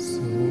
So 0.00 0.49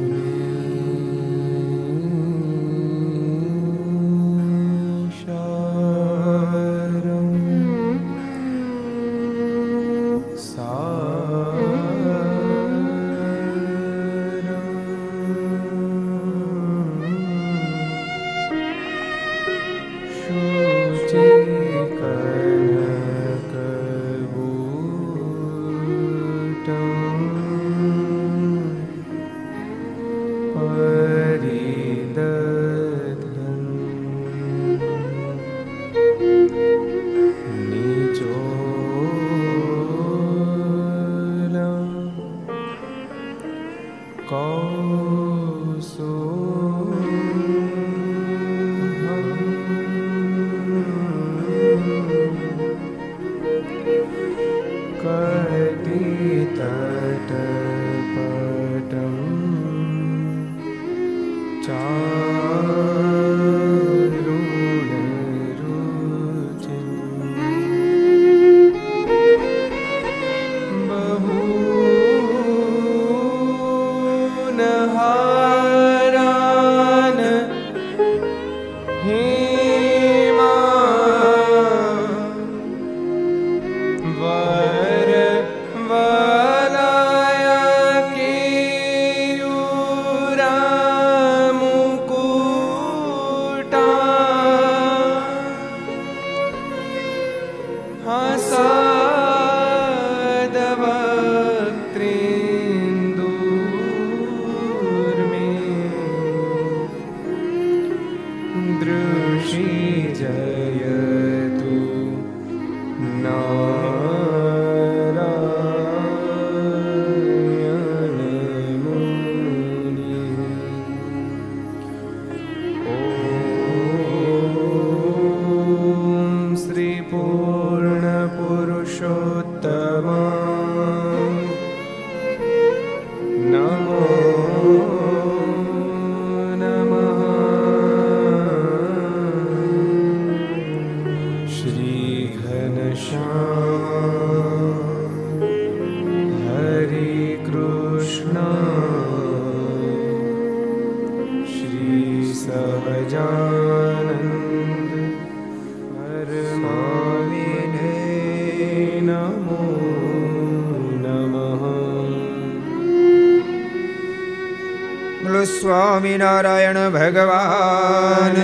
Swaminarayan 165.46 166.78
ભગવાન 166.90 168.36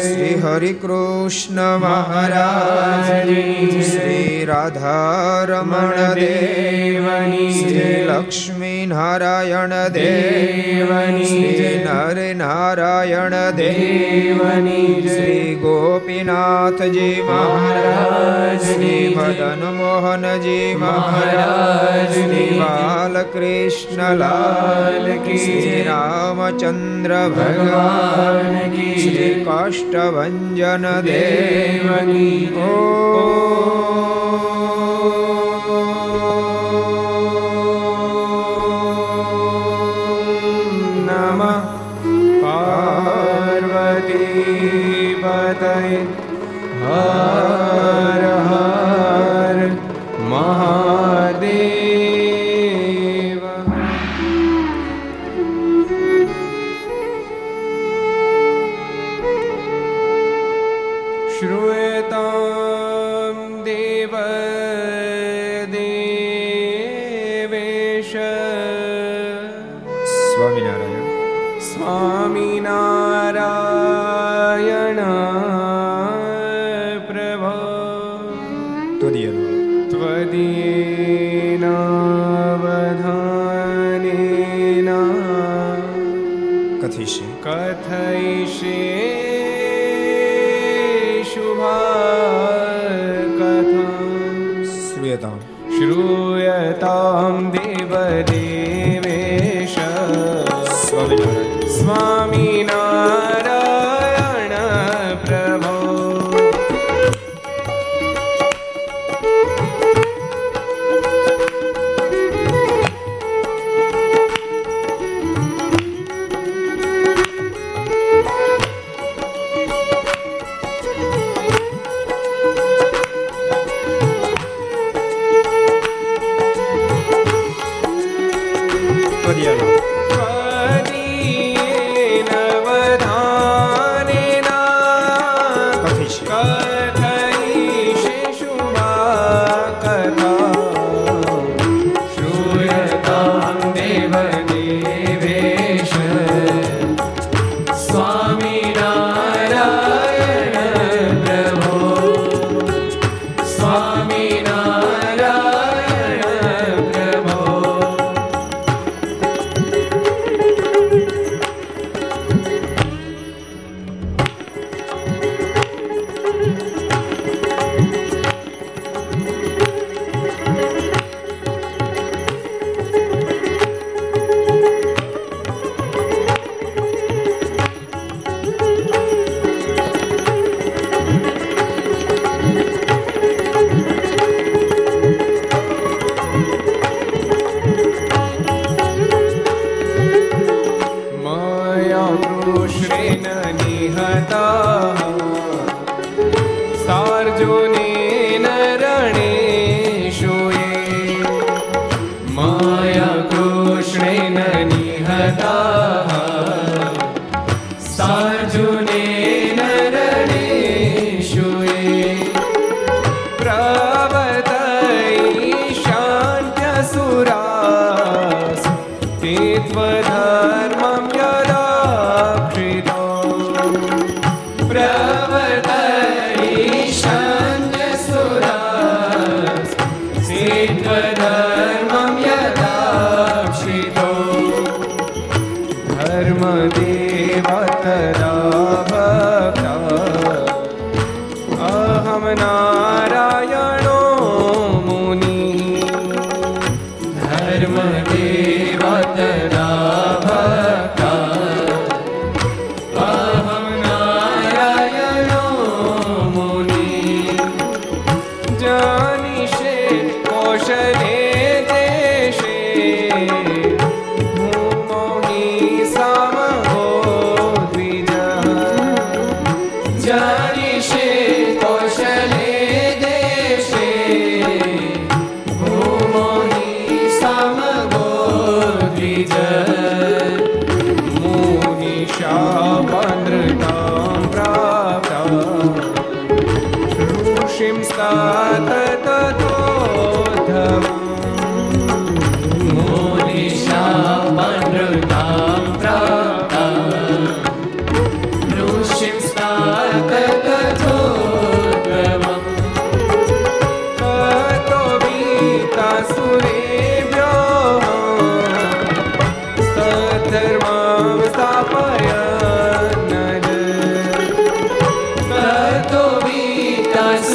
શ્રી 0.00 0.34
હરિ 0.34 0.72
કૃષ્ણ 0.72 1.60
મહારાજ 1.78 3.10
શ્રી 3.84 4.44
રાધા 4.44 5.44
રમણ 5.44 6.14
દેવની 6.14 7.50
શ્રી 7.52 8.04
લક્ષ્મી 8.06 8.63
નારાયણ 8.86 9.74
દેવની 9.88 11.26
શ્રી 11.26 11.70
નર 11.78 12.18
નારાયણ 12.34 13.36
દેવની 13.56 14.88
શ્રી 15.06 15.54
ગોપીનાથજી 15.54 17.22
મહારાજ 17.22 18.64
શ્રી 18.64 19.02
મદન 19.16 19.64
મોહનજી 19.76 20.74
મહારાજ 20.74 22.14
શ્રી 22.14 22.60
બાલકૃષ્ણ 22.60 24.04
લાલ 24.16 25.08
કી 25.24 25.80
રામચંદ્ર 25.82 27.16
ભગવાન 27.30 28.54
શ્રી 28.98 29.32
કાષ્ટભન 29.44 30.92
દેવની 31.04 32.38
ઓ 32.68 33.93
હર 45.44 46.04
હર 46.82 48.53
हरे 98.04 98.33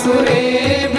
સુરે 0.04 0.99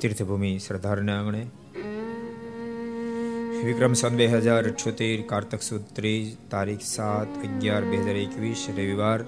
તીર્થભૂમિ 0.00 0.52
શ્રદ્ધારના 0.58 1.16
આંગણે 1.20 1.42
વિક્રમ 3.66 3.92
સન 3.92 4.16
બે 4.16 4.26
હજાર 4.26 4.62
અઠ્યોતેર 4.68 5.22
કારતક 5.22 5.62
સુદ 5.62 5.84
ત્રીજ, 5.94 6.26
તારીખ 6.50 6.80
સાત, 6.80 7.30
અગિયાર 7.44 7.84
બે 7.84 7.96
હજાર 7.96 8.16
એકવીસ, 8.16 8.66
રવિવાર 8.78 9.20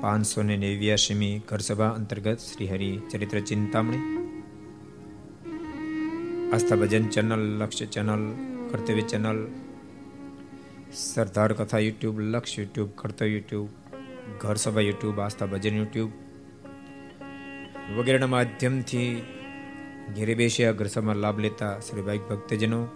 પાંચસો 0.00 0.42
ને 0.42 0.56
નેવ્યાસીમી 0.56 1.34
ઘરસભા 1.48 1.92
અંતર્ગત 1.98 2.38
Shri 2.38 2.70
Charitra 3.10 3.40
Chintamani. 3.40 4.04
Aastha 6.52 6.76
Bhajan 6.76 7.06
channel, 7.08 7.44
Lakshya 7.60 7.86
channel, 7.86 8.24
Kartavya 8.70 9.02
channel 9.02 9.40
Sardar 10.94 11.52
Katha 11.52 11.78
YouTube, 11.78 12.20
લક્ષ 12.20 12.58
યુટ્યુબ 12.58 12.90
કરતો 12.94 13.24
YouTube, 13.24 13.68
Ghar 14.40 14.54
Sabha 14.54 14.80
YouTube, 14.80 15.20
Aastha 15.20 15.46
Bhajan 15.46 15.76
YouTube 15.76 16.10
વગેરેના 17.98 18.26
માધ્યમથી 18.26 19.22
ઘેરે 20.16 20.34
બેસી 20.34 20.64
આ 20.64 20.72
ઘરસભામાં 20.72 21.16
લાભ 21.16 21.38
લેતા 21.38 21.80
શ્રી 21.80 22.02
ભાઈ 22.02 22.18
ભક્તજનો. 22.18 22.86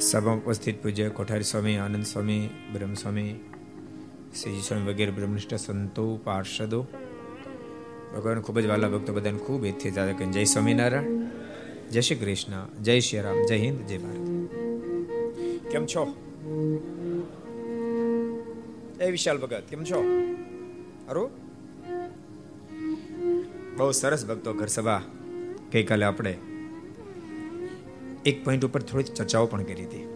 સભામાં 0.00 0.44
ઉપસ્થિત 0.44 0.82
પૂજ્ય 0.82 1.08
કોઠારી 1.08 1.42
સ્વામી, 1.42 1.76
આનંદ 1.76 2.04
સ્વામી 2.04 2.48
બ્રહ્મ 2.72 2.94
સ્વામી 2.94 3.34
શ્રીજી 4.42 4.60
સ્વામી 4.60 4.84
વગેરે 4.84 5.10
બ્રહ્મનિષ્ઠ 5.10 5.54
સંતો, 5.54 6.16
પાર્ષદો. 6.16 6.86
ભગવાન 8.16 8.40
ખૂબ 8.40 8.60
જ 8.60 8.66
વાલા 8.66 8.88
ભક્તો, 8.88 9.12
બધાને 9.12 9.38
ખૂબ 9.38 9.64
એથી 9.64 9.90
જય 10.32 10.44
સ્વામિનારાયણ. 10.44 11.04
જય 11.90 12.00
શ્રી 12.00 12.16
કૃષ્ણ. 12.16 12.82
જય 12.82 13.00
શ્રી 13.00 13.20
રામ. 13.20 13.46
જય 13.48 13.56
હિન્દ. 13.56 13.86
જય 13.86 13.98
ભારત. 13.98 14.35
કેમ 15.70 15.86
છો? 15.86 16.14
એ 19.00 19.10
વિશાલ 19.10 19.38
ભગત, 19.38 19.62
કેમ 19.70 19.84
છો? 19.84 20.04
અરુ 21.08 21.30
બહુ 23.76 23.90
સરસ 23.90 24.26
ભક્તો 24.26 24.52
ઘર 24.52 24.66
સભા. 24.66 25.02
ગઈકાલે 25.72 26.04
આપણે 26.04 26.38
એક 28.26 28.44
પોઈન્ટ 28.44 28.64
ઉપર 28.64 28.82
થોડી 28.82 29.04
ચર્ચાઓ 29.04 29.46
પણ 29.46 29.62
કરી 29.62 29.84
હતી. 29.84 30.08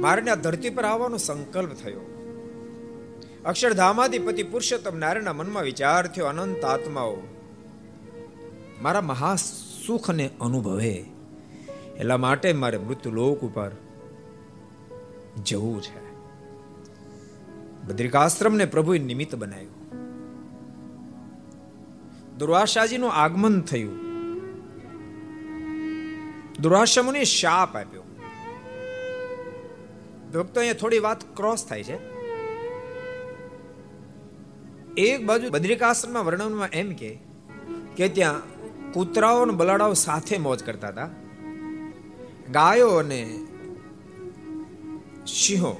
મારે 0.00 0.30
આ 0.30 0.34
ધરતી 0.34 0.70
પર 0.70 0.84
આવવાનો 0.84 1.16
સંકલ્પ 1.16 1.70
થયો. 1.72 2.00
અક્ષરધામાધિપતિ 3.44 4.42
પુરુષોત્તમ 4.42 4.98
નારાયણના 4.98 5.32
મનમાં 5.32 5.62
વિચાર 5.62 6.06
થયો, 6.06 6.26
અનંત 6.26 6.64
આત્માઓ. 6.64 7.16
મારા 8.82 9.00
મહા 9.00 9.36
સુખને 9.86 10.30
અનુભવે 10.40 11.04
એટલા 12.00 12.16
માટે 12.16 12.52
મારે 12.52 12.78
મૃત્યુ 12.78 13.12
લોક 13.12 13.40
ઉપર 13.40 13.70
જવું 15.44 15.82
છે. 15.82 16.10
બદ્રિકાશ્રમને 17.84 18.64
પ્રભુએ 18.64 18.98
નિમિત્ત 18.98 19.34
બનાવ્યું. 19.34 19.70
દુર્વાસાજીનું 22.38 23.12
આગમન 23.12 23.60
થયું. 23.60 23.98
દુર્વાસમુને 26.60 27.24
શાપ 27.24 27.76
આપ્યો. 27.76 28.02
ભક્તો 30.34 30.60
અહીંયા 30.60 30.74
થોડી 30.74 30.98
વાત 30.98 31.36
ક્રોસ 31.36 31.66
થાય 31.66 31.82
છે. 31.82 31.96
એક 34.94 35.26
બાજુ 35.26 35.50
બદ્રિકાશ્રમના 35.50 36.20
વર્ણનમાં 36.20 36.68
એમ 36.68 36.92
કે 37.96 38.08
ત્યાં 38.08 38.40
કૂતરાઓ 38.92 39.42
અને 39.42 39.52
બલાડાઓ 39.52 39.92
સાથે 39.92 40.38
મોજ 40.38 40.64
કરતા 40.64 40.88
હતા. 40.88 41.08
ગાયો 42.52 42.88
અને 42.88 43.38
સિંહો 45.26 45.76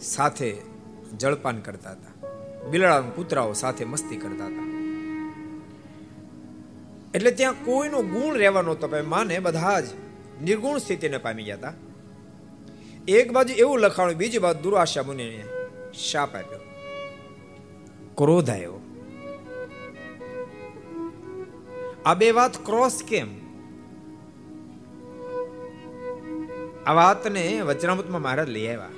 સાથે 0.00 0.56
જળપાન 1.18 1.60
કરતા 1.60 1.90
હતા. 1.90 2.28
બિલાડા 2.68 3.00
કૂતરાઓ 3.00 3.52
સાથે 3.52 3.84
મસ્તી 3.84 4.16
કરતા 4.16 4.46
હતા. 4.46 4.64
એટલે 7.14 7.30
ત્યાં 7.30 7.52
કોઈનો 7.64 8.02
ગુણ 8.02 8.34
રહેવાનો 8.34 8.74
તો 8.74 8.88
માને 9.06 9.38
બધા 9.38 9.80
જ 9.80 9.84
નિર્ગુણ 10.42 10.78
સ્થિતિને 10.78 11.18
પામી 11.18 11.42
ગયા 11.42 11.56
હતા. 11.56 11.72
એક 13.08 13.32
બાજુ 13.32 13.54
એવું 13.54 13.80
લખાણું 13.80 14.14
બીજી 14.14 14.38
બાજુ 14.38 14.60
દુરાશા 14.62 15.02
મુનિને 15.02 15.44
શાપ 15.94 16.34
આપ્યો. 16.34 16.58
ક્રોધ 18.14 18.50
આવ્યો 18.50 18.80
આ 22.06 22.14
બે 22.14 22.30
વાત 22.30 22.66
ક્રોસ 22.66 23.02
કેમ? 23.08 23.43
આ 26.86 26.92
વાતને 26.92 27.60
વચનામૃતમાં 27.60 28.22
મહારાજ 28.22 28.48
લઈ 28.48 28.66
આવ્યા. 28.66 28.88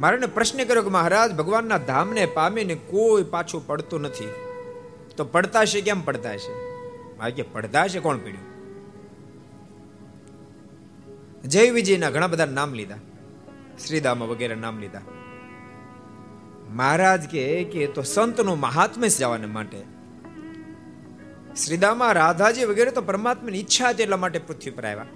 મારાને 0.00 0.26
પ્રશ્ન 0.26 0.64
કર્યો 0.64 0.82
કે 0.82 0.88
મહારાજ, 0.88 1.34
ભગવાનના 1.34 1.78
ધામને 1.78 2.26
પામીને 2.26 2.74
કોઈ 2.74 3.22
પાછું 3.22 3.66
પડતું 3.66 4.00
નથી. 4.00 4.28
તો 5.16 5.24
પડતા 5.24 5.64
છે 5.64 5.80
કેમ 5.80 6.04
પડતા 6.04 6.36
છે 6.36 6.68
કે 7.30 7.42
પડતા 7.42 7.88
છે 7.88 7.98
કોણ 7.98 8.18
પીડ્યું? 8.18 8.48
જય 11.42 11.70
વિજયના 11.70 12.10
ઘણા 12.10 12.26
બધા 12.26 12.46
નામ 12.46 12.74
લીધા. 12.74 12.96
શ્રીધામ 13.86 14.22
વગેરે 14.22 14.54
નામ 14.54 14.78
લીધા. 14.78 15.00
મહારાજ 16.70 17.28
કે 17.28 17.86
તો 17.86 18.02
સંતનું 18.02 18.60
મહાત્મ્ય 18.60 19.08
જવાને 19.08 19.46
માટે. 19.46 19.97
શ્રીદામા 21.64 22.12
રાધાજી 22.12 22.64
વગેરે 22.64 22.90
તો 22.90 23.00
પરમાત્માની 23.00 23.58
ઈચ્છા 23.58 23.88
હતી 23.88 24.02
એટલા 24.02 24.16
માટે 24.16 24.38
પૃથ્વી 24.38 24.70
પર 24.70 24.86
આવ્યા. 24.86 25.06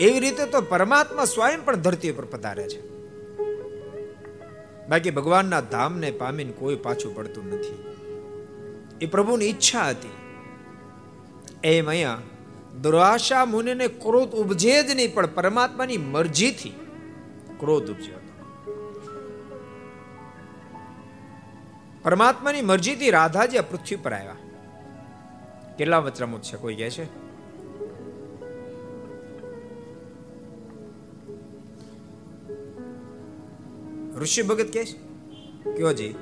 એવી 0.00 0.20
રીતે 0.20 0.46
તો 0.46 0.60
પરમાત્મા 0.60 1.24
સ્વયં 1.24 1.64
પણ 1.64 1.76
ધરતી 1.76 2.10
ઉપર 2.10 2.24
પધારે 2.24 2.68
છે. 2.68 2.80
બાકી 4.88 5.10
ભગવાનના 5.10 5.60
ધામને 5.60 6.10
પામીને 6.10 6.52
કોઈ 6.52 6.76
પાછું 6.76 7.14
પડતું 7.14 7.48
નથી. 7.48 7.78
એ 9.00 9.06
પ્રભુની 9.06 9.46
ઈચ્છા 9.46 9.88
હતી. 9.88 10.10
એમ 11.64 11.88
અહીંયા 11.88 12.18
દુરાશા 12.82 13.44
મુનિને 13.44 13.88
ક્રોધ 13.88 14.34
ઉપજે 14.34 14.82
જ 14.82 14.96
નહીં, 14.96 15.14
પણ 15.14 15.26
પરમાત્માની 15.26 15.96
મરજીથી 15.96 16.74
ક્રોધ 17.60 17.90
ઉપજ્યો 17.90 18.16
હતો. 18.16 18.32
પરમાત્માની 22.02 22.62
મરજીથી 22.62 23.10
રાધાજી 23.10 23.58
આ 23.58 23.62
પૃથ્વી 23.62 23.96
પર 23.96 24.12
આવ્યા. 24.12 24.41
કેટલા 25.82 25.98
વચરામુત 25.98 26.42
છે? 26.42 26.56
કોઈ 26.56 26.74
કહે 26.76 26.90
છે? 26.90 27.04
ઋષિ 34.18 34.42
ભગત 34.42 34.66
કે 34.66 34.84
કયો 35.76 35.92
જી? 35.92 36.14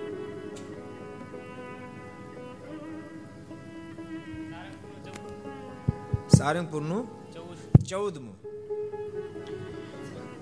સારંગપુરનું 6.37 7.05
ચૌદમું. 7.85 8.37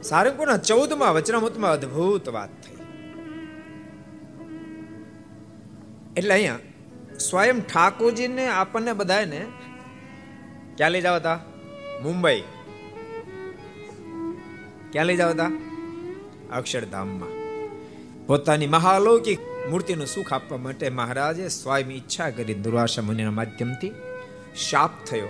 સારંગપુરના 0.02 0.56
ચૌદમાં 0.56 1.14
વચનામૃતમાં 1.14 1.72
અદ્ભુત 1.72 2.28
વાત 2.28 2.50
થઈ. 2.62 2.76
એટલે 6.16 6.34
અહીંયા 6.34 6.58
સ્વયં 7.18 7.60
ઠાકોરજીને 7.60 8.48
આપણને 8.48 8.92
બધાને 8.92 9.46
ક્યાં 10.76 10.90
લઈ 10.90 11.00
જાવ 11.00 11.20
મુંબઈ. 12.02 12.40
ક્યાં 14.92 15.06
લઈ 15.06 15.16
જાવ 15.16 15.36
અક્ષરધામમાં. 16.52 17.28
પોતાની 18.26 18.66
મહાલૌકિક 18.66 19.38
મૂર્તિનું 19.70 20.06
સુખ 20.06 20.32
આપવા 20.32 20.58
માટે 20.58 20.90
મહારાજે 20.90 21.48
સ્વયં 21.48 21.90
ઈચ્છા 21.90 22.30
કરી 22.30 22.54
દુર્વાસા 22.54 23.02
મુનિના 23.02 23.30
માધ્યમથી 23.30 23.92
શાપ 24.70 24.90
થયો. 25.06 25.28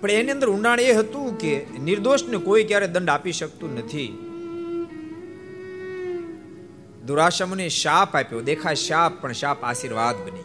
પણ 0.00 0.10
એની 0.10 0.30
અંદર 0.30 0.50
ઊંડાણ 0.50 0.80
એ 0.80 0.92
હતું 0.92 1.38
કે 1.38 1.66
નિર્દોષને 1.82 2.36
કોઈ 2.36 2.64
ક્યારે 2.64 2.86
દંડ 2.86 3.08
આપી 3.08 3.32
શકતું 3.32 3.74
નથી. 3.74 4.25
દુરાશા 7.06 7.46
મુનિ 7.46 7.68
શાપ 7.68 8.16
આપ્યો. 8.16 8.40
દેખાય 8.40 8.74
શાપ, 8.74 9.20
પણ 9.20 9.32
શાપ 9.32 9.64
આશીર્વાદ 9.64 10.16
બની 10.16 10.44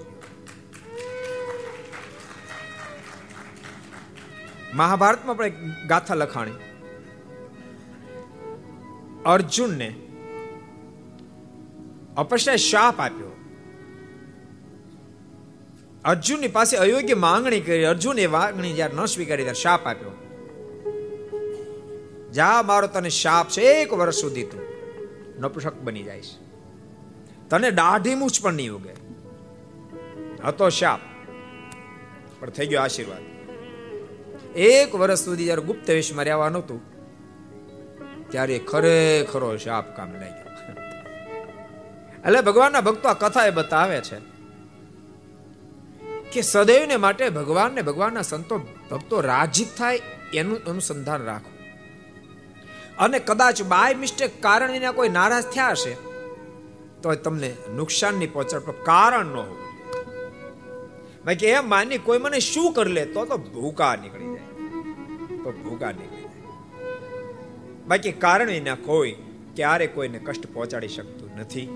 મહાભારતમાં 4.73 5.37
પણ 5.37 5.45
એક 5.45 5.53
ગાથા 5.87 6.15
લખાણી. 6.15 6.51
અર્જુનને 9.25 9.95
અપશ્ય 12.17 12.57
શાપ 12.57 12.99
આપ્યો. 12.99 13.35
અર્જુનની 16.05 16.47
પાસે 16.47 16.77
અયોગ્ય 16.77 17.13
માંગણી 17.13 17.59
કરી. 17.59 17.83
અર્જુન 17.83 18.19
એ 18.19 18.27
માંગણી 18.27 18.73
જ્યારે 18.73 18.93
ન 18.95 19.05
સ્વીકારી 19.05 19.43
ત્યારે 19.43 19.61
શાપ 19.61 19.87
આપ્યો. 19.87 20.11
જા, 22.31 22.61
મારો 22.61 22.87
તને 22.87 23.09
શાપ 23.09 23.49
છે. 23.49 23.61
એક 23.61 23.93
વર્ષ 23.93 24.15
સુધી 24.15 24.43
તું 24.43 24.61
નપુષક 25.39 25.73
બની 25.73 26.03
જઈશ. 26.03 26.35
તને 27.51 27.71
દાઢી 27.71 28.15
મૂછ 28.15 28.41
પણ 28.41 28.53
નહીં 28.53 28.71
ઉગે. 28.71 28.93
હતો 30.47 30.69
શાપ 30.69 30.99
પણ 32.39 32.49
થઈ 32.49 32.67
ગયો 32.67 32.81
આશીર્વાદ. 32.81 33.23
એક 34.57 34.95
વર્ષ 34.95 35.19
સુધી 35.19 35.45
જયારે 35.45 35.61
ગુપ્ત 35.61 35.89
વેશમાં 35.89 36.25
રહેવાનું 36.25 36.63
હતું 36.63 36.81
ત્યારે 38.29 38.59
ખરેખરો 38.59 39.57
શાપ 39.57 39.95
કામ 39.95 40.11
લાગ્યો. 40.11 40.51
એટલે 42.25 42.41
ભગવાનના 42.41 42.81
ભક્તો 42.81 43.09
આ 43.09 43.13
કથા 43.13 43.45
એ 43.45 43.49
બતાવે 43.49 44.01
છે 44.01 44.19
કે 46.31 46.41
સદૈવને 46.41 46.97
માટે 46.97 47.29
ભગવાનને 47.29 47.81
ભગવાનના 47.81 48.21
સંતો, 48.21 48.57
ભક્તો 48.91 49.21
રાજી 49.21 49.65
થાય 49.65 50.01
એનું 50.33 50.63
અનુસંધાન 50.63 51.23
રાખો. 51.23 51.51
અને 52.99 53.19
કદાચ 53.19 53.61
બાય 53.63 53.93
મિસ્ટેક 53.93 54.41
કારણ 54.41 54.71
એના 54.71 54.91
કોઈ 54.91 55.09
નારાજ 55.09 55.43
થયા 55.43 55.69
હશે 55.69 56.10
તો 57.03 57.15
તમને 57.15 57.57
નુકસાન 57.75 58.13
નહીં 58.13 58.33
પહોંચાડ 58.33 58.59
કારણ 58.59 59.25
ન 59.25 59.35
હોય 59.35 59.71
બાકી 61.25 61.45
એમ 61.45 61.69
માની 61.69 61.97
કોઈ 61.97 62.17
મને 62.17 62.39
શું 62.39 62.73
કરી 62.73 62.93
લે 62.93 63.05
તો 63.05 63.25
તો 63.25 63.37
ભૂકા 63.37 63.95
નીકળી 63.95 64.25
જાય. 64.25 64.37
તો 65.43 65.51
ભૂકા 65.51 65.91
નીકળી 65.91 66.21
જાય. 66.21 66.51
બાકી 67.87 68.11
કારણ 68.11 68.49
એના 68.49 68.75
કોઈ 68.75 69.15
ક્યારે 69.55 69.87
કોઈને 69.87 70.19
કષ્ટ 70.19 70.53
પહોંચાડી 70.53 70.87
શકતું 70.87 71.29
નથી. 71.39 71.67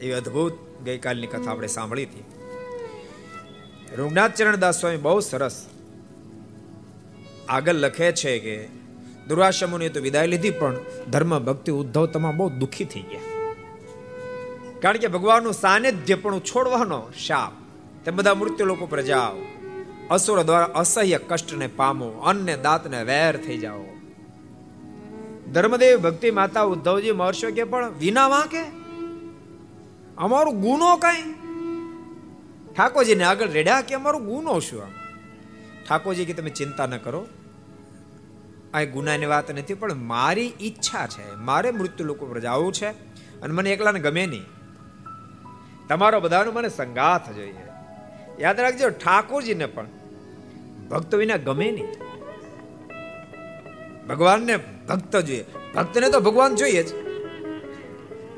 એવી 0.00 0.12
અદ્ભુત 0.12 0.52
ગઈકાલની 0.84 1.26
કથા 1.26 1.50
આપણે 1.50 1.66
સાંભળી 1.66 2.04
હતી. 2.04 2.24
રૂગનાથ 3.96 4.34
ચરણદાસ 4.34 4.80
સ્વામી 4.80 4.96
બહુ 4.96 5.20
સરસ 5.20 5.66
આગળ 7.48 7.74
લખે 7.74 8.12
છે 8.12 8.38
કે, 8.38 8.68
દુર્વાસા 9.28 9.66
મુનિએ 9.66 9.88
તો 9.88 10.00
વિદાય 10.00 10.26
લીધી 10.26 10.50
પણ 10.50 10.76
ધર્મ 11.10 11.38
ભક્તિ 11.38 11.72
ઉદ્ધવ 11.72 12.06
તમામ 12.06 12.36
બહુ 12.36 12.50
દુઃખી 12.50 12.84
થઈ 12.84 13.00
ગયા. 13.00 13.33
કારણ 14.84 14.96
કે 14.96 15.06
ભગવાનનું 15.06 15.52
સાનિધ્ય 15.52 16.14
પણ 16.14 16.38
છોડવાનો 16.38 17.12
શાપ. 17.26 17.52
તે 18.04 18.10
બધા 18.10 18.34
મૃત્યુ 18.34 18.66
લોકો 18.66 18.86
પર 18.86 19.02
જાઓ. 19.02 19.36
અસુર 20.10 20.42
દ્વારા 20.42 20.64
અસહ્ય 20.64 21.18
કષ્ટને 21.18 21.66
પામો 21.66 22.08
અન્ય 22.08 22.56
દાંતને 22.56 23.02
વેર 23.02 23.36
થઈ 23.36 23.58
જાઓ. 23.58 23.84
ધર્મદેવ 25.52 26.00
ભક્તિ 26.00 26.30
માતા 26.30 26.62
ઉદ્ધવજી 26.62 27.12
મહર્ષિ 27.12 27.52
કે, 27.52 27.64
પણ 27.64 27.90
વિના 27.90 28.28
વાંકે? 28.28 28.60
અમારો 30.18 30.50
ગુનો 30.50 30.96
કઈ? 30.96 31.32
ઠાકોરજીને 32.74 33.24
આગળ 33.24 33.48
રેડ્યા 33.48 33.80
કે 33.80 33.94
અમારો 33.94 34.18
ગુનો 34.18 34.60
શું 34.60 34.82
આમ? 34.82 34.90
ઠાકોરજી 35.88 36.24
કે, 36.24 36.32
તમે 36.32 36.50
ચિંતા 36.50 36.86
ન 36.86 36.96
કરો. 36.96 37.26
આ 38.74 38.84
ગુનાની 38.84 39.26
વાત 39.26 39.50
નથી, 39.50 39.74
પણ 39.74 39.94
મારી 39.94 40.52
ઈચ્છા 40.60 41.06
છે. 41.06 41.34
મારે 41.34 41.70
મૃત્યુ 41.70 42.06
લોકો 42.06 42.26
પર 42.26 42.40
જવું 42.40 42.72
છે. 42.72 42.88
અને 43.40 43.54
મને 43.54 43.72
એકલાને 43.72 44.00
ગમે 44.00 44.26
નહીં. 44.26 44.63
તમારો 45.88 46.20
બધાનો 46.20 46.52
મને 46.52 46.68
સંગાથ 46.68 47.32
જોઈએ. 47.32 47.54
યાદ 48.40 48.60
રાખજો, 48.60 48.88
ઠાકોરજીને 48.88 49.66
પણ 49.66 49.86
ભક્તો 50.90 51.16
વિના 51.16 51.36
ગમે 51.36 51.70
નહીં. 51.70 51.86
ભગવાનને 54.06 54.56
ભક્ત 54.56 55.16
જોઈએ. 55.16 55.44
ભક્તને 55.74 56.08
તો 56.08 56.20
ભગવાન 56.20 56.54
જોઈએ 56.54 56.82
જ. 56.82 56.86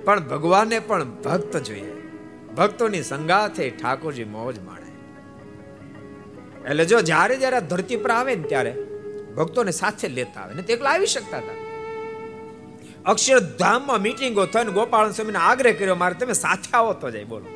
પણ 0.05 0.21
ભગવાનને 0.21 0.79
પણ 0.79 1.05
ભક્ત 1.05 1.57
જોઈએ. 1.57 1.93
ભક્તોની 2.57 3.03
સંગાથે 3.03 3.71
ઠાકોરજી 3.71 4.25
મોજ 4.25 4.59
માણે. 4.59 4.87
એટલે 6.71 6.85
જો 6.85 7.01
જ્યારે 7.01 7.37
જ્યારે 7.37 7.61
ધરતી 7.61 7.97
પર 7.97 8.11
આવે 8.11 8.35
ને 8.35 8.43
ત્યારે 8.43 8.75
ભક્તોને 9.37 9.71
સાથે 9.71 10.09
લેતા 10.09 10.41
આવે 10.41 10.55
ને 10.55 10.63
તે 10.63 10.73
એકલા 10.73 10.91
આવી 10.91 11.07
શકતા 11.07 11.39
હતા. 11.39 11.66
અક્ષરધામમાં 13.07 14.01
મીટિંગો 14.01 14.47
થઈને 14.47 14.73
ગોપાલ 14.73 15.11
સ્વામીને 15.11 15.39
આગ્રહ 15.39 15.73
કર્યો, 15.73 15.95
મારે 15.95 16.15
તમે 16.15 16.33
સાથે 16.33 16.77
આવો 16.77 16.93
તો 16.93 17.11
જાય, 17.11 17.25
બોલો. 17.25 17.47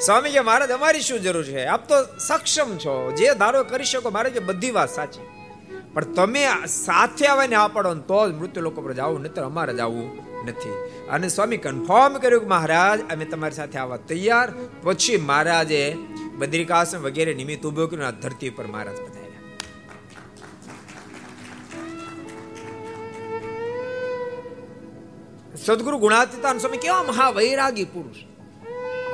સ્વામી 0.00 0.30
કે, 0.30 0.40
મહારાજ, 0.40 0.70
અમારી 0.70 1.00
શું 1.00 1.22
જરૂર 1.22 1.44
છે? 1.44 1.64
આપ 1.64 1.88
તો 1.88 2.18
સક્ષમ 2.18 2.76
છો. 2.76 3.12
જે 3.12 3.34
ધારો 3.34 3.64
કરી 3.64 3.84
શકો, 3.84 4.10
મારે 4.10 4.30
કે 4.30 4.38
બધી 4.38 4.70
વાત 4.70 4.90
સાચી. 4.90 5.26
પણ 5.94 6.04
તમે 6.04 6.48
સાથે 6.66 7.26
આવીને 7.26 7.56
આ 7.56 7.68
પડો 7.68 7.94
તો 7.94 8.30
જ 8.30 8.34
મૃત્યુ 8.34 8.62
લોકો 8.62 8.82
પર 8.82 8.92
જવું 8.92 9.22
નહીં 9.22 9.34
અમારે 9.34 9.74
જવું 9.74 10.16
નથી. 10.46 10.70
અને 11.08 11.28
સ્વામી 11.28 11.56
કન્ફર્મ 11.56 12.18
કર્યું 12.18 12.40
કે, 12.40 12.46
મહારાજ, 12.46 13.12
અમે 13.12 13.24
તમારી 13.24 13.54
સાથે 13.54 13.78
આવવા 13.78 13.96
તૈયાર. 13.96 14.52
પછી 14.82 15.16
મહારાજે 15.16 15.96
બદ્રિકાસન 16.38 16.98
વગેરે 16.98 17.34
નિમિત્ત 17.34 17.66
ઊભો 17.66 17.86
કર્યું 17.86 18.10
ધરતી 18.10 18.50
પર 18.50 18.66
મહારાજ 18.66 18.96
સદગુરુ 25.66 25.96
ગુણાતીતાન 25.98 26.58
સ્વામી 26.58 26.78
કેવા 26.78 27.02
મહાવૈરાગી 27.02 27.86
પુરુષ, 27.94 28.18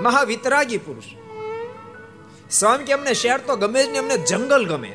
મહાવિતરાગી 0.00 0.80
પુરુષ. 0.86 1.08
સ્વામી 2.50 2.84
કે 2.84 2.92
અમને 2.92 3.12
શહેર 3.14 3.38
તો 3.46 3.56
ગમે 3.56 3.80
જ 3.84 3.88
નહીં, 3.88 4.02
અમને 4.02 4.16
જંગલ 4.30 4.64
ગમે. 4.66 4.92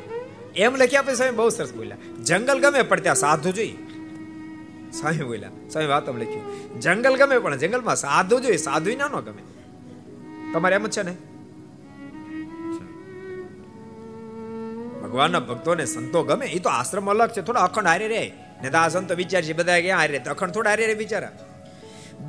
એમ 0.55 0.73
લખ્યા 0.75 1.01
પછી 1.01 1.15
સ્વામી 1.15 1.37
બહુ 1.39 1.49
સરસ 1.49 1.71
બોલ્યા. 1.73 1.97
જંગલ 2.23 2.59
ગમે 2.59 2.81
પણ 2.81 2.99
ત્યાં 2.99 3.15
સાધુ 3.15 3.51
જોઈએ 3.51 3.77
સ્વામી 4.91 5.23
બોલ્યા, 5.23 5.53
સ્વામી 5.71 5.87
વાત 5.87 6.09
લખ્યું. 6.09 6.45
જંગલ 6.79 7.15
ગમે 7.15 7.39
પણ 7.39 7.55
જંગલમાં 7.55 7.95
સાધુ 7.95 8.39
જોઈએ 8.39 8.57
સાધુ 8.57 8.97
ના 8.97 9.07
નો 9.07 9.21
ગમે. 9.21 9.43
તમારે 10.53 10.75
એમ 10.75 10.87
જ 10.87 10.93
છે 10.97 11.03
ને? 11.03 11.15
ભગવાનના 15.01 15.45
ભક્તોને 15.49 15.85
સંતો 15.85 16.19
ગમે 16.23 16.45
એ 16.47 16.59
તો 16.59 16.69
આશ્રમ 16.69 17.11
અલગ 17.11 17.29
છે, 17.29 17.41
થોડા 17.41 17.61
અખંડ 17.61 17.87
હારે 17.87 18.07
રે 18.07 18.23
ને 18.61 18.69
તો 18.69 18.87
સંતો 18.89 19.13
વિચાર 19.15 19.41
છે, 19.41 19.53
બધા 19.53 19.79
ક્યાં 19.81 19.99
હારે 19.99 20.17
અખંડ 20.17 20.51
થોડા 20.51 20.69
હારે 20.69 20.87
રે 20.87 20.95
બિચારા 20.95 21.35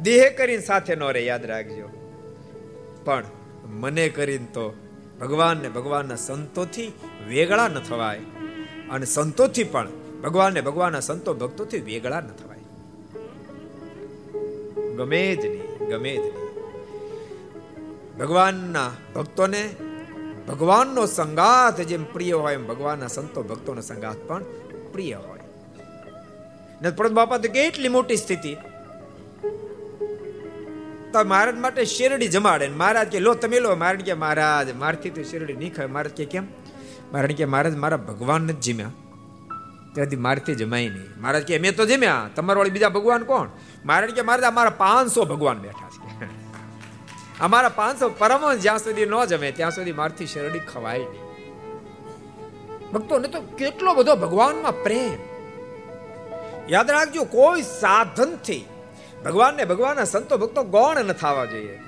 દેહ 0.03 0.35
કરીને 0.37 0.63
સાથે 0.63 0.95
ન 0.95 1.03
રહે, 1.03 1.25
યાદ 1.25 1.47
રાખજો. 1.47 1.89
પણ 3.05 3.25
મને 3.67 4.09
કરીને 4.09 4.45
તો 4.45 4.77
ભગવાન 5.21 5.57
ને 5.57 5.69
ભગવાનના 5.69 6.17
સંતોથી 6.17 6.93
વેગળા 7.29 7.69
ન 7.69 7.79
થવાય. 7.79 8.21
અને 8.91 9.07
સંતોથી 9.07 9.65
પણ 9.65 9.89
ભગવાન 10.23 10.55
ને 10.55 10.61
ભગવાનના 10.61 11.01
સંતો 11.01 11.35
ભક્તોથી 11.35 11.79
વેગળા 11.79 12.21
ન 12.21 12.27
થવાય. 12.27 12.59
ગમે 14.97 15.37
જ 15.37 15.47
નહીં, 15.47 15.89
ગમે 15.89 16.17
જ 16.17 16.21
નહીં. 16.21 16.49
ભગવાનના 18.19 18.91
ભક્તોને 19.15 19.71
ભગવાનનો 20.49 21.07
સંગાત 21.07 21.81
જેમ 21.81 22.05
પ્રિય 22.05 22.33
હોય 22.33 22.55
એમ 22.55 22.67
ભગવાનના 22.67 23.07
સંતો 23.07 23.43
ભક્તોનો 23.43 23.81
સંગાત 23.81 24.17
પણ 24.27 24.45
પ્રિય 24.93 25.15
હોય. 25.15 25.41
ને 26.83 26.91
પરત 26.91 27.13
બાપા 27.13 27.39
તો 27.39 27.53
કેટલી 27.53 27.89
મોટી 27.89 28.17
સ્થિતિ. 28.17 28.57
તો 31.13 31.25
મહારાજ 31.25 31.55
માટે 31.55 31.85
શેરડી 31.85 32.29
જમાડે 32.29 32.69
મહારાજ 32.69 33.09
કે, 33.09 33.21
લો, 33.21 33.35
તમે 33.35 33.61
લો. 33.61 33.77
મહારાજ 33.77 34.01
કે, 34.01 34.13
મહારાજ, 34.13 34.77
મારથી 34.77 35.11
તો 35.11 35.23
શેરડી 35.23 35.53
નહીં 35.53 35.75
ખાય. 35.75 35.87
મહારાજ 35.87 36.13
કે, 36.13 36.25
કેમ? 36.25 36.45
મહારાજ 37.13 37.33
કે, 37.33 37.45
મહારાજ, 37.45 37.77
મારા 37.77 37.97
ભગવાન 37.97 38.47
જ 38.47 38.61
જીમ્યા. 38.61 38.91
ત્યાંથી 39.93 40.17
મારથી 40.17 40.55
જમાય 40.55 40.89
નહીં. 40.89 41.21
મહારાજ 41.21 41.43
કે, 41.43 41.59
મેં 41.59 41.77
તો 41.77 41.87
જમ્યા. 41.87 42.31
તમારા 42.37 42.59
વાળી 42.59 42.71
બીજા 42.71 42.89
ભગવાન 42.89 43.25
કોણ? 43.25 43.49
મહારાજ 43.85 44.11
કે, 44.11 44.23
મહારાજ, 44.23 44.45
અમારા 44.45 44.71
પાંચસો 44.71 45.25
ભગવાન 45.25 45.59
બેઠા 45.59 45.89
છે. 45.89 46.25
અમારા 47.41 47.69
પાંચસો 47.69 48.09
પરમ 48.09 48.55
જ્યાં 48.55 48.79
સુધી 48.79 49.07
ન 49.07 49.25
જમે, 49.25 49.53
ત્યાં 49.53 49.71
સુધી 49.71 49.93
મારથી 49.93 50.27
શેરડી 50.27 50.59
ખવાય 50.59 50.99
નહીં. 50.99 51.29
ભક્તોને 52.93 53.29
તો 53.29 53.41
કેટલો 53.41 53.95
બધો 53.95 54.17
ભગવાનમાં 54.17 54.83
પ્રેમ. 54.83 55.19
યાદ 56.71 56.91
રાખજો, 56.91 57.25
કોઈ 57.25 57.63
સાધનથી 57.63 58.65
ભગવાનને 59.25 59.65
ભગવાનના 59.65 60.05
સંતો 60.05 60.39
ભક્તો 60.39 60.63
ગૌણ 60.63 61.05
ન 61.05 61.13
થવા 61.13 61.45
જોઈએ. 61.45 61.81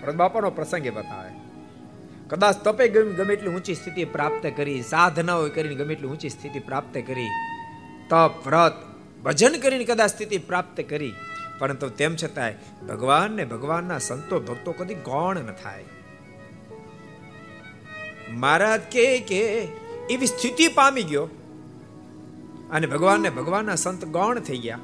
વ્રત 0.00 0.14
બાપાનો 0.14 0.50
પ્રસંગ 0.50 0.86
એ 0.86 0.90
બતાવે. 0.90 1.30
કદાચ 2.28 2.56
તપે 2.56 2.88
ગમે 2.88 3.34
એટલી 3.34 3.48
ઊંચી 3.48 3.74
સ્થિતિ 3.74 4.04
પ્રાપ્ત 4.04 4.46
કરી, 4.56 4.82
સાધનાઓ 4.82 5.48
કરીને 5.48 5.74
ગમે 5.74 5.92
એટલી 5.92 6.08
ઊંચી 6.08 6.28
સ્થિતિ 6.28 6.58
પ્રાપ્ત 6.58 6.94
કરી, 6.94 7.28
તપ, 8.08 8.46
વ્રત, 8.46 8.72
ભજન 9.24 9.60
કરીને 9.60 9.84
કદાચ 9.84 10.10
સ્થિતિ 10.10 10.38
પ્રાપ્ત 10.38 10.80
કરી. 10.80 11.14
પરંતુ 11.58 11.88
તેમ 11.88 12.16
છતાંય 12.16 12.54
ભગવાનને 12.88 13.44
ભગવાનના 13.44 13.98
સંતો 13.98 14.40
ભક્તો 14.40 14.72
કદી 14.72 14.94
ગૌણ 14.94 15.36
ન 15.36 15.52
થાય. 15.62 15.84
મહારાજ 18.30 18.80
કે 18.80 19.18
કે, 19.18 19.68
એવી 20.10 20.26
સ્થિતિ 20.26 20.68
પામી 20.68 21.02
ગયો 21.02 21.28
અને 22.70 22.86
ભગવાનને 22.86 23.30
ભગવાનના 23.30 23.74
સંત 23.74 24.04
ગૌણ 24.04 24.38
થઈ 24.38 24.58
ગયા. 24.58 24.78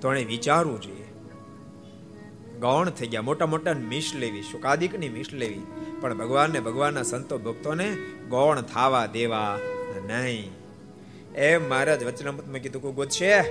તો 0.00 0.12
એને 0.12 0.24
વિચારવું 0.24 0.80
જોઈએ. 0.80 1.04
ગૌણ 2.60 2.90
થઈ 2.90 3.06
ગયા, 3.06 3.22
મોટા 3.22 3.46
મોટા 3.46 3.72
મિશ 3.72 4.12
લેવી, 4.14 4.42
શુકાદિકની 4.42 5.08
મિશ 5.08 5.26
લેવી. 5.32 5.60
પણ 6.00 6.18
ભગવાનને, 6.18 6.60
ભગવાનના 6.60 7.02
સંતો, 7.02 7.38
ભક્તોને 7.38 7.96
ગૌણ 8.30 8.60
થાવા 8.60 9.06
દેવા 9.06 9.58
નહીં. 10.06 10.50
એમ 11.34 11.68
મહારાજ 11.68 12.04
વચનામૃતમાં 12.04 12.58
કીધું, 12.58 12.82
કોઈ 12.82 12.92
ગોત 12.92 13.08
છે? 13.08 13.42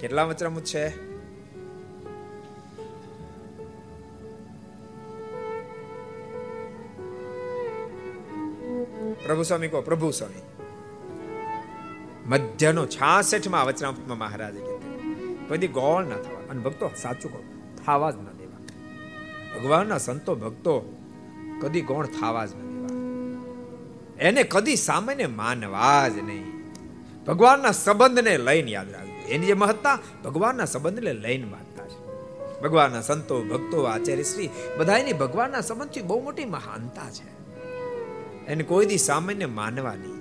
કેટલા 0.00 0.24
વચનામૃત 0.24 0.64
છે? 0.64 1.10
પ્રભુ 9.26 9.42
સ્વામી 9.42 9.68
કહો, 9.68 9.80
પ્રભુ 9.80 10.10
સ્વામી. 10.10 10.42
મધ્યનો 12.26 12.86
છાસઠમાં 12.86 13.66
વચનામૃતમાં 13.66 14.18
મહારાજે 14.18 14.58
કીધું 14.58 14.79
કોઈ 15.50 15.58
ગોળ 15.58 16.04
ના 16.04 16.16
થવા. 16.16 16.50
અને 16.50 16.62
ભક્તો, 16.62 16.90
સાચું 16.96 17.32
કહો, 17.32 17.44
થાવા 17.86 18.10
જ 18.10 18.14
ન 18.16 18.24
દેવા. 18.24 18.58
ભગવાનના 19.58 19.98
સંતો, 19.98 20.34
ભક્તો, 20.34 20.96
કદી 21.62 21.80
ગૌણ 21.80 22.06
થાવા 22.06 22.46
જ 22.46 22.54
ન 22.54 22.58
દેવા. 22.58 22.88
એને 24.20 24.42
કદી 24.42 24.76
સામાન્ય 24.76 25.26
માનવા 25.26 26.08
જ 26.08 26.18
નહીં. 26.18 26.44
ભગવાનના 27.26 27.70
સંબંધને 27.70 28.38
લઈને 28.38 28.70
યાદ 28.70 28.90
રાખજો. 28.90 29.28
એની 29.28 29.46
જે 29.46 29.54
મહત્તા, 29.54 29.98
ભગવાનના 30.24 30.64
સંબંધને 30.64 31.12
લઈને 31.12 31.44
માનતા 31.44 31.86
છે. 31.86 32.06
ભગવાનના 32.60 33.00
સંતો, 33.00 33.42
ભક્તો, 33.42 33.82
આચાર્ય 33.82 34.22
શ્રી 34.22 34.50
બધાની 34.78 35.12
ભગવાનના 35.12 35.60
સંબંધથી 35.60 36.02
બહુ 36.02 36.22
મોટી 36.22 36.44
મહાનતા 36.44 37.10
છે. 37.10 37.58
એને 38.46 38.62
કોઈ 38.62 38.86
દી 38.86 38.98
સામાન્ય 38.98 39.46
માનવા 39.46 39.94
નહીં. 39.94 40.20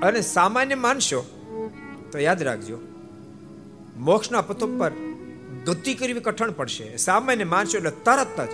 અને 0.00 0.20
સામાન્ય 0.20 0.74
માનશો, 0.74 1.24
તો 2.12 2.18
યાદ 2.18 2.42
રાખજો 2.42 2.78
મોક્ષના 3.96 4.40
પથ 4.40 4.64
ઉપર 4.64 4.92
ગતિ 5.66 5.94
કરવી 5.94 6.20
કઠણ 6.20 6.50
પડશે. 6.50 6.96
સામાન્ય 6.96 7.44
માનશો 7.44 7.78
એટલે 7.78 7.90
તરત 7.90 8.40
જ 8.40 8.52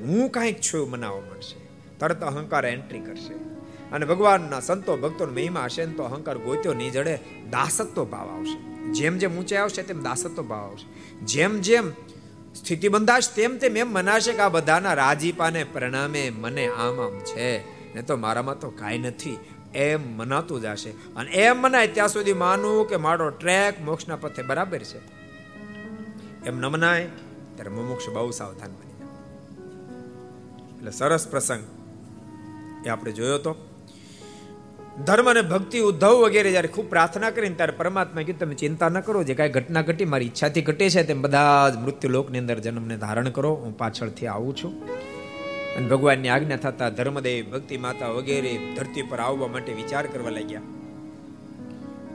હું 0.00 0.30
કાંઈક 0.30 0.60
છું 0.60 0.90
મનાવવા 0.90 1.20
મળશે 1.20 1.68
તરત 1.98 2.20
અહંકાર 2.20 2.66
એન્ટ્રી 2.66 3.00
કરશે. 3.00 3.34
અને 3.92 4.06
ભગવાનના 4.06 4.60
સંતો, 4.60 4.96
ભક્તોનો 4.96 5.32
મહિમા 5.32 5.64
હશે 5.64 5.86
તો 5.86 6.02
અહંકાર 6.02 6.38
ગોત્યો 6.38 6.72
નહીં 6.72 6.92
જડે 6.92 7.18
દાસત્વ 7.50 8.04
ભાવ 8.04 8.28
આવશે. 8.28 8.84
જેમ 8.92 9.18
જેમ 9.18 9.38
ઊંચાઈ 9.38 9.58
આવશે 9.58 9.82
તેમ 9.82 10.02
દાસત્વ 10.02 10.42
ભાવ 10.42 10.60
આવશે. 10.60 11.16
જેમ 11.18 11.60
જેમ 11.60 11.90
સ્થિતિ 12.54 12.88
બંધાશ 12.88 13.34
તેમ 13.34 13.58
તેમ 13.58 13.76
એમ 13.76 13.92
મનાશે 13.92 14.32
કે 14.32 14.38
આ 14.38 14.48
બધાના 14.48 14.94
રાજીપાને 14.94 15.64
પ્રણામે 15.64 16.30
મને 16.30 16.68
આમ 16.68 17.00
આમ 17.00 17.18
છે. 17.18 17.78
ને 17.94 18.02
તો 18.02 18.16
મારામાં 18.16 18.58
તો 18.58 18.70
કાંઈ 18.70 18.98
નથી. 18.98 19.38
એમ 19.74 20.16
મનાતું 20.16 20.60
જશે 20.60 20.90
અને 20.90 21.30
એમ 21.30 21.56
મનાય 21.56 21.86
ત્યાં 21.86 22.08
સુધી 22.08 22.32
માનવું 22.32 22.88
કે 22.88 22.96
મારો 22.96 23.30
ટ્રેક 23.30 23.80
મોક્ષના 23.80 24.16
પથે 24.16 24.42
બરાબર 24.42 24.78
છે. 24.78 24.98
એમ 26.46 26.60
ન 26.60 26.66
મનાય, 26.66 27.04
ત્યારે 27.54 27.70
મોક્ષ 27.70 28.08
બહુ 28.08 28.30
સાવધાન 28.30 28.70
બની 28.70 28.88
એટલે 30.76 30.90
સરસ 30.90 31.28
પ્રસંગ 31.28 31.64
એ 32.86 32.88
આપણે 32.88 33.12
જોયો 33.12 33.38
તો. 33.38 33.56
ધર્મ 35.04 35.30
અને 35.30 35.42
ભક્તિ 35.42 35.78
ઉદ્ધવ 35.78 36.08
વગેરે 36.08 36.50
જ્યારે 36.50 36.68
ખૂબ 36.68 36.88
પ્રાર્થના 36.88 37.30
કરીને 37.30 37.54
ત્યારે 37.54 37.72
પરમાત્મા 37.72 38.22
કીધું, 38.22 38.40
તમે 38.40 38.54
ચિંતા 38.54 38.88
ન 38.88 39.00
કરો, 39.00 39.22
જે 39.22 39.34
કાંઈ 39.34 39.48
ઘટના 39.48 39.82
ઘટી, 39.82 40.04
મારી 40.04 40.24
ઈચ્છાથી 40.24 40.62
ઘટે 40.62 40.90
છે, 40.90 41.02
તેમ 41.02 41.22
બધા 41.22 41.70
જ 41.70 41.76
મૃત્યુ 41.76 42.10
લોકની 42.10 42.38
અંદર 42.38 42.58
જન્મને 42.58 42.96
ધારણ 42.96 43.28
કરો. 43.28 43.54
હું 43.54 43.78
પાછળથી 43.78 44.26
આવું 44.26 44.56
છું. 44.56 44.82
અને 45.78 45.88
ભગવાનની 45.88 46.28
આજ્ઞા 46.28 46.56
થતા 46.56 46.88
ધર્મદેવ 46.90 47.50
ભક્તિ 47.50 47.76
માતા 47.76 48.08
વગેરે 48.08 48.58
ધરતી 48.76 49.02
પર 49.02 49.18
આવવા 49.18 49.48
માટે 49.48 49.72
વિચાર 49.72 50.06
કરવા 50.06 50.30
લાગ્યા. 50.30 50.60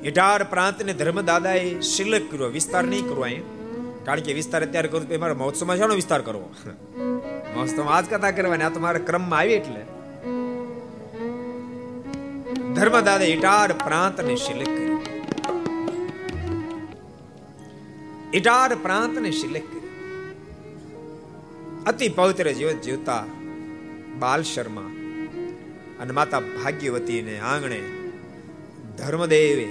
ઇટાર 0.04 0.44
પ્રાંતને 0.44 0.94
ધર્મદાદાએ 0.94 1.80
શિલક 1.80 2.32
કર્યો. 2.32 2.48
વિસ્તાર 2.48 2.84
નહીં 2.84 3.04
કરવો 3.10 3.26
એ 3.26 3.38
કારણ 4.04 4.20
કે 4.20 4.34
વિસ્તાર 4.34 4.66
અત્યારે 4.66 4.88
કરું 4.88 5.10
તો 5.10 5.20
મારા 5.20 5.34
મહોત્સવમાં 5.34 5.78
શાનો 5.78 5.96
વિસ્તાર 5.96 6.22
કરવો. 6.22 6.50
મહોત્સવમાં 7.56 7.96
આજ 7.96 8.06
કથા 8.06 8.32
કરવાની. 8.32 8.64
આ 8.64 8.70
તો 8.70 8.80
મારા 8.80 9.00
ક્રમમાં 9.00 9.40
આવી 9.40 9.54
એટલે. 9.54 9.82
ધર્મદાદા 12.74 13.26
ઇટાર 13.26 13.72
પ્રાંતને 13.72 14.36
શિલક 14.36 14.68
કર્યો. 14.68 15.00
ઇટાર 18.34 18.76
પ્રાંતને 18.76 19.32
શિલક 19.32 19.64
કર્યો. 19.72 19.84
અતિ 21.86 22.10
પવિત્ર 22.10 22.52
જીવન 22.52 22.78
જીવતા 22.80 23.24
બાલ 24.20 24.42
શર્મા 24.44 24.92
અને 26.00 26.12
માતા 26.12 26.40
ભાગ્યવતીને 26.40 27.36
આંગણે 27.40 27.80
ધર્મદેવે 28.98 29.68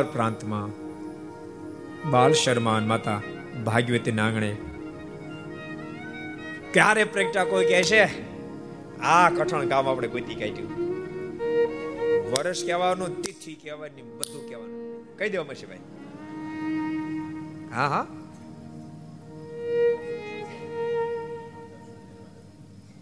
ઇટાર 0.00 0.12
પ્રાંતમાં 0.12 0.68
બાલ 2.10 2.32
શર્માન 2.32 2.86
માતા 2.86 3.20
ભાગ્યવતી 3.64 4.12
નાંગણે. 4.12 4.56
ક્યારે 6.72 7.04
પ્રેક્ટા 7.04 7.44
કોઈ 7.44 7.66
કહે 7.66 7.82
છે? 7.82 8.04
આ 9.00 9.30
કઠણ 9.30 9.66
કામ 9.66 9.88
આપણે 9.88 10.08
ગોતી 10.08 10.34
કાઢ્યું. 10.34 10.70
વર્ષ 12.30 12.64
કહેવાનું, 12.64 13.22
તિથિ 13.22 13.54
કહેવાની, 13.54 14.02
બધું 14.02 14.48
કહેવાનું. 14.48 15.16
કહી 15.18 15.30
દેવા 15.30 15.44
મળશે 15.44 15.66
ભાઈ 15.66 15.78
હા 17.74 17.88
હા. 17.88 18.06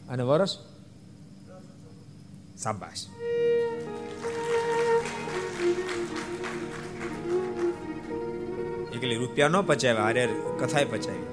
અને 0.08 0.22
વર્ષ 0.22 0.50
સાબાશ. 2.58 3.27
એકલી 8.98 9.20
રૂપિયા 9.22 9.54
ન 9.54 9.56
પચાવ્યા, 9.70 10.06
હારે 10.06 10.24
કથાએ 10.60 10.86
પચાવી 10.92 11.26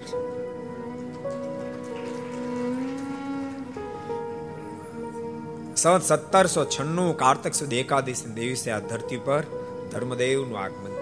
સવત 5.81 6.03
સત્તરસો 6.09 6.61
છન્નું 6.73 7.11
કારતક 7.21 7.53
સુધી 7.61 7.81
એકાદશ 7.85 8.23
દિવસે 8.37 8.69
આ 8.75 8.81
ધરતી 8.89 9.21
પર 9.27 9.43
ધર્મદેવનું 9.91 10.59
આગમન 10.63 10.93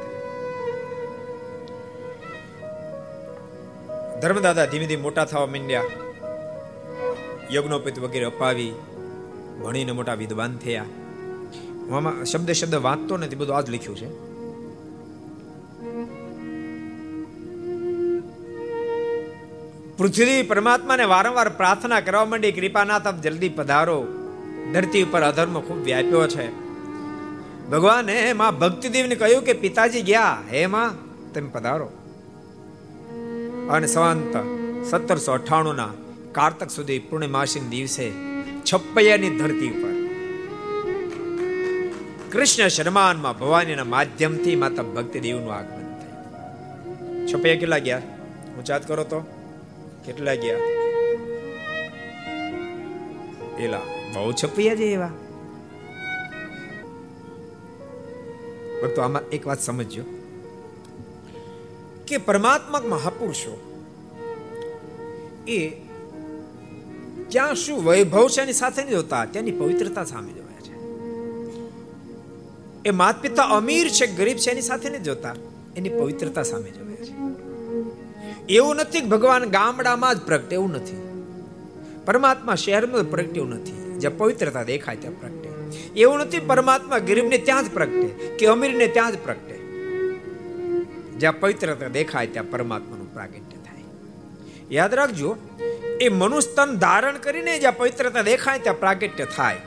ધર્મદાદા 4.24 4.68
ધીમે 4.72 4.88
ધીમે 4.90 5.04
મોટા 5.06 5.26
થવા 5.30 5.48
માંડ્યા. 5.54 5.88
યજ્ઞોપિત 7.56 7.98
વગેરે 8.04 8.26
અપાવી, 8.26 8.74
ભણીને 9.62 9.94
મોટા 9.98 10.18
વિદ્વાન 10.22 10.54
થયા. 10.64 10.90
શબ્દ 12.32 12.50
શબ્દ 12.60 12.76
વાંચતો 12.88 13.14
નથી, 13.18 13.40
બધું 13.42 13.56
આ 13.58 13.66
જ 13.68 13.70
લખ્યું 13.76 13.98
છે. 14.02 14.10
પૃથ્વી 19.98 20.44
પરમાત્માને 20.44 21.04
વારંવાર 21.04 21.50
પ્રાર્થના 21.50 22.00
કરવા 22.00 22.26
માંડી 22.26 22.52
કૃપાનાથ 22.52 23.08
આપ 23.08 23.22
જલ્દી 23.22 23.50
પધારો. 23.50 24.08
ધરતી 24.74 25.04
ઉપર 25.04 25.22
અધર્મ 25.22 25.62
ખૂબ 25.62 25.84
વ્યાપ્યો 25.84 26.28
છે. 26.28 26.52
ભગવાને 27.70 28.34
માં 28.34 28.60
ભક્તિદેવને 28.60 29.16
કહ્યું 29.16 29.44
કે 29.44 29.54
પિતાજી 29.54 30.02
ગયા. 30.02 30.42
હે 30.52 30.66
માં, 30.66 30.94
તમે 31.34 31.50
પધારો. 31.50 31.86
અને 33.70 33.88
સંવંત 33.88 34.38
સત્તરસો 34.86 35.32
અઠ્ઠાણું 35.32 35.76
ના 35.76 35.90
કારતક 36.32 36.70
સુધી 36.70 37.00
પૂર્ણિમાસી 37.00 37.60
દિવસે 37.60 38.12
છપ્પૈયાની 38.74 39.30
ધરતી 39.30 39.70
ઉપર. 39.70 39.94
કૃષ્ણ 42.32 42.68
શર્માનમાં 42.68 43.40
ભવાનીના 43.40 43.84
માધ્યમથી 43.84 44.56
માતા 44.56 44.84
ભક્તિદેવનું 44.84 45.54
આગમન 45.54 46.00
થયું. 46.00 47.28
છપ્પૈયા 47.28 47.60
કેટલા 47.60 47.78
ગયા? 47.78 48.02
ઊંચાત 48.58 48.88
કરો 48.88 49.04
તો. 49.04 49.33
કેટલા 50.06 50.36
ગયા? 50.36 50.58
એલા, 53.60 53.82
બહુ 54.14 54.32
છપૈયા 54.32 54.76
છે 54.76 54.84
એવા. 54.84 55.10
ભક્તો 58.84 59.02
આમાં 59.02 59.30
એક 59.30 59.48
વાત 59.48 59.62
સમજજો. 59.62 60.04
કે 62.08 62.18
પરમાત્મા 62.18 62.82
મહાપુરુષો, 62.90 63.54
એ 65.48 65.70
ત્યાં 67.28 67.56
શું 67.56 67.86
વૈભવ 67.86 68.30
છે 68.30 68.42
એની 68.42 68.54
સાથે 68.54 68.84
નહીં 68.84 68.96
જોતા, 68.96 69.26
ત્યાંની 69.26 69.52
પવિત્રતા 69.52 70.04
સામે 70.04 70.32
જોયા 70.32 70.60
છે. 70.60 70.76
એ 72.86 72.92
માત 72.92 73.22
પિતા 73.22 73.44
અમીર 73.44 73.90
છે, 73.90 74.08
ગરીબ 74.16 74.38
છે 74.38 74.52
એની 74.52 74.62
સાથે 74.62 74.90
નહીં 74.90 75.04
જોતા, 75.04 75.36
એની 75.76 75.90
પવિત્રતા 75.90 76.44
સામે 76.44 76.70
જોયા 76.70 76.96
છે. 76.96 77.33
એવું 78.50 78.76
નથી 78.76 79.02
કે 79.02 79.08
ભગવાન 79.08 79.46
ગામડામાં 79.46 80.16
જ 80.16 80.22
પ્રગટે, 80.22 80.56
એવું 80.56 80.72
નથી. 80.72 81.26
પરમાત્મા 82.06 82.56
શહેરમાં 82.56 83.04
પ્રગટે 83.04 83.36
એવું 83.36 83.50
નથી. 83.50 84.00
જ્યાં 84.00 84.18
પવિત્રતા 84.18 84.64
દેખાય 84.64 84.96
ત્યાં 84.96 85.20
પ્રગટે. 85.20 85.50
એવું 86.00 86.18
નથી 86.18 86.40
પરમાત્મા 86.40 86.98
ગરીબને 86.98 87.38
ત્યાં 87.38 87.66
જ 87.66 87.74
પ્રગટે, 87.74 88.08
કે 88.38 88.46
અમીરને 88.46 88.88
ત્યાં 88.88 89.12
જ 89.12 89.18
પ્રગટે. 89.24 89.54
જ્યાં 91.18 91.40
પવિત્રતા 91.40 91.88
દેખાય 91.88 92.28
ત્યાં 92.28 92.52
પરમાત્માનું 92.52 93.14
પ્રાગટ્ય 93.14 93.40
થાય. 93.40 93.84
યાદ 94.72 94.94
રાખજો, 94.94 95.38
એ 96.02 96.10
મનુષ્ય 96.10 96.54
તન 96.56 96.76
ધારણ 96.76 97.18
કરીને 97.18 97.60
જ્યાં 97.60 97.78
પવિત્રતા 97.78 98.22
દેખાય 98.22 98.60
ત્યાં 98.60 98.80
પ્રાગટ્ય 98.80 99.26
થાય. 99.26 99.58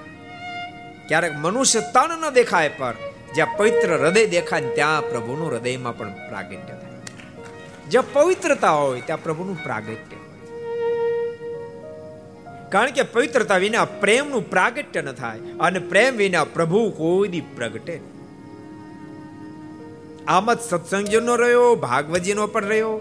ક્યારેક 1.08 1.32
મનુષ્ય 1.36 1.80
તન 1.80 2.20
ન 2.20 2.30
દેખાય 2.30 2.68
પર 2.68 2.94
જ્યાં 3.34 3.56
પવિત્ર 3.56 3.96
હૃદય 3.96 4.26
દેખાય 4.26 4.60
ત્યાં 4.60 5.10
પ્રભુનું 5.10 5.48
હૃદયમાં 5.48 5.98
પણ 5.98 6.08
પ્રાગટ્ય 6.08 6.56
થાય. 6.56 6.85
જ્યાં 7.90 8.12
પવિત્રતા 8.12 8.70
હોય 8.70 9.00
ત્યાં 9.00 9.22
પ્રભુનું 9.22 9.62
પ્રાગટ્ય 9.62 10.18
કારણ 12.70 12.90
કે 12.90 13.02
પવિત્રતા 13.02 13.56
વિના 13.56 13.84
પ્રેમનું 13.84 14.50
પ્રાગટ્ય 14.50 15.02
ન 15.02 15.12
થાય 15.12 15.38
અને 15.60 15.78
પ્રેમ 15.78 16.16
વિના 16.16 16.44
પ્રભુ 16.44 16.90
કોઈ 16.90 17.28
દી 17.28 17.40
પ્રગટે 17.40 18.00
આમ 20.28 20.54
જ 20.54 20.58
સત્સંગજીનો 20.60 21.36
રહ્યો, 21.36 21.74
ભાગવતજીનો 21.76 22.46
પણ 22.46 22.64
રહ્યો, 22.64 23.00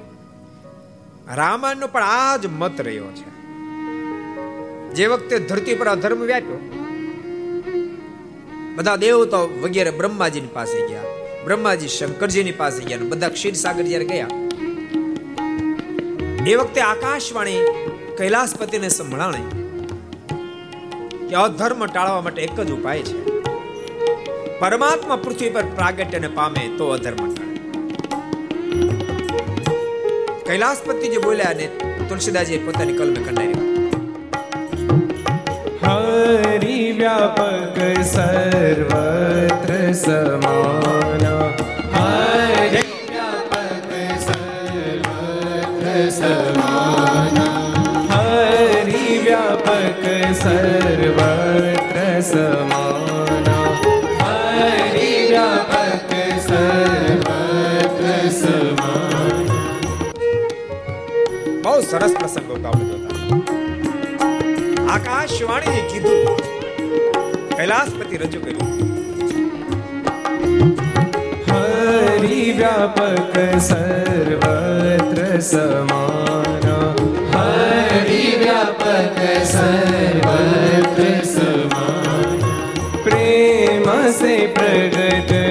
રામાયણનો 1.35 1.87
પણ 1.87 2.03
આ 2.03 2.37
જ 2.37 2.47
મત 2.47 2.81
રહ્યો 2.81 3.09
છે. 3.11 3.27
જે 4.93 5.07
વખતે 5.07 5.39
ધરતી 5.39 5.75
પર 5.75 5.87
અધર્મ 5.87 6.21
વ્યાપ્યો, 6.23 6.61
બધા 8.75 8.95
દેવતાઓ 8.95 9.47
વગેરે 9.47 9.91
બ્રહ્માજીની 9.91 10.53
પાસે 10.53 10.87
ગયા, 10.87 11.13
બ્રહ્માજી 11.45 11.87
શંકરજીની 11.87 12.51
પાસે 12.51 12.83
ગયા 12.83 12.97
બધા 12.97 13.29
ક્ષીરસાગર 13.29 13.83
જ્યારે 13.83 14.05
ગયા 14.05 14.54
એ 16.51 16.55
વખતે 16.55 16.81
આકાશવાણી 16.81 17.61
કૈલાસપતિને 18.17 18.89
સંભળાણી 18.89 19.45
કે 21.29 21.35
અધર્મ 21.35 21.85
ટાળવા 21.85 22.21
માટે 22.21 22.41
એક 22.41 22.59
જ 22.59 22.71
ઉપાય 22.71 23.01
છે. 23.01 23.15
પરમાત્મા 24.59 25.15
પૃથ્વી 25.15 25.49
પર 25.49 25.65
પ્રાગટ્યને 25.75 26.27
પામે 26.27 26.63
તો 26.77 26.89
અધર્મ 26.89 27.21
ટાળે. 27.33 27.57
કૈલાસપતિ 30.47 31.07
જે 31.07 31.17
બોલ્યા 31.17 31.53
ને 31.53 31.65
તુલસીદાસજી 32.09 32.57
પોતાની 32.57 32.93
કલમે 32.93 33.19
કંડારી 33.23 33.59
હરિ 35.83 36.91
વ્યાપક 36.91 37.77
સર્વત્ર 38.13 39.93
સમાન. 39.93 41.25
વ્યાપક 50.44 50.44
સર્વત્ર 50.44 51.98
સમાન 52.22 53.46
હરિ 54.84 55.10
વ્યાપક 55.30 56.12
સર્વત્ર 56.38 58.04
સમાન 58.30 59.46
બહુ 61.62 61.74
સરસ 61.82 62.12
પ્રસંગ 62.14 62.46
હતો 62.46 62.56
આપણે 62.64 62.86
જોતા 62.90 63.16
આકાશવાણીએ 64.88 65.82
કીધું 65.84 66.36
કૈલાસપતિ 67.56 68.16
રજૂ 68.18 68.42
કર્યું 68.42 68.72
હરિ 71.46 72.42
વ્યાપક 72.52 73.34
સર્વત્ર 73.62 75.18
સમાન 75.44 76.68
હરિ 77.32 78.22
વ્યાપક 78.38 79.18
સર્વત્ર 79.24 79.40
सर्वत्र 79.40 79.44
समान 79.46 79.80
प्रेम 79.80 79.93
से 84.12 84.46
प्रगट 84.46 85.43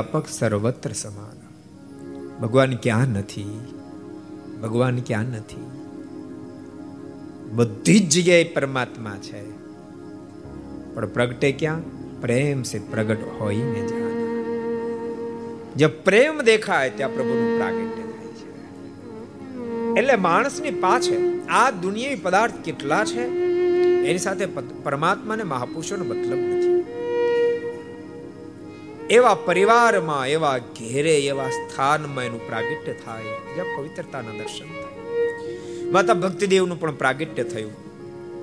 હરિવ્યાપક 0.00 0.28
સર્વત્ર 0.28 0.90
સમાન. 0.92 1.36
ભગવાન 2.40 2.76
ક્યાં 2.76 3.08
નથી? 3.08 3.74
ભગવાન 4.62 4.98
ક્યાં 4.98 5.24
નથી? 5.24 5.70
બધી 7.52 7.98
જ 7.98 8.08
જગ્યાએ 8.08 8.44
પરમાત્મા 8.44 9.10
છે. 9.10 9.50
પણ 10.94 11.06
પ્રગટે 11.06 11.52
ક્યાં? 11.52 11.80
પ્રેમ 12.20 12.62
સે 12.62 12.78
પ્રગટ 12.78 13.16
હોય 13.40 13.56
ને 13.56 13.88
જે 15.76 15.86
પ્રેમ 15.86 16.40
દેખાય 16.40 16.90
ત્યાં 16.90 17.14
પ્રભુનું 17.14 17.56
પ્રાગટ્ય 17.56 18.02
થાય 18.02 18.32
છે. 18.32 18.48
એટલે 19.94 20.16
માણસની 20.16 20.70
પાછળ 20.70 21.38
આ 21.48 21.70
દુનિયાવી 21.70 22.16
પદાર્થ 22.16 22.54
કેટલા 22.54 23.04
છે? 23.04 23.22
એની 24.06 24.18
સાથે 24.18 24.46
પરમાત્માને 24.82 25.42
મહાપુરુષોનો 25.42 26.04
મતલબ 26.04 26.54
નથી. 26.54 26.59
એવા 29.10 29.34
પરિવારમાં, 29.34 30.28
એવા 30.28 30.58
ઘેરે, 30.58 31.18
એવા 31.18 31.50
સ્થાનમાં 31.50 32.24
એનું 32.24 32.46
પ્રાગટ્ય 32.46 32.92
થાય, 32.92 33.22
જ્યાં 33.22 33.78
પવિત્રતાના 33.78 34.30
દર્શન 34.30 34.66
થાય. 34.66 34.86
માતા 35.90 36.14
ભક્તિદેવનું 36.14 36.80
પણ 36.80 36.94
પ્રાગટ્ય 36.94 37.42
થયું. 37.42 37.72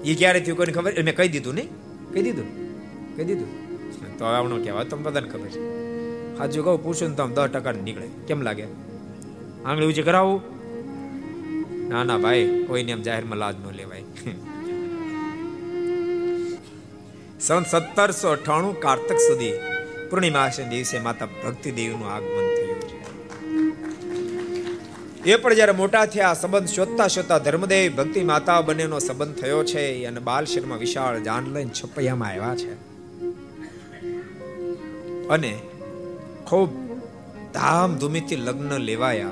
એ 0.06 0.15
ક્યારે 0.15 0.39
થયું 0.39 0.58
કોઈને 0.58 0.73
ખબર? 0.73 1.03
મેં 1.03 1.15
કહી 1.15 1.27
દીધું 1.27 1.53
નહીં? 1.53 1.69
કહી 2.13 2.21
દીધું? 2.21 2.45
કહી 3.15 3.25
દીધું? 3.25 3.47
તો 4.17 4.25
આવણો 4.25 4.58
કહેવાય 4.58 4.86
તમને 4.86 5.03
બધાને 5.03 5.30
ખબર 5.30 5.39
છે. 5.39 5.60
હાજુ 6.38 6.63
કહું, 6.63 6.84
પૂછું 6.84 7.10
ને 7.10 7.15
તો 7.15 7.27
દસ 7.27 7.43
ટકા 7.43 7.71
નીકળે. 7.71 8.08
કેમ 8.27 8.41
લાગે? 8.41 8.65
આંગળી 9.65 9.86
ઊંચી 9.86 10.01
કરાવું? 10.01 10.41
ના 11.89 12.03
ના, 12.03 12.17
ભાઈ, 12.17 12.65
કોઈને 12.67 12.91
એમ 12.91 13.01
જાહેરમાં 13.01 13.38
લાજ 13.38 13.56
ન 13.56 13.71
લેવાય. 13.71 14.01
સન 17.39 17.63
સત્તરસો 17.63 18.30
અઠાણું 18.30 18.80
કારતક 18.80 19.17
સુધી 19.17 19.66
પૂર્ણિમાસે 20.10 20.63
દિવસે 20.63 21.00
માતા 21.00 21.26
ભક્તિ 21.26 21.72
દેવનું 21.72 22.12
આગમન 22.12 22.56
થયું 22.56 22.82
છે. 22.82 22.98
એ 25.24 25.36
પણ 25.36 25.54
જ્યારે 25.54 25.72
મોટા 25.72 26.06
થયા, 26.06 26.34
સંબંધ 26.34 26.67
શોધતા 26.67 27.08
શોધતા 27.08 27.38
ધર્મદેવ 27.38 27.96
ભક્તિ 27.96 28.24
માતા 28.24 28.62
બંનેનો 28.62 29.00
સંબંધ 29.00 29.36
થયો 29.36 29.63
છે 29.63 30.06
અને 30.06 30.20
બાલ 30.20 30.46
વિશાળ 30.80 31.20
જાન 31.20 31.43
લઈને 31.54 31.72
છપૈયામાં 31.84 32.30
આવ્યા 32.30 32.56
છે. 32.56 32.74
અને 35.28 35.60
ખૂબ 36.46 36.70
ધામધૂમીથી 37.54 38.36
લગ્ન 38.36 38.78
લેવાયા. 38.78 39.30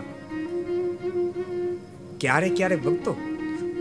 ક્યારે 2.19 2.49
ક્યારે 2.49 2.75
ભક્તો 2.75 3.13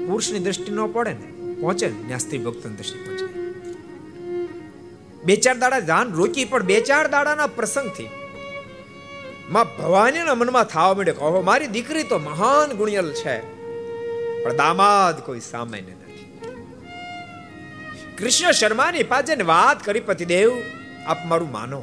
પુરુષની 0.07 0.39
દ્રષ્ટિ 0.39 0.73
ન 0.73 0.87
પડે 0.87 1.11
ને, 1.11 1.55
પહોંચે 1.61 1.87
ને 1.87 2.07
ત્યાં 2.07 2.21
સ્ત્રી 2.21 2.39
ભક્તની 2.39 2.75
દ્રષ્ટિ 2.75 2.99
પહોંચે. 2.99 3.24
બે 5.25 5.37
ચાર 5.37 5.59
દાડા 5.59 5.81
ધ્યાન 5.81 6.13
રોકી, 6.13 6.45
પણ 6.45 6.63
બે 6.63 6.81
ચાર 6.81 7.09
દાડાના 7.09 7.47
પ્રસંગથી 7.47 8.09
માં 9.51 9.77
ભવાનીના 9.77 10.35
મનમાં 10.35 10.65
થવા 10.65 10.95
માંડ્યો 10.95 11.15
કહો 11.15 11.41
મારી 11.41 11.67
દીકરી 11.67 12.03
તો 12.03 12.19
મહાન 12.19 12.73
ગુણિયલ 12.73 13.13
છે. 13.13 13.41
પણ 14.45 14.57
દામાદ 14.57 15.21
કોઈ 15.21 15.41
સામાન્ય 15.41 15.83
નથી. 15.83 16.51
કૃષ્ણ 18.19 18.51
શર્માની 18.51 19.03
પાછળ 19.03 19.45
વાત 19.45 19.85
કરી, 19.85 20.01
પતિદેવ, 20.01 20.63
આપ 21.07 21.27
મારું 21.27 21.53
માનો. 21.53 21.83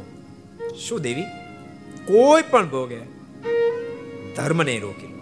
શું 0.87 1.01
દેવી? 1.01 1.23
કોઈ 2.05 2.41
પણ 2.41 2.69
ભોગે 2.69 2.99
ધર્મને 4.35 4.79
રોકી. 4.79 5.07
લો 5.07 5.19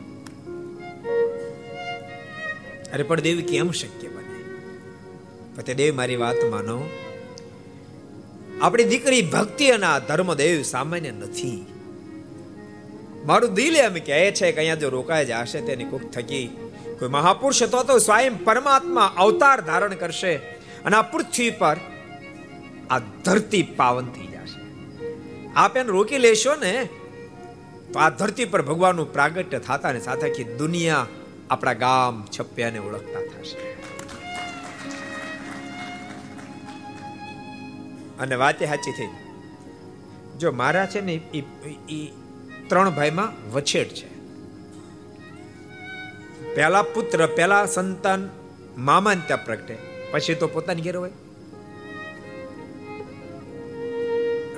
અરે, 2.93 3.03
પણ 3.03 3.19
દેવી, 3.19 3.43
કેમ 3.43 3.71
શક્ય 3.71 4.07
બને? 4.07 4.43
પતિદેવ, 5.55 5.95
મારી 5.95 6.15
વાત 6.15 6.45
માનો. 6.45 6.89
આપણી 8.61 8.87
દીકરી 8.93 9.23
ભક્તિ 9.33 9.67
અને 9.75 9.87
આ 9.89 9.99
ધર્મદેવ 10.09 10.61
સામાન્ય 10.73 11.11
નથી. 11.11 11.59
મારું 13.27 13.53
દિલ 13.59 13.75
એમ 13.83 13.95
કહે 14.07 14.19
છે 14.37 14.47
કે 14.51 14.59
અહીંયા 14.59 14.81
જો 14.83 14.89
રોકાય 14.97 15.25
જશે 15.29 15.59
તેની 15.67 15.89
કુક 15.91 16.05
થકી. 16.15 16.47
કોઈ 16.99 17.11
મહાપુરુષ 17.17 17.61
હતો 17.63 17.83
તો 17.83 17.95
સ્વયં 18.07 18.35
પરમાત્મા 18.47 19.09
અવતાર 19.23 19.57
ધારણ 19.69 19.95
કરશે 20.01 20.33
અને 20.85 20.95
આ 20.99 21.05
પૃથ્વી 21.13 21.51
પર 21.61 21.77
આ 22.89 22.99
ધરતી 23.25 23.65
પાવન 23.79 24.07
થઈ 24.15 24.29
જશે. 24.33 24.59
આપ 25.55 25.77
એને 25.77 25.89
રોકી 25.97 26.21
લેશો 26.25 26.53
ને, 26.65 26.73
તો 27.91 27.97
આ 27.99 28.11
ધરતી 28.19 28.51
પર 28.53 28.61
ભગવાનનું 28.61 29.13
પ્રાગટ્ય 29.15 29.59
થતા 29.59 29.93
ને 29.95 29.99
સાથે 30.07 30.25
આખી 30.29 30.47
દુનિયા 30.61 31.07
આપણા 31.49 31.77
ગામ 31.83 32.15
છપ્યાને 32.35 32.79
ઓળખતા 32.87 33.23
થશે. 33.31 33.57
અને 38.19 38.35
વાતે 38.35 38.65
સાચી 38.65 38.91
થઈ. 38.91 39.09
જો 40.39 40.51
મારા 40.51 40.85
છે 40.85 41.01
ને 41.01 41.13
એ 41.89 41.99
ત્રણ 42.67 42.89
ભાઈમાં 42.89 43.29
વછેટ 43.53 43.89
છે. 43.89 44.09
પહેલા 46.55 46.81
પુત્ર, 46.83 47.27
પહેલા 47.27 47.65
સંતાન 47.65 48.29
મામાને 48.77 49.21
ત્યાં 49.27 49.45
પ્રગટે. 49.45 49.75
પછી 50.11 50.35
તો 50.35 50.47
પોતાની 50.47 50.81
ઘેર 50.81 50.97
હોય. 50.97 51.11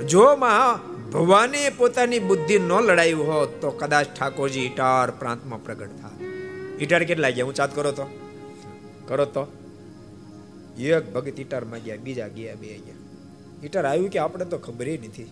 જો 0.06 0.36
માં 0.36 0.80
ભગવાને 1.12 1.62
પોતાની 1.70 2.20
બુદ્ધિ 2.20 2.60
ન 2.60 2.72
લડાયું 2.82 3.28
હોત, 3.28 3.52
તો 3.62 3.72
કદાચ 3.72 4.08
ઠાકોરજી 4.20 4.62
ઇટાર 4.62 5.12
પ્રાંતમાં 5.12 5.64
પ્રગટ 5.64 5.92
થાય 6.02 6.26
ઇટાર 6.80 7.04
કેટલા 7.04 7.30
ગયા? 7.30 7.46
હું 7.46 7.56
ચાત 7.56 7.76
કરો 7.76 7.92
તો? 7.92 8.06
કરો 9.08 9.26
તો? 9.26 9.44
એક 10.80 11.14
ભગત 11.14 11.40
ઈટારમાં 11.40 11.80
ગયા, 11.80 11.98
બીજા 11.98 12.28
ગયા, 12.28 12.56
બે 12.56 12.74
ગયા. 12.78 13.01
હીટર 13.64 13.86
આવ્યું 13.86 14.10
કે 14.10 14.20
આપણે 14.20 14.46
તો 14.46 14.58
ખબર 14.58 14.88
નથી? 14.88 15.32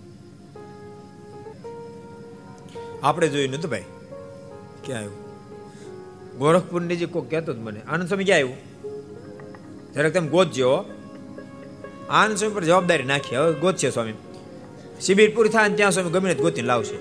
આપણે 3.03 3.27
જોયું 3.27 3.51
નતું 3.51 3.71
ભાઈ. 3.71 3.83
ક્યાં 4.85 4.99
આવ્યું? 4.99 5.29
ગોરખપુરની 6.37 6.95
જે 6.95 7.05
કોઈ 7.05 7.21
કહેતો 7.21 7.53
જ 7.53 7.57
મને, 7.57 7.81
આનંદ 7.81 8.07
સ્વામી 8.07 8.23
ક્યાં 8.23 8.39
આવ્યું? 8.39 8.55
જરાક 9.93 10.13
તમે 10.13 10.27
ગોતજો. 10.27 10.85
આનંદ 12.09 12.37
સ્વામી 12.37 12.55
પર 12.55 12.63
જવાબદારી 12.63 13.03
નાખી. 13.03 13.35
હવે 13.35 13.53
ગોતશે 13.53 13.91
સ્વામી. 13.91 14.13
શિબિર 15.01 15.35
પૂરી 15.35 15.49
થાય 15.49 15.69
ત્યાં 15.69 15.91
સ્વામી 15.91 16.09
ગમે 16.09 16.31
નથી 16.31 16.41
ગોતીને 16.41 16.67
લાવશે. 16.67 16.97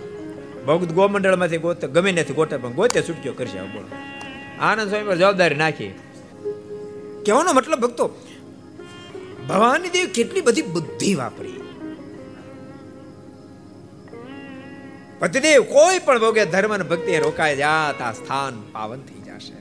ભગત 0.65 0.93
ગોમંડળમાંથી 0.93 1.59
ગોતે, 1.59 1.89
ગમે 1.89 2.13
નથી 2.13 2.35
ગોતે, 2.35 2.57
પણ 2.57 2.73
ગોતે 2.73 3.03
છૂટક્યો 3.03 3.33
કરશે, 3.33 3.63
બોલો. 3.63 3.87
આનંદ 4.61 4.89
સ્વામી 4.89 5.07
પર 5.07 5.17
જવાબદારી 5.17 5.55
નાખી. 5.55 5.89
કહેવાનો 7.27 7.53
મતલબ 7.53 7.79
ભક્તો 7.79 8.11
ભવાની 9.49 9.89
દેવી 9.89 10.07
કેટલી 10.07 10.41
બધી 10.41 10.63
બુદ્ધિ 10.63 11.15
વાપરી. 11.15 11.61
પતિદેવ 15.19 15.63
કોઈ 15.63 15.99
પણ 15.99 16.21
ભોગે 16.21 16.45
ધર્મ 16.45 16.75
અને 16.75 16.85
ભક્તિ 16.85 17.19
રોકાય 17.19 17.57
જાત, 17.57 18.03
આ 18.03 18.13
સ્થાન 18.13 18.63
પાવન 18.73 19.01
થઈ 19.01 19.21
જશે. 19.21 19.55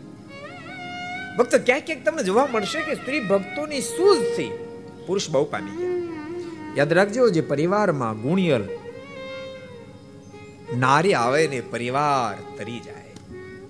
ભક્ત 1.37 1.55
ક્યાંક 1.55 1.83
ક્યાંક 1.85 2.05
તમને 2.05 2.23
જોવા 2.23 2.47
મળશે 2.51 2.81
કે 2.81 2.95
સ્ત્રી 2.95 3.19
ભક્તોની 3.19 3.81
સૂઝથી 3.81 4.51
પુરુષ 5.07 5.29
બહુ 5.29 5.45
પામી 5.45 5.87
યાદ 6.77 6.93
રાખજો 6.93 7.29
જે 7.29 7.41
પરિવારમાં 7.41 8.21
ગુણિયલ 8.21 8.63
નારી 10.75 11.13
આવે 11.13 11.47
ને 11.47 11.61
પરિવાર 11.61 12.57
તરી 12.57 12.79
જાય. 12.79 13.15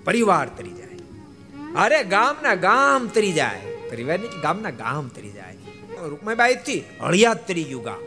પરિવાર 0.04 0.48
તરી 0.48 0.70
જાય. 0.70 0.98
અરે 1.74 2.04
ગામના 2.04 2.54
ગામ 2.54 3.06
તરી 3.06 3.32
જાય. 3.32 3.60
પરિવારની 3.90 4.28
ગામના 4.42 4.70
ગામ 4.70 5.08
તરી 5.08 5.30
જાય. 5.30 5.47
રૂકમાઈબાઈ 6.06 6.54
થી 6.54 6.84
હળિયાત 7.00 7.48
તરી 7.48 7.64
ગયું 7.64 7.84
ગામ. 7.84 8.00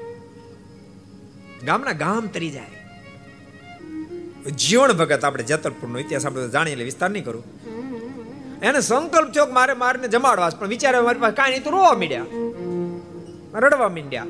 ગામના 1.66 1.92
ગામ 1.92 2.28
તરી 2.28 2.50
જાય. 2.50 2.66
જીવન 4.52 4.92
ભગત 4.92 5.26
આપણે 5.26 5.44
જતરપુરનો 5.44 6.00
ઇતિહાસ 6.00 6.26
આપણે 6.26 6.48
જાણીએ 6.48 6.72
એટલે 6.72 6.84
વિસ્તાર 6.84 7.10
નહીં 7.10 7.26
કરું. 7.26 7.44
એને 8.60 8.80
સંકલ્પ 8.80 9.32
થયો 9.32 9.46
મારે 9.46 9.74
મારને 9.74 10.08
જમાડવા 10.08 10.50
પણ 10.50 10.68
વિચારે 10.68 11.00
મારી 11.00 11.20
પાસે 11.20 11.36
કાંઈ 11.36 11.60
તો 11.60 11.70
રોવા 11.70 11.94
મીડ્યા. 11.94 12.26
રડવા 13.54 13.90
મીંડ્યા. 13.90 14.26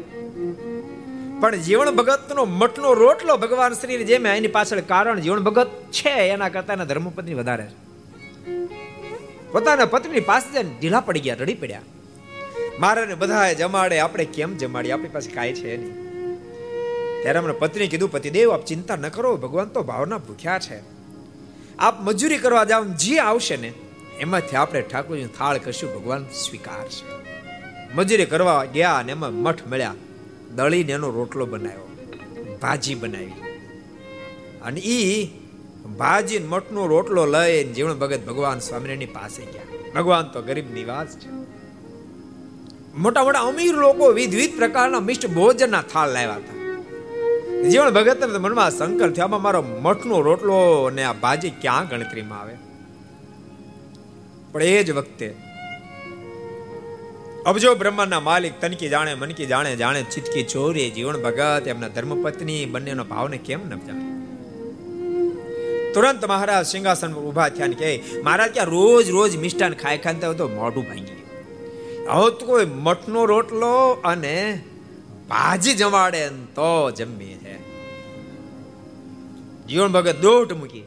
પણ 1.39 1.55
જીવન 1.55 1.89
ભગતનો 1.89 2.45
મઠનો 2.45 2.93
રોટલો 2.93 3.37
ભગવાન 3.37 3.73
શ્રી 3.73 4.03
જેમ 4.03 4.27
એની 4.27 4.47
પાછળ 4.47 4.79
કારણ 4.79 5.19
જીવન 5.19 5.39
ભગત 5.39 5.69
છે, 5.91 6.09
એના 6.09 6.49
કરતા 6.49 6.73
એના 6.73 6.85
ધર્મપત્ની 6.85 7.33
વધારે 7.33 7.67
છે. 7.67 7.91
પોતાના 9.51 9.85
પત્ની 9.85 10.19
પાસે 10.19 10.63
ઢીલા 10.63 10.99
પડી 10.99 11.19
ગયા, 11.19 11.35
રડી 11.35 11.53
પડ્યા. 11.53 11.81
મારે 12.79 13.15
બધાએ 13.15 13.55
જમાડે, 13.55 13.99
આપણે 13.99 14.25
કેમ 14.25 14.57
જમાડીએ? 14.57 14.91
આપણી 14.91 15.07
પાસે 15.07 15.31
કાંઈ 15.31 15.53
છે 15.53 15.77
નહીં. 15.77 15.93
ત્યારે 17.21 17.39
અમને 17.39 17.53
પત્ની 17.53 17.87
કીધું 17.87 18.11
પતિદેવ 18.11 18.53
આપ 18.53 18.65
ચિંતા 18.65 18.95
ન 18.95 19.07
કરો, 19.07 19.37
ભગવાન 19.37 19.65
તો 19.65 19.83
ભાવના 19.83 20.17
ભૂખ્યા 20.17 20.59
છે. 20.59 20.81
આપ 21.79 22.01
મજૂરી 22.01 22.37
કરવા 22.37 22.63
જાવ, 22.63 22.83
જે 22.83 23.19
આવશે 23.19 23.57
ને, 23.57 23.73
એમાંથી 24.19 24.55
આપણે 24.55 24.81
ઠાકોરજી 24.81 25.25
થાળ 25.25 25.57
કરશું 25.57 25.95
ભગવાન 25.95 26.25
સ્વીકારશે. 26.25 27.05
મજૂરી 27.95 28.25
કરવા 28.25 28.65
ગયા 28.65 28.95
અને 28.95 29.11
એમાં 29.11 29.33
મઠ 29.33 29.67
મળ્યા. 29.67 29.95
દળીને 30.55 30.93
એનો 30.93 31.09
રોટલો 31.09 31.45
બનાવ્યો, 31.45 31.91
ભાજી 32.61 32.95
બનાવી. 32.95 33.31
અને 34.61 34.79
ઈ 34.79 35.29
ભાજી 35.97 36.39
મઠનો 36.39 36.87
રોટલો 36.87 37.25
લઈને 37.25 37.73
જીવણ 37.73 37.93
ભગત 37.93 38.19
ભગવાન 38.25 38.59
સ્વામિનારાયણની 38.59 39.05
પાસે 39.05 39.45
ગયા. 39.45 39.63
ભગવાન 39.95 40.23
તો 40.23 40.41
ગરીબ 40.41 40.73
નિવાસ 40.73 41.07
છે. 41.07 41.40
મોટા 42.95 43.23
મોટા 43.23 43.39
અમીર 43.39 43.75
લોકો 43.75 44.07
વિધ 44.11 44.35
વિધ 44.35 44.55
પ્રકારના 44.57 44.99
મિષ્ટ 44.99 45.27
ભોજનના 45.27 45.81
થાળ 45.81 46.09
લાવ્યા 46.09 46.35
હતા. 46.35 46.57
જીવન 47.69 47.89
ભગત 47.89 48.23
મનમાં 48.23 48.71
સંકલ્પ 48.71 49.13
થયો, 49.13 49.25
આમાં 49.25 49.41
મારો 49.41 49.61
મઠનો 49.81 50.21
રોટલો 50.21 50.57
અને 50.83 51.03
આ 51.03 51.13
ભાજી 51.13 51.49
ક્યાં 51.61 51.87
ગણતરીમાં 51.87 52.41
આવે? 52.41 52.55
પણ 54.51 54.61
એ 54.61 54.83
જ 54.83 54.91
વખતે 54.91 55.27
અબજો 57.45 57.75
બ્રહ્માંડના 57.75 58.19
માલિક 58.19 58.53
તનકી 58.61 58.89
જાણે 58.89 59.13
મનકી 59.13 59.45
જાણે 59.45 59.75
જાણે 59.75 60.01
ચિતકી 60.03 60.43
ચોરી, 60.43 60.89
જીવન 60.89 61.17
ભગત, 61.21 61.67
એમના 61.67 61.87
ધર્મપત્ની, 61.87 62.65
બંનેનો 62.65 63.03
ભાવને 63.03 63.37
કેમ 63.37 63.61
ન 63.69 63.79
જાણે? 63.87 64.05
તુરંત 65.93 66.25
મહારાજ 66.25 66.65
સિંહાસન 66.65 67.13
ઊભા 67.13 67.49
થયા 67.49 67.67
કે 67.67 67.89
મહારાજ, 68.23 68.51
ક્યાં 68.53 68.67
રોજ 68.67 69.09
રોજ 69.09 69.37
મિષ્ટાન 69.37 69.73
ખાઈ 69.73 69.97
ખાતા 69.97 70.33
તો 70.33 70.47
મોઢું 70.47 70.85
ભાંગી 70.87 71.10
ગયું 72.01 72.31
તો 72.31 72.45
કોઈ 72.45 72.65
મઠનો 72.65 73.25
રોટલો 73.25 73.91
અને 73.91 74.63
ભાજી 75.29 75.73
જમાડે 75.73 76.29
તો 76.29 76.91
જમી 76.91 77.25
છે. 77.25 77.55
જીવન 79.67 79.91
ભગત 79.91 80.15
દોટ 80.15 80.53
મૂકી. 80.53 80.83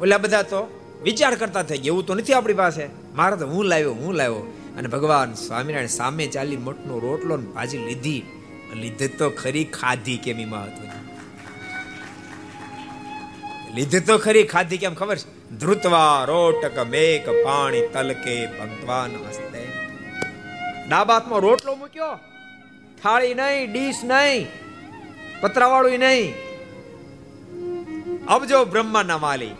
ઓલા 0.00 0.18
બધા 0.18 0.42
તો 0.42 0.80
વિચાર 1.02 1.34
કરતા 1.34 1.62
થઈ 1.62 1.78
ગયા, 1.78 1.86
એવું 1.86 2.06
તો 2.06 2.14
નથી 2.14 2.32
આપણી 2.32 2.54
પાસે. 2.54 2.88
મારે 3.14 3.36
તો 3.36 3.46
હું 3.46 3.64
લાવ્યો 3.64 3.94
હું 3.94 4.14
લાવ્યો. 4.14 4.52
અને 4.78 4.88
ભગવાન 4.88 5.34
સ્વામિનારાયણ 5.34 5.86
સામે 5.86 6.26
ચાલી 6.26 6.56
મઠનો 6.56 6.98
રોટલો 6.98 7.36
ને 7.36 7.46
ભાજી 7.46 7.78
લીધી. 7.78 8.22
લીધે 8.74 9.08
તો 9.08 9.30
ખરી 9.30 9.64
ખાધી 9.64 10.16
કેમ 10.16 10.40
એમાં 10.40 10.64
હતું 10.64 10.96
લીધે 13.74 14.00
તો 14.00 14.18
ખરી 14.18 14.42
ખાધી 14.42 14.78
કેમ 14.78 14.94
ખબર 14.94 15.16
છે? 15.16 15.50
ધ્રુતવા 15.50 16.24
રોટક 16.24 16.86
મેક 16.86 17.28
પાણી 17.28 17.80
તલકે 17.86 18.46
ભગવાન 18.46 19.10
હસ્તે. 19.28 19.55
ડાબા 20.88 21.14
હાથમાં 21.14 21.42
રોટલો 21.46 21.72
મૂક્યો. 21.82 22.14
થાળી 23.02 23.34
નહીં, 23.34 23.72
ડીશ 23.72 24.02
નહીં 24.04 24.46
પતરાવાળું 25.40 25.98
નહીં. 25.98 26.34
અબજો 28.28 28.64
બ્રહ્માના 28.64 29.18
માલી 29.18 29.56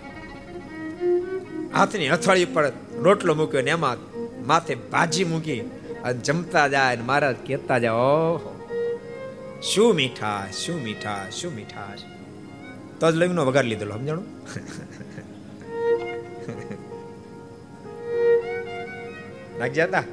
હાથની 1.74 2.08
હથવાળી 2.08 2.46
પર 2.54 2.72
રોટલો 3.06 3.34
મૂક્યો 3.34 3.62
ને 3.62 3.70
એમાં 3.70 3.98
માથે 4.46 4.76
ભાજી 4.92 5.24
મૂકી 5.24 5.62
અને 6.04 6.18
જમતા 6.18 6.68
જાય 6.68 7.02
મહારાજ 7.08 7.36
કહેતા 7.46 7.78
જાય, 7.78 7.92
ઓહો, 7.92 8.52
શું 9.70 9.94
મીઠા 9.94 10.46
શું 10.60 10.82
મીઠા 10.82 11.30
શું 11.30 11.52
મીઠા 11.54 11.96
તો 13.00 13.12
જ 13.12 13.14
લગ્નનો 13.16 13.44
વગાડી 13.48 13.68
લીધેલો, 13.68 13.94
સમજાણું? 13.98 14.28
નાખ્યા 19.58 19.88
હતા? 19.88 20.04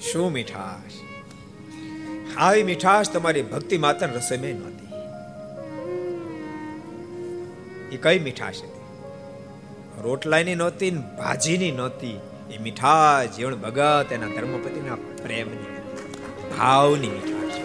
શું 0.00 0.32
મીઠાશ? 0.32 0.96
આવી 2.38 2.62
મીઠાશ 2.62 3.08
તમારી 3.08 3.42
ભક્તિ 3.42 3.78
માત્ર 3.78 4.06
રસોઈ 4.06 4.52
નહોતી 4.52 4.92
એ 7.92 7.96
કઈ 7.96 8.18
મીઠાશ 8.18 8.56
હતી? 8.56 8.84
રોટલાની 10.02 10.54
નહોતી 10.54 10.90
ભાજીની 10.90 11.70
નહોતી. 11.70 12.18
એ 12.50 12.58
મીઠાશ 12.58 13.30
જીવન 13.36 13.54
ભગત 13.54 14.12
એના 14.12 14.26
ધર્મપતિના 14.26 14.94
પ્રેમની 14.94 15.72
ભાવની 16.58 17.08
મીઠાશ 17.08 17.58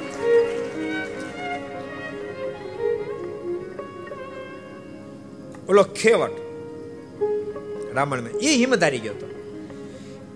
ઓલો 5.70 5.84
ખેવટ 5.84 6.36
રામણ 7.96 8.20
એ 8.42 8.56
હિંમત 8.56 8.84
હારી 8.84 9.00
ગયો 9.00 9.14
હતો. 9.14 9.41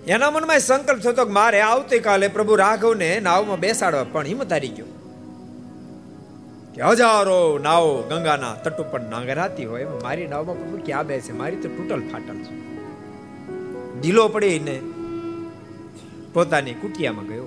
એના 0.08 0.32
મનમાં 0.32 0.60
સંકલ્પ 0.60 1.00
થતો 1.02 1.26
કે 1.26 1.32
મારે 1.32 1.62
આવતીકાલે 1.62 2.28
પ્રભુ 2.28 2.56
રાઘવને 2.56 3.20
નાવમાં 3.20 3.60
બેસાડવા 3.60 4.04
પણ 4.04 4.26
હિંમત 4.26 4.52
હારી 4.52 4.70
ગયો. 4.70 4.86
કે 6.76 6.82
હજારો 6.82 7.60
નાવ 7.64 8.02
ગંગાના 8.10 8.54
તટ 8.54 8.82
ઉપર 8.82 9.00
નાંગરાતી 9.00 9.66
હોય 9.66 9.86
મારી 9.86 10.28
નાવમાં 10.28 10.56
પ્રભુ 10.56 10.78
ક્યાં 10.86 11.08
બેસે? 11.08 11.34
મારી 11.34 11.56
તો 11.56 11.70
તૂટલ 11.70 12.00
ફાટલ 12.12 12.38
છે. 12.38 12.56
ઢીલો 14.02 14.28
પડીને 14.28 14.82
પોતાની 16.34 16.74
કુટિયામાં 16.74 17.26
ગયો. 17.26 17.46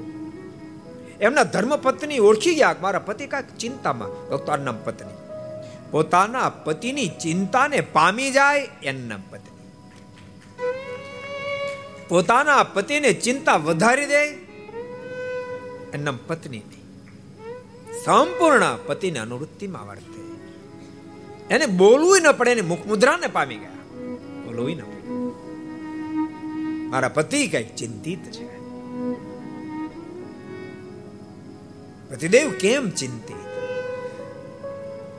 એમના 1.21 1.43
ધર્મપત્ની 1.43 2.19
ઓળખી 2.19 2.55
ગયા 2.55 2.75
મારા 2.81 2.99
પતિ 2.99 3.27
કાંઈક 3.27 3.57
ચિંતામાં 3.57 4.31
ભક્તો 4.31 4.73
પત્ની. 4.85 5.13
પોતાના 5.91 6.49
પતિની 6.49 7.09
ચિંતાને 7.09 7.81
પામી 7.81 8.31
જાય 8.31 8.69
એમના 8.83 9.17
પત્ની. 9.31 9.58
પોતાના 12.09 12.63
પતિને 12.63 13.13
ચિંતા 13.13 13.57
વધારી 13.57 14.07
દે 14.07 14.25
એમના 15.95 16.13
પત્ની 16.27 16.63
સંપૂર્ણ 18.05 18.79
પતિને 18.87 19.19
અનુવૃત્તિમાં 19.19 19.89
વર્તે 19.89 20.19
એને 21.51 21.67
બોલવું 21.67 22.23
ન 22.23 22.33
પડે, 22.33 22.51
એને 22.51 22.61
મુખ 22.61 22.87
મુદ્રાને 22.87 23.27
પામી 23.27 23.57
ગયા. 23.57 23.71
બોલવું 24.45 24.71
ન 24.71 24.81
પડે. 24.81 25.11
મારા 26.87 27.09
પતિ 27.09 27.47
કઈ 27.47 27.65
ચિંતિત 27.65 28.25
છે. 28.25 28.59
પતિદેવ 32.11 32.51
કેમ 32.51 32.91
ચિંતિત? 32.91 33.37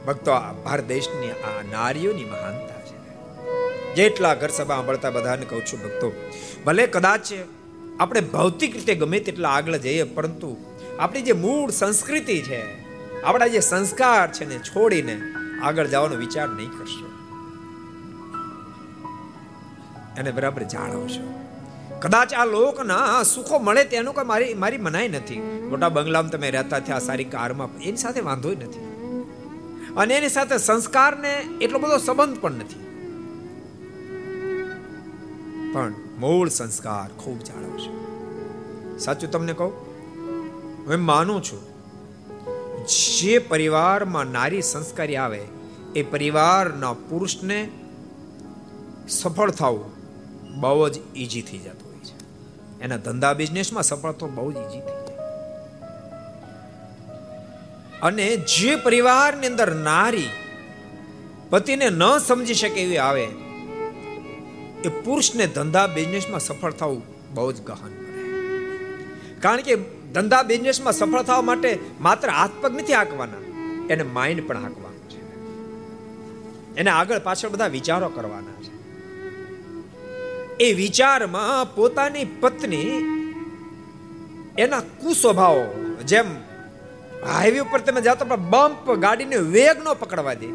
ભક્તો, 0.07 0.31
આ 0.31 0.53
ભારત 0.53 0.83
દેશની 0.83 1.31
આ 1.31 1.61
નારીઓની 1.71 2.23
મહાનતા. 2.23 2.78
જેટલા 3.95 4.33
ઘર 4.33 4.47
સભા 4.47 4.75
સાંભળતા 4.75 5.09
બધાને 5.09 5.45
કહું 5.45 5.65
છું 5.65 5.79
ભક્તો, 5.83 6.09
ભલે 6.65 6.87
કદાચ 6.87 7.33
આપણે 7.99 8.21
ભૌતિક 8.21 8.75
રીતે 8.75 8.95
ગમે 8.95 9.19
તેટલા 9.19 9.49
આગળ 9.49 9.77
જઈએ, 9.77 10.03
પરંતુ 10.03 10.57
આપણી 10.99 11.21
જે 11.21 11.31
મૂળ 11.31 11.69
સંસ્કૃતિ 11.71 12.41
છે, 12.41 12.61
આપણા 13.23 13.47
જે 13.47 13.59
સંસ્કાર 13.59 14.31
છે 14.31 14.45
ને 14.45 14.59
છોડીને 14.59 15.15
આગળ 15.63 15.87
જવાનો 15.87 16.15
વિચાર 16.15 16.49
નહીં 16.49 16.69
કરશો. 16.69 17.07
એને 20.17 20.31
બરાબર 20.31 20.63
જાળવશો 20.63 21.25
કદાચ 22.01 22.33
આ 22.33 22.45
લોકના 22.45 23.23
સુખો 23.23 23.59
મળે 23.59 23.83
તેનું 23.83 24.13
કોઈ 24.13 24.25
મારી 24.25 24.53
મારી 24.53 24.77
મનાઈ 24.77 25.09
નથી. 25.09 25.39
મોટા 25.69 25.89
બંગલામાં 25.89 26.31
તમે 26.31 26.51
રહેતા 26.51 26.79
થયા 26.79 26.99
સારી 26.99 27.23
કારમાં 27.23 27.77
એની 27.77 27.97
સાથે 27.97 28.19
વાંધો 28.19 28.51
નથી. 28.51 28.85
અને 29.97 30.13
એની 30.13 30.29
સાથે 30.29 30.57
સંસ્કારને 30.57 31.33
એટલો 31.61 31.79
બધો 31.79 31.97
સંબંધ 31.97 32.39
પણ 32.41 32.51
નથી. 32.51 32.88
પણ 35.73 35.93
મૂળ 36.19 36.49
સંસ્કાર 36.49 37.07
ખૂબ 37.11 37.39
જાળવશે 37.39 37.91
સાચું 38.97 39.31
તમને 39.31 39.53
કહું? 39.53 39.73
હું 40.87 40.99
માનું 40.99 41.43
છું, 41.43 41.61
જે 42.87 43.39
પરિવારમાં 43.39 44.25
નારી 44.25 44.61
સંસ્કારી 44.61 45.15
આવે, 45.15 45.41
એ 45.95 46.03
પરિવારના 46.03 46.93
પુરુષને 46.93 47.69
સફળ 49.09 49.51
થવું 49.51 49.85
બહુ 50.61 50.89
જ 50.89 50.97
ઈજી 51.15 51.41
થઈ 51.41 51.57
જતું 51.57 51.91
હોય 51.91 51.99
છે. 51.99 52.17
એના 52.81 52.97
ધંધા 52.97 53.33
બિઝનેસમાં 53.33 53.83
સફળ 53.83 54.11
થવું 54.11 54.35
બહુ 54.35 54.51
જ 54.51 54.55
ઈજી 54.55 54.79
થઈ 54.79 54.97
જાય. 55.07 55.19
અને 58.01 58.35
જે 58.35 58.75
પરિવારની 58.75 59.47
અંદર 59.47 59.75
નારી 59.75 60.29
પતિને 61.49 61.89
ન 61.89 62.17
સમજી 62.17 62.53
શકે 62.53 62.81
એવી 62.81 62.97
આવે 62.97 63.27
એ 64.83 64.89
પુરુષને 64.89 65.47
ધંધા 65.47 65.87
બિઝનેસમાં 65.87 66.39
સફળ 66.39 66.71
થવું 66.71 67.01
બહુ 67.33 67.51
જ 67.51 67.61
ગહન 67.61 67.93
કારણ 69.39 69.61
કે 69.61 69.75
ધંધા 70.13 70.43
બિઝનેસમાં 70.43 70.93
સફળ 70.93 71.21
થવા 71.21 71.41
માટે 71.41 71.79
માત્ર 72.01 72.29
હાથ 72.29 72.51
પગ 72.61 72.73
નથી 72.73 72.93
હાંકવાના, 72.93 73.43
એને 73.89 74.03
માઇન્ડ 74.03 74.47
પણ 74.47 74.57
હાંકવાનું 74.57 75.09
છે. 75.09 75.21
એને 76.75 76.89
આગળ 76.89 77.19
પાછળ 77.19 77.49
બધા 77.49 77.67
વિચારો 77.67 78.09
કરવાના 78.09 78.57
છે. 78.61 78.73
એ 80.59 80.73
વિચારમાં 80.73 81.75
પોતાની 81.75 82.25
પત્ની 82.25 82.91
એના 84.57 84.79
કુસ્વભાવો, 84.79 85.65
જેમ 86.05 86.25
હાઈવે 87.27 87.59
ઉપર 87.59 87.79
તમે 87.79 88.01
જાતો 88.01 88.25
પણ 88.25 88.49
બમ્પ 88.49 88.91
ગાડીને 88.91 89.37
વેગ 89.37 89.83
નો 89.83 89.93
પકડવા 89.93 90.33
દે. 90.33 90.49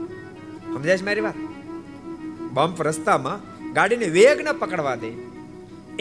સમજાય 0.74 0.98
છે 0.98 1.04
મારી 1.04 1.20
વાત? 1.20 1.38
બમ્પ 2.52 2.82
રસ્તામાં 2.82 3.53
ગાડીને 3.74 4.06
વેગ 4.06 4.40
ન 4.40 4.52
પકડવા 4.52 4.94
દે. 4.94 5.10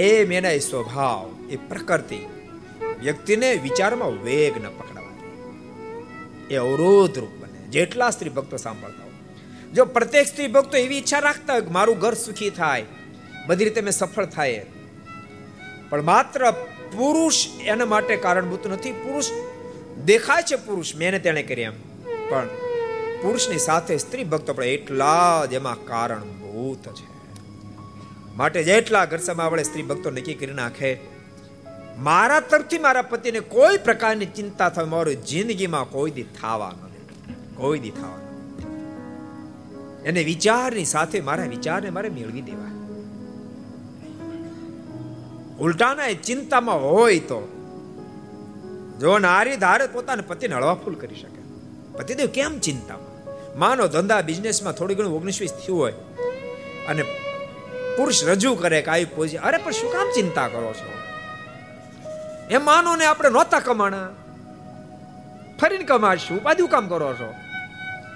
એમ 0.04 0.32
એના 0.32 0.58
સ્વભાવ, 0.58 1.50
એ 1.50 1.56
પ્રકૃતિ. 1.56 2.20
વ્યક્તિને 3.00 3.54
વિચારમાં 3.54 4.24
વેગ 4.24 4.58
ન 4.58 4.68
પકડવા 4.70 5.14
દે. 5.14 6.54
એ 6.54 6.58
અવરોધ 6.58 7.20
રૂપ 7.20 7.34
બને, 7.42 7.60
જેટલા 7.70 8.10
સ્ત્રી 8.10 8.30
ભક્તો 8.30 8.58
સાંભળતા 8.58 9.04
હોય. 9.04 9.74
જો 9.74 9.86
પ્રત્યેક 9.86 10.28
સ્ત્રી 10.28 10.48
ભક્તો 10.48 10.78
એવી 10.78 10.98
ઈચ્છા 10.98 11.20
રાખતા 11.20 11.54
હોય 11.54 11.62
કે 11.62 11.72
મારું 11.72 12.00
ઘર 12.00 12.14
સુખી 12.14 12.50
થાય, 12.50 12.86
બધી 13.48 13.64
રીતે 13.64 13.82
મેં 13.82 13.92
સફળ 13.92 14.26
થાય 14.26 14.66
પણ 15.90 16.02
માત્ર 16.02 16.52
પુરુષ 16.94 17.48
એના 17.66 17.86
માટે 17.86 18.16
કારણભૂત 18.16 18.68
નથી, 18.68 18.92
પુરુષ 18.92 19.30
દેખાય 20.06 20.42
છે 20.42 20.56
પુરુષ 20.56 20.96
મેં 20.96 21.24
તેણે 21.24 21.44
કરી 21.44 21.62
એમ. 21.62 21.74
પણ 22.30 22.48
પુરુષની 23.22 23.58
સાથે 23.58 23.98
સ્ત્રી 23.98 24.24
ભક્તો 24.24 24.54
પણ 24.54 24.64
એટલા 24.64 25.46
જ 25.46 25.54
એમાં 25.54 25.84
કારણભૂત 25.86 26.88
છે. 26.94 27.13
માટે 28.36 28.64
જેટલા 28.64 29.06
ઘર 29.06 29.20
આપણે 29.40 29.64
સ્ત્રી 29.64 29.82
ભક્તો 29.82 30.12
નક્કી 30.12 30.34
કરી 30.34 30.54
નાખે. 30.54 31.00
મારા 32.00 32.40
તરફથી 32.40 32.78
મારા 32.78 33.02
પતિને 33.02 33.40
કોઈ 33.40 33.78
પ્રકારની 33.78 34.26
ચિંતા 34.26 34.70
થાય 34.70 34.86
મારી 34.86 35.16
જિંદગીમાં 35.16 35.90
કોઈ 35.90 36.12
દી 36.12 36.24
થવા 36.24 36.72
ન 36.72 36.94
કોઈ 37.56 37.80
દી 37.80 37.90
થવા 37.90 38.20
એને 40.06 40.24
વિચારની 40.24 40.86
સાથે 40.86 41.22
મારા 41.22 41.44
વિચારને 41.44 41.90
મારે 41.90 42.10
મેળવી 42.10 42.42
દેવા 42.42 42.74
ઉલટાના 45.60 46.08
એ 46.08 46.14
ચિંતામાં 46.14 46.82
હોય 46.82 47.20
તો 47.20 47.50
જો 49.00 49.18
નારી 49.18 49.56
ધારે 49.56 49.88
પોતાના 49.88 50.24
પતિને 50.28 50.56
હળવાફૂલ 50.56 50.96
કરી 50.96 51.16
શકે. 51.16 51.42
પતિદેવ 51.98 52.28
કેમ 52.28 52.60
ચિંતામાં? 52.60 53.14
માનો 53.60 53.88
ધંધા, 53.88 54.22
બિઝનેસમાં 54.22 54.74
થોડી 54.74 54.96
ઘણું 54.96 55.16
ઓગણીસ 55.16 55.42
વીસ 55.42 55.52
થયું 55.52 55.80
હોય 55.80 55.92
અને 56.88 57.04
પુરુષ 57.98 58.24
રજૂ 58.24 58.56
કરે 58.56 58.82
કે 58.82 58.92
આવી 58.92 59.06
પોઝી 59.06 59.38
અરે, 59.38 59.58
પણ 59.58 59.72
શું 59.72 59.92
કામ 59.92 60.12
ચિંતા 60.16 60.48
કરો 60.48 60.74
છો? 60.74 60.94
એ 62.52 62.58
માનો 62.58 62.96
ને 62.96 63.06
આપણે 63.06 63.30
નહોતા 63.30 63.60
કમાણા. 63.60 64.10
ફરીને 65.62 65.84
કમાશું. 65.84 66.42
ઉપાધિ 66.42 66.68
કામ 66.68 66.88
કરો 66.88 67.14
છો? 67.14 67.34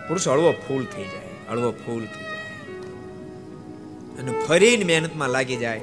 પુરુષ 0.07 0.27
હળવો 0.27 0.51
ફૂલ 0.51 0.85
થઈ 0.85 1.03
જાય. 1.03 1.49
હળવો 1.49 1.71
ફૂલ 1.71 2.05
થઈ 2.05 2.23
જાય. 2.23 2.61
અને 4.17 4.45
ફરીને 4.47 4.83
મહેનતમાં 4.83 5.29
લાગી 5.29 5.55
જાય. 5.55 5.81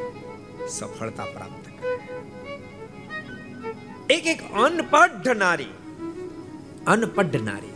સફળતા 0.68 1.24
પ્રાપ્ત 1.24 1.66
કરે. 1.66 1.94
એક 4.14 4.26
એક 4.26 4.54
અનપઢ 4.54 5.28
નારી. 5.28 5.68
અનપઢ 6.86 7.36
નારી. 7.42 7.74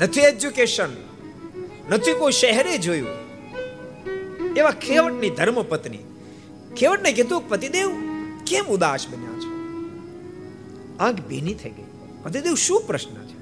નથી 0.00 0.20
એજ્યુકેશન 0.20 0.88
નથી 1.90 2.12
કોઈ 2.12 2.32
શહેરે 2.32 2.78
જોયું. 2.78 3.23
એવા 4.56 4.70
ખેવટની 4.70 5.30
ધર્મપત્ની 5.30 5.98
ખેવટને 6.76 7.12
કીધું 7.12 7.48
પતિદેવ 7.48 7.90
કેમ 8.46 8.64
ઉદાસ 8.64 9.06
બન્યા 9.08 9.30
છો? 9.30 9.50
આંખ 11.00 11.20
ભીની 11.20 11.54
થઈ 11.54 11.70
ગઈ. 11.70 11.84
પતિદેવ, 12.22 12.54
શું 12.54 12.82
પ્રશ્ન 12.86 13.26
છે? 13.26 13.34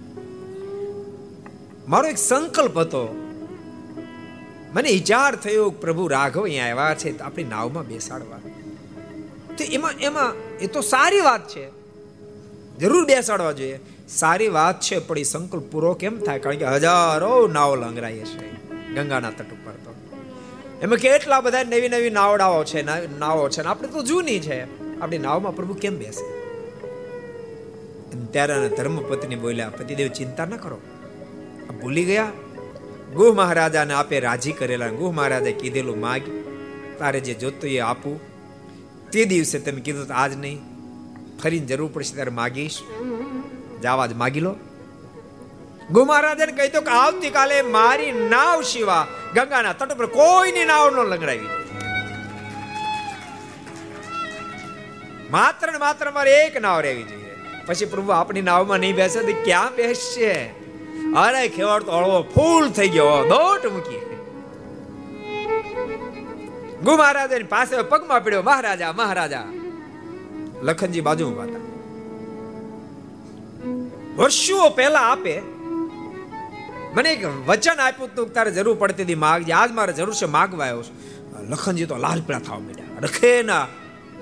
મારો 1.88 2.08
એક 2.08 2.18
સંકલ્પ 2.18 2.78
હતો. 2.78 3.28
મને 4.74 4.90
વિચાર 4.90 5.36
થયો 5.36 5.70
પ્રભુ 5.70 6.06
રાઘવ 6.06 6.42
અહીંયા 6.42 6.64
આવ્યા 6.64 6.94
છે 6.94 7.18
આપણી 7.18 7.44
નાવમાં 7.44 7.86
બેસાડવા. 7.86 8.38
તો 9.58 9.64
એમાં 9.64 9.90
એમાં, 9.90 10.58
એ 10.58 10.66
તો 10.66 10.80
સારી 10.80 11.20
વાત 11.20 11.48
છે. 11.48 11.70
જરૂર 12.78 13.04
બેસાડવા 13.04 13.52
જોઈએ. 13.52 13.80
સારી 14.08 14.48
વાત 14.48 14.80
છે, 14.80 14.98
પણ 14.98 15.18
એ 15.18 15.22
સંકલ્પ 15.22 15.62
પૂરો 15.62 15.94
કેમ 15.94 16.18
થાય? 16.18 16.38
કારણ 16.38 16.56
કે 16.56 16.64
હજારો 16.64 17.48
નાવ 17.48 17.76
લંગરાય 17.76 18.18
છે 18.18 18.52
ગંગાના 18.94 19.30
તટ 19.30 19.61
એમાં 20.82 20.98
કેટલા 20.98 21.40
બધા 21.40 21.62
નવી 21.62 21.88
નવી 21.88 22.10
નાવડાઓ 22.10 22.64
છે 22.64 22.82
નાવો 23.18 23.48
છે 23.48 23.62
આપણે 23.62 23.88
તો 23.88 24.02
જૂની 24.02 24.40
છે. 24.40 24.62
આપણી 25.00 25.18
નાવમાં 25.18 25.56
પ્રભુ 25.56 25.74
કેમ 25.74 25.98
બેસે? 25.98 26.42
ત્યારે 28.32 28.68
ધર્મપત્ની 28.68 29.36
બોલ્યા, 29.36 29.68
પતિદેવ, 29.68 30.08
ચિંતા 30.08 30.44
ન 30.44 30.56
કરો. 30.56 30.78
ભૂલી 31.82 32.04
ગયા? 32.04 32.32
ગુહ 33.14 33.34
મહારાજાને 33.34 33.94
આપે 33.94 34.20
રાજી 34.20 34.52
કરેલા 34.52 34.88
ગુહ 34.88 35.12
મહારાજે 35.12 35.52
કીધેલું 35.52 36.00
માગ, 36.00 36.20
તારે 36.98 37.20
જે 37.20 37.34
જોતું 37.34 37.70
એ 37.70 37.78
આપું. 37.78 38.20
તે 39.10 39.24
દિવસે 39.24 39.58
તમે 39.58 39.80
કીધું 39.80 40.06
આજ 40.14 40.36
નહીં. 40.36 40.60
ફરીને 41.42 41.66
જરૂર 41.66 41.90
પડશે 41.92 42.14
ત્યારે 42.14 42.30
માગીશ. 42.30 42.78
જાવા 43.82 44.06
જ 44.06 44.12
માગી 44.12 44.40
લો. 44.40 44.56
ગુ 45.92 46.04
કહી 46.04 46.68
દો 46.68 46.80
કે 46.80 46.90
આવતીકાલે 46.90 47.62
મારી 47.62 48.12
નાવ 48.12 48.62
શિવા 48.62 49.06
ગંગાના 49.34 49.72
તટ 49.72 49.92
પર 49.92 50.06
કોઈની 50.06 50.64
નાવ 50.64 50.90
ન 50.90 50.98
લંગડાવી. 50.98 51.50
માત્ર 55.30 55.72
ને 55.72 55.78
માત્ર 55.78 56.10
મારે 56.10 56.46
એક 56.46 56.56
નાવ 56.60 56.80
રહેવી 56.80 57.02
જોઈએ. 57.02 57.36
પછી 57.66 57.84
પ્રભુ 57.84 58.10
આપણી 58.10 58.42
નાવમાં 58.42 58.78
નહીં 58.78 58.96
બેસે 58.96 59.20
તો 59.20 59.44
ક્યાં 59.44 59.74
બેસશે? 59.74 60.32
અરે 61.16 61.48
ખેવાડ 61.48 61.82
તો 61.82 61.92
હળવો 61.92 62.22
ફૂલ 62.34 62.70
થઈ 62.70 62.88
ગયો 62.88 63.24
દોટ 63.28 63.66
મૂકી. 63.72 64.02
ગુ 66.82 66.96
મહારાજાની 66.96 67.44
પાસે 67.44 67.76
પગમાં 67.82 68.24
પડ્યો, 68.24 68.42
મહારાજા 68.42 68.92
મહારાજા. 68.92 69.44
લખનજી 70.62 71.00
બાજુ 71.00 71.30
ઊભા 71.30 71.42
હતા 71.42 71.62
વર્ષો 74.16 74.68
પહેલા 74.68 74.98
આપે 74.98 75.51
મને 76.94 77.12
એક 77.12 77.26
વચન 77.26 77.80
આપ્યું 77.80 78.14
તું 78.14 78.32
તારે 78.32 78.50
જરૂર 78.50 78.76
પડતી 78.76 79.02
હતી 79.02 79.14
માગજે 79.14 79.52
આજ 79.52 79.70
મારે 79.70 79.92
જરૂર 79.92 80.14
છે 80.14 80.24
માગવા 80.24 80.66
આવ્યો 80.66 80.82
છું. 80.82 80.96
લખનજી 81.48 81.86
તો 81.86 81.96
લાલ 81.96 82.20
પીળા 82.20 82.38
થવા 82.38 82.58
માંડ્યા. 82.58 82.86
રખે 83.00 83.42
ના. 83.42 83.66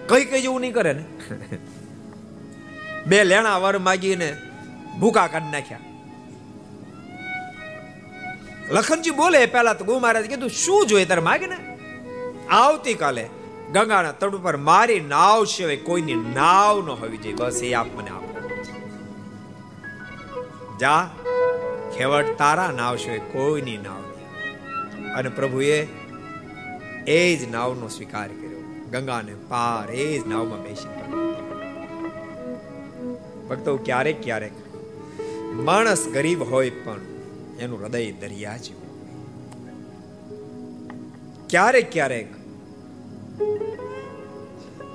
કઈ 0.08 0.24
કઈ 0.24 0.42
જેવું 0.42 0.60
નહીં 0.60 0.72
કરે 0.72 0.92
ને. 0.92 1.04
બે 3.06 3.24
લેણા 3.24 3.56
વર 3.56 3.78
માગીને 3.78 4.36
ભૂકા 5.00 5.26
કાઢી 5.26 5.52
નાખ્યા. 5.52 5.80
લખનજી 8.70 9.10
બોલે, 9.10 9.46
પહેલા 9.46 9.74
તો 9.74 9.84
ગુ 9.84 9.98
મહારાજ 9.98 10.26
કીધું, 10.26 10.50
શું 10.50 10.86
જોઈએ 10.86 11.04
તારે 11.04 11.20
માગે 11.20 11.46
ને 11.46 11.56
આવતીકાલે 12.50 13.28
ગંગાના 13.72 14.12
તટ 14.12 14.34
ઉપર 14.34 14.56
મારી 14.56 15.00
નાવ 15.00 15.44
સિવાય 15.44 15.76
કોઈની 15.76 16.14
નાવ 16.14 16.86
ન 16.86 16.88
હોવી 16.88 17.16
જોઈએ. 17.16 17.34
બસ 17.34 17.62
એ 17.62 17.72
આપ 17.72 17.86
મને 17.96 18.10
આપો. 18.10 18.30
જા. 20.80 21.10
ખેવડ 22.00 22.28
તારા 22.38 22.72
નાવ 22.72 22.96
સિવાય 22.96 23.18
કોઈની 23.18 23.76
નાવ 23.76 24.04
અને 25.16 25.28
પ્રભુએ 25.28 25.88
એ 27.06 27.36
જ 27.36 27.50
નાવનો 27.50 27.88
સ્વીકાર 27.88 28.28
કર્યો. 28.28 28.60
ગંગાને 28.90 29.34
પાર 29.48 29.90
એ 29.90 30.18
જ 30.18 30.28
નાવમાં 30.28 30.62
બેસી 30.62 30.92
ભક્તો, 33.48 33.76
ક્યારેક 33.76 34.22
ક્યારેક 34.22 34.52
માણસ 35.52 36.08
ગરીબ 36.08 36.42
હોય 36.42 36.70
પણ 36.70 37.00
એનું 37.60 37.82
હૃદય 37.82 38.12
દરિયા 38.12 38.56
જેવું 38.56 38.90
ક્યારેક 41.48 41.92
ક્યારેક 41.92 42.28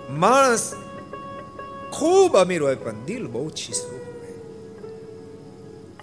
માણસ 0.09 0.73
ખૂબ 1.91 2.37
અમીર 2.37 2.61
હોય 2.61 2.75
પણ 2.75 3.05
દિલ 3.05 3.27
બહુ 3.27 3.49
હોય 3.49 3.94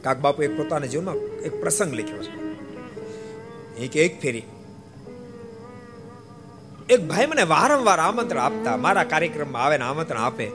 કાક 0.03 0.21
બાપુ 0.21 0.43
એક 0.43 0.57
પોતાના 0.57 0.87
જીવનમાં 0.87 1.17
એક 1.17 1.61
પ્રસંગ 1.61 1.95
લખ્યો 1.95 2.23
છે. 2.23 2.43
એક 3.77 3.97
એક 3.97 4.21
ફેરી. 4.21 4.43
એક 6.91 7.09
ભાઈ 7.09 7.27
મને 7.27 7.43
વારંવાર 7.43 7.99
આમંત્રણ 7.99 8.41
આપતા, 8.41 8.77
મારા 8.77 9.05
કાર્યક્રમમાં 9.05 9.63
આવે 9.63 9.79
ને 9.79 9.85
આમંત્રણ 9.85 10.21
આપે 10.21 10.51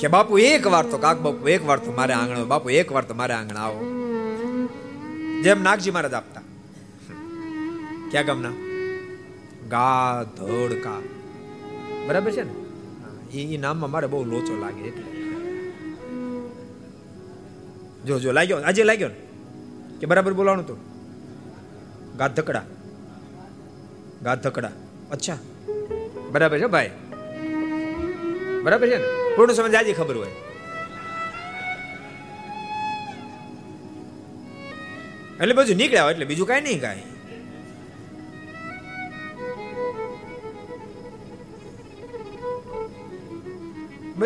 કે, 0.00 0.08
બાપુ, 0.08 0.38
એક 0.38 0.66
વાર 0.66 0.86
તો 0.86 0.98
કાક 0.98 1.18
બાપુ 1.18 1.48
એક 1.48 1.66
વાર 1.66 1.78
તો 1.78 1.92
મારે 1.92 2.14
આંગણ 2.14 2.44
બાપુ, 2.44 2.70
એક 2.70 2.92
વાર 2.92 3.04
તો 3.04 3.14
મારે 3.14 3.34
આંગણે 3.34 3.58
આવો. 3.58 3.80
જેમ 5.42 5.62
નાગજી 5.62 5.90
મહારાજ 5.90 6.12
આપતા. 6.12 6.40
ક્યાં 8.10 8.26
ગામના? 8.26 8.50
ગા 9.68 10.22
ધોડકા 10.22 11.02
બરાબર 12.06 12.30
છે 12.30 12.42
ને? 12.42 12.52
એ 13.38 13.56
નામમાં 13.56 13.90
મારે 13.90 14.06
બહુ 14.06 14.24
લોચો 14.24 14.60
લાગે 14.60 14.80
એટલે. 14.80 15.17
જો 18.06 18.18
જો, 18.18 18.32
લાગ્યો, 18.32 18.56
આજે 18.56 18.84
લાગ્યો 18.84 19.08
ને. 19.08 19.14
કે 20.00 20.06
બરાબર 20.06 20.32
બોલાવાનું 20.32 20.66
તું. 20.66 20.78
ગાધકડા 22.16 22.64
ગાધકડા 24.22 24.70
અચ્છા. 25.10 25.38
બરાબર 26.30 26.58
છે 26.58 26.66
ભાઈ. 26.66 26.90
બરાબર 28.62 28.88
છે 28.88 28.96
ને? 28.96 29.04
પૂર્ણ 29.36 29.52
સમજ 29.52 29.74
આજે 29.74 29.92
ખબર 29.92 30.16
હોય. 30.16 30.30
એટલે 35.40 35.52
બધું 35.52 35.76
નીકળ્યા 35.76 36.10
એટલે 36.10 36.24
બીજું 36.24 36.46
કાંઈ 36.46 36.60
નહીં 36.60 36.80
કાંઈ. 36.80 37.02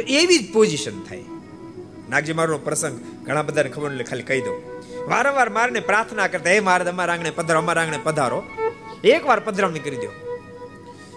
એવી 0.07 0.39
જ 0.39 0.53
પોઝિશન 0.53 1.03
થાય. 1.03 1.25
નાગજી, 2.13 2.33
મારો 2.33 2.59
પ્રસંગ 2.59 3.25
ઘણા 3.27 3.43
બધાને 3.43 3.69
ખબર 3.69 3.91
એટલે 3.91 4.05
ખાલી 4.05 4.23
કહી 4.23 4.41
દઉં. 4.41 4.83
વારંવાર 5.11 5.51
મારને 5.51 5.81
પ્રાર્થના 5.81 6.27
કરતા, 6.27 6.51
હે 6.51 6.61
મહારાજ 6.61 6.89
અમારા 6.89 7.13
આંગણે 7.13 7.31
પધારો, 7.31 7.59
અમારા 7.59 7.83
આંગણે 7.83 7.99
પધારો. 8.03 8.43
એક 9.05 9.27
વાર 9.27 9.41
પધરામણી 9.41 9.79
કરી 9.79 9.97
દો. 9.97 10.13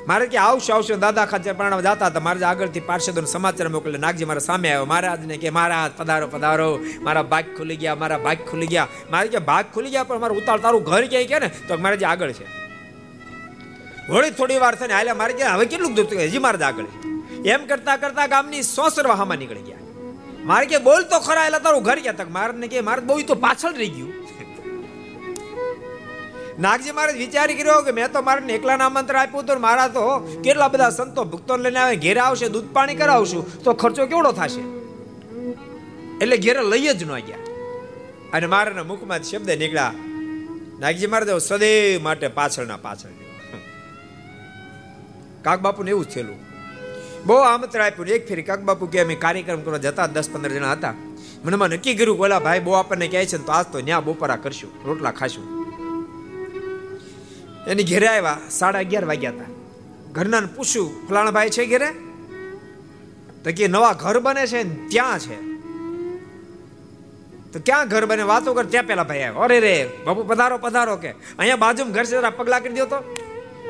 મારે 0.07 0.27
કે 0.27 0.37
આવશે 0.37 0.73
આવશે 0.73 0.95
દાદા 0.95 1.25
ખાતે 1.25 1.51
પ્રાણ 1.51 1.81
જતા 1.81 2.05
હતા. 2.05 2.19
મારે 2.19 2.45
આગળથી 2.45 2.79
પાર્ષદોને 2.79 3.27
સમાચાર 3.27 3.69
મોકલે 3.69 3.97
નાગજી 3.97 4.25
મારા 4.25 4.39
સામે 4.39 4.69
આવ્યો. 4.69 4.85
મહારાજને 4.85 5.37
કે 5.37 5.49
મહારાજ 5.49 5.91
પધારો 5.97 6.27
પધારો. 6.27 6.79
મારા 7.01 7.23
ભાગ 7.23 7.45
ખુલી 7.57 7.75
ગયા, 7.75 7.95
મારા 7.95 8.17
ભાગ 8.17 8.37
ખુલી 8.51 8.67
ગયા. 8.67 8.87
મારે 9.11 9.27
કે, 9.27 9.37
ભાગ 9.37 9.65
ખુલી 9.73 9.89
ગયા, 9.89 10.03
પણ 10.03 10.19
મારું 10.19 10.37
ઉતાળ 10.37 10.59
તારું 10.59 10.83
ઘર 10.83 11.07
ક્યાંય 11.07 11.25
કે 11.25 11.39
ને? 11.39 11.51
તો 11.67 11.77
મારે 11.77 11.97
જે 11.97 12.05
આગળ 12.05 12.31
છે. 12.31 12.45
વળી 14.09 14.31
થોડી 14.31 14.57
વાર 14.57 14.75
થઈને 14.75 14.93
હાલ્યા. 14.93 15.13
મારે 15.13 15.33
કે, 15.33 15.43
હવે 15.43 15.65
કેટલું 15.65 15.93
દૂર 15.93 16.05
હજી 16.05 16.37
મારે 16.37 16.65
આગળ 16.65 16.85
એમ 17.45 17.65
કરતા 17.65 17.97
કરતા 17.97 18.27
ગામની 18.27 18.61
સોસર 18.61 19.07
વાહામાં 19.07 19.37
નીકળી 19.37 19.61
ગયા. 19.61 19.84
મારે 20.45 20.65
કે 20.71 20.77
બોલ 20.87 21.01
તો 21.11 21.17
ખરા 21.27 21.45
એટલે 21.47 21.59
તારું 21.65 21.83
ઘર 21.87 21.99
ગયા 22.05 22.19
તક? 22.19 22.29
મારે 22.37 22.67
કે, 22.73 22.85
મારે 22.89 23.01
બહુ 23.09 23.21
તો 23.31 23.35
પાછળ 23.45 23.75
રહી 23.81 23.93
ગયું. 23.95 24.13
નાગજી 26.59 26.93
મહારાજ 26.97 27.17
વિચારી 27.17 27.57
કર્યો 27.59 27.81
કે 27.85 27.91
મેં 27.91 28.11
તો 28.11 28.19
મારે 28.21 28.53
એકલા 28.57 28.77
આમંત્રણ 28.85 29.21
આપ્યું 29.21 29.43
હતું 29.43 29.61
મારા 29.61 29.87
તો 29.95 30.03
કેટલા 30.43 30.67
બધા 30.67 30.89
સંતો 30.89 31.21
ભક્તો 31.33 31.57
લઈને 31.57 31.79
આવે, 31.79 31.95
ઘેરે 32.05 32.21
આવશે, 32.25 32.47
દૂધ 32.49 32.69
પાણી 32.73 32.95
કરાવશું, 32.95 33.43
તો 33.63 33.73
ખર્ચો 33.73 34.03
કેવડો 34.05 34.31
થશે? 34.31 34.63
એટલે 36.21 36.37
ઘેરે 36.37 36.61
લઈ 36.71 36.87
જ 36.99 37.03
ન 37.03 37.13
ગયા. 37.27 37.43
અને 38.33 38.47
મારાના 38.53 38.87
મુખમાં 38.91 39.23
શબ્દ 39.23 39.49
નીકળ્યા, 39.61 39.93
નાગજી 40.79 41.07
મહારાજ 41.07 41.41
સદૈવ 41.41 42.03
માટે 42.03 42.27
પાછળના 42.39 42.77
પાછળ 42.77 43.13
કાક 45.43 45.59
બાપુને 45.65 45.89
એવું 45.91 46.07
થયેલું. 46.13 46.39
બહુ 47.25 47.35
આમંત્રણ 47.35 47.83
આપ્યું 47.83 48.07
એક 48.07 48.27
ફેરી 48.27 48.43
કાક 48.43 48.61
બાપુ 48.61 48.85
કે 48.85 48.99
અમે 48.99 49.15
કાર્યક્રમ 49.15 49.61
કરવા 49.61 49.77
જતા 49.77 50.07
દસ 50.07 50.29
પંદર 50.29 50.49
જણા 50.49 50.71
હતા. 50.71 50.93
મનમાં 51.45 51.69
નક્કી 51.69 51.93
કર્યું, 51.93 52.19
ઓલા 52.19 52.39
ભાઈ, 52.39 52.59
બહુ 52.59 52.71
આપણને 52.71 53.07
કહે 53.07 53.25
છે 53.25 53.37
તો 53.37 53.51
આજ 53.51 53.65
તો 53.71 53.79
ન્યા 53.79 53.99
બપોરા 53.99 54.35
કરશું, 54.35 54.87
રોટલા 54.87 55.11
ખાશું. 55.11 55.65
એની 57.67 57.83
ઘેરે 57.83 58.07
આવ્યા, 58.07 58.37
સાડા 58.49 58.79
અગિયાર 58.79 59.05
વાગ્યા 59.05 59.31
હતા. 59.31 59.45
ઘરના 60.11 60.41
પૂછ્યું, 60.41 61.07
ફલાણા 61.07 61.31
ભાઈ 61.31 61.49
છે 61.49 61.65
ઘેરે? 61.65 61.91
તો 63.43 63.51
કે, 63.57 63.67
નવા 63.67 63.93
ઘર 63.93 64.19
બને 64.19 64.47
છે 64.47 64.87
ત્યાં 64.87 65.19
છે. 65.19 65.35
તો 67.51 67.59
ક્યાં 67.65 67.87
ઘર 67.87 68.05
બને? 68.05 68.23
વાતો 68.23 68.53
કર, 68.53 68.65
ત્યાં 68.65 68.83
પેલા 68.83 69.03
ભાઈ 69.03 69.21
આવ્યો. 69.21 69.41
અરે 69.41 69.59
રે, 69.59 69.89
બાપુ, 70.05 70.23
પધારો 70.23 70.57
પધારો, 70.57 70.95
કે. 70.95 71.09
અહીંયા 71.09 71.55
બાજુમાં 71.55 71.93
ઘર 71.93 72.05
છે 72.05 72.37
પગલા 72.37 72.59
કરી 72.59 72.73
દો 72.73 72.85
તો. 72.85 73.15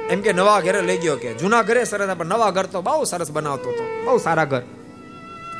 એમ 0.09 0.21
કે 0.21 0.33
નવા 0.33 0.61
ઘરે 0.61 0.81
લઈ 0.81 0.97
ગયો 0.97 1.15
કે. 1.15 1.33
જૂના 1.33 1.61
ઘરે 1.61 1.83
સરસ, 1.83 2.17
પણ 2.17 2.25
નવા 2.25 2.51
ઘર 2.51 2.65
તો 2.65 2.81
બહુ 2.81 3.03
સરસ 3.03 3.31
બનાવતો 3.31 3.69
હતો. 3.69 4.03
બહુ 4.05 4.17
સારા 4.17 4.45
ઘર. 4.45 4.61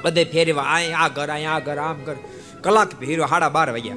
બધે 0.03 0.23
ફેરવા 0.23 0.63
અહીં 0.63 0.97
આ 0.97 1.07
ઘર 1.07 1.29
આ 1.29 1.59
ઘર, 1.59 1.77
આમ 1.77 2.03
ઘર. 2.03 2.15
કલાક 2.61 2.99
ભીરો 2.99 3.25
હાડા 3.25 3.49
બાર 3.49 3.71
વાગ્યા. 3.71 3.95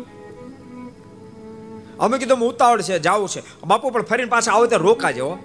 અમે 2.01 2.19
કીધું 2.19 2.39
ઉતાવળ 2.39 2.81
છે, 2.81 2.99
જાવું 2.99 3.29
છે. 3.29 3.43
બાપુ 3.67 3.91
પણ 3.91 4.03
ફરીને 4.03 4.31
પાછા 4.31 4.53
આવે 4.53 4.67
તો 4.67 4.77
રોકા 4.77 5.11
જેવો 5.11 5.39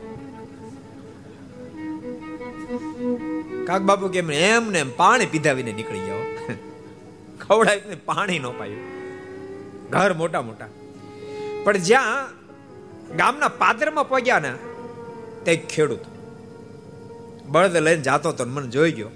કાક 3.68 3.82
બાપુ 3.82 4.08
કેમ 4.08 4.32
એમ 4.32 4.72
ને 4.72 4.80
એમ 4.80 4.92
પાણી 4.96 5.26
પીધાવીને 5.26 5.72
નીકળી 5.72 6.00
જાઓ 6.00 6.24
ખવડાવીને 7.48 7.96
પાણી 7.96 8.40
ન 8.40 8.48
પાયું. 8.48 8.84
ઘર 9.90 10.14
મોટા 10.14 10.42
મોટા. 10.42 10.68
પણ 11.64 11.78
જ્યાં 11.78 12.30
ગામના 13.18 13.48
પાદરમાં 13.48 14.10
પગ્યા 14.10 14.40
ને 14.40 14.54
તે 15.46 15.56
ખેડૂત. 15.56 16.00
બળદ 17.46 17.78
લઈને 17.78 18.02
જાતો 18.02 18.32
તો 18.32 18.46
મને 18.46 18.68
જોઈ 18.68 18.92
ગયો. 18.92 19.10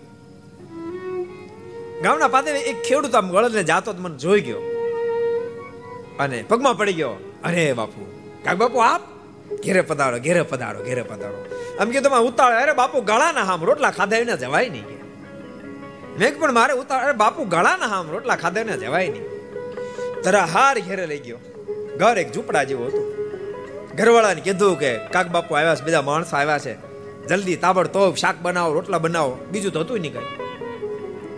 ગામના 2.03 2.27
પાદરે 2.27 2.59
એક 2.59 2.83
ખેડૂત 2.83 3.15
આમ 3.15 3.31
બળદને 3.31 3.63
જાતો 3.63 3.93
તો 3.93 4.01
મને 4.01 4.17
જોઈ 4.17 4.41
ગયો. 4.41 4.59
અને 6.19 6.45
પગમાં 6.49 6.77
પડી 6.77 6.93
ગયો. 6.93 7.09
અરે 7.43 7.73
બાપુ, 7.73 8.21
કાક 8.43 8.57
બાપુ 8.57 8.77
આપ? 8.77 9.01
ઘેરે 9.63 9.81
પધારો 9.81 10.19
ઘેરે 10.19 10.41
પધારો 10.41 10.83
ઘેરે 10.83 11.01
પધારો. 11.01 11.45
આમ 11.79 11.89
કે 11.89 12.01
તમે 12.01 12.17
ઉતાળ 12.17 12.53
અરે 12.53 12.73
બાપુ 12.73 13.01
ગળા 13.01 13.31
ના 13.31 13.43
હામ 13.43 13.65
રોટલા 13.65 13.91
ખાધા 13.91 14.17
એને 14.17 14.37
જવાય 14.37 14.69
નહીં. 14.69 14.85
મેં 16.19 16.39
પણ 16.39 16.53
મારે 16.53 16.73
ઉતાળ 16.73 17.03
અરે 17.03 17.11
બાપુ 17.11 17.43
ગળા 17.43 17.77
ના 17.77 17.85
હામ 17.85 18.11
રોટલા 18.11 18.35
ખાધા 18.35 18.61
એને 18.61 18.77
જવાય 18.77 19.07
નહીં. 19.07 19.23
તરા 20.23 20.45
હાર 20.45 20.79
ઘેરે 20.79 21.05
લઈ 21.05 21.19
ગયો. 21.19 21.37
ઘર 21.97 22.17
એક 22.17 22.31
ઝૂંપડા 22.31 22.63
જેવું 22.63 22.87
હતું. 22.87 23.16
ઘરવાળાને 23.97 24.41
કીધું 24.41 24.79
કે, 24.79 24.97
કાક 24.97 25.27
બાપુ 25.27 25.55
આવ્યા 25.55 25.75
છે, 25.75 25.85
બધા 25.85 26.01
માણસો 26.01 26.37
આવ્યા 26.37 26.59
છે. 26.59 26.75
જલ્દી 27.27 27.55
તાબડતોબ 27.55 28.15
શાક 28.15 28.35
બનાવો, 28.41 28.73
રોટલા 28.73 28.97
બનાવો, 28.97 29.37
બીજું 29.51 29.71
તો 29.71 29.79
હતું 29.79 29.99
નહીં 29.99 30.13
કઈ. 30.13 30.25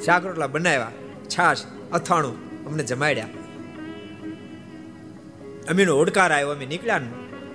શાક, 0.05 0.26
રોટલા 0.26 0.47
બનાવ્યા, 0.47 0.91
છાશ, 1.26 1.57
અથાણું 1.91 2.66
અમને 2.66 2.84
જમાડ્યા. 2.84 3.28
અમીનો 5.70 5.95
ઓડકાર 5.95 6.32
આવ્યો, 6.32 6.49
અમે 6.49 6.66
નીકળ્યા 6.66 6.99
ને, 6.99 7.07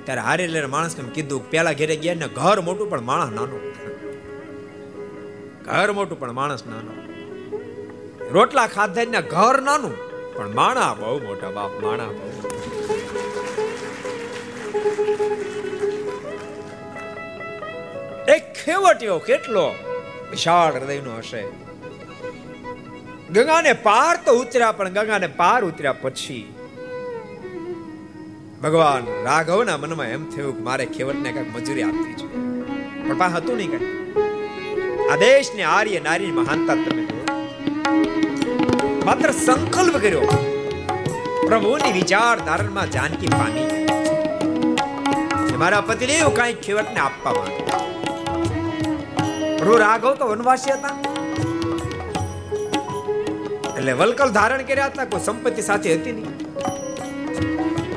ત્યારે 0.04 0.20
હારે 0.20 0.46
લઈને 0.46 0.66
માણસ 0.66 0.96
કીધું 1.14 1.50
પેલા 1.50 1.72
ઘેરે 1.72 1.96
ગયા 1.96 2.14
ને, 2.14 2.28
ઘર 2.28 2.60
મોટું 2.60 2.90
પણ 2.90 3.00
માણસ 3.00 3.32
નાનું. 3.32 3.60
ઘર 5.64 5.92
મોટું 5.92 6.20
પણ 6.20 6.32
માણસ 6.32 6.66
નાનો. 6.66 6.92
રોટલા 8.30 8.66
ખાધા 8.66 9.04
ને, 9.04 9.22
ઘર 9.22 9.62
નાનું, 9.62 9.96
પણ 10.34 10.54
માણા 10.54 10.94
બહુ 10.94 11.18
મોટા 11.18 11.50
બાપ, 11.50 11.70
માણા 11.82 12.06
બહુ. 12.06 12.73
એક 18.28 18.52
ખેવટીઓ 18.52 19.18
કેટલો? 19.18 19.74
વિશાળ 20.30 20.74
હૃદયનો 20.74 21.16
હશે. 21.16 21.44
ગંગાને 23.32 23.72
પાર 23.72 24.18
તો 24.24 24.32
ઉતર્યા, 24.32 24.72
પણ 24.72 24.88
ગંગાને 24.88 25.26
પાર 25.26 25.64
ઉતર્યા 25.64 25.92
પછી. 25.92 26.54
ભગવાન 28.62 29.24
રાઘવના 29.24 29.76
મનમાં 29.76 30.06
એમ 30.06 30.30
થયું 30.30 30.56
કે 30.56 30.62
મારે 30.62 30.86
ખેવટને 30.86 31.32
કંઈક 31.32 31.54
મજૂરી 31.54 31.82
આપવી 31.82 32.12
છે. 32.12 32.34
પણ 33.08 33.18
પા 33.18 33.26
હતું 33.26 33.56
નહીં 33.56 33.70
કંઈ. 33.70 34.12
આ 35.12 35.16
દેશને 35.16 35.62
આર્ય 35.62 36.00
નારી 36.00 36.26
મહાનતા 36.26 36.74
તમે 36.74 37.06
માત્ર 39.04 39.30
સંકલ્પ 39.30 39.96
કર્યો. 39.96 40.20
પ્રભુની 41.46 41.92
વિચારધારણમાં 41.92 42.90
જાનકી 42.90 43.26
પામી. 43.26 43.86
મારા 45.56 45.80
પતિને 45.80 46.12
એવું 46.12 46.36
કઈ 46.36 46.54
ખેવટને 46.54 47.00
આપવા 47.00 47.32
માંગે. 47.32 47.93
પ્રભુ 49.58 49.74
રાઘવ 49.84 50.14
તો 50.20 50.24
વનવાસી 50.32 50.74
હતા. 50.76 50.94
એટલે 53.76 53.92
વલકલ 54.00 54.30
ધારણ 54.38 54.62
કર્યા 54.68 54.90
હતા, 54.92 55.06
કોઈ 55.12 55.24
સંપત્તિ 55.26 55.62
સાથે 55.68 55.88
હતી 55.96 56.14
નહીં. 56.18 56.36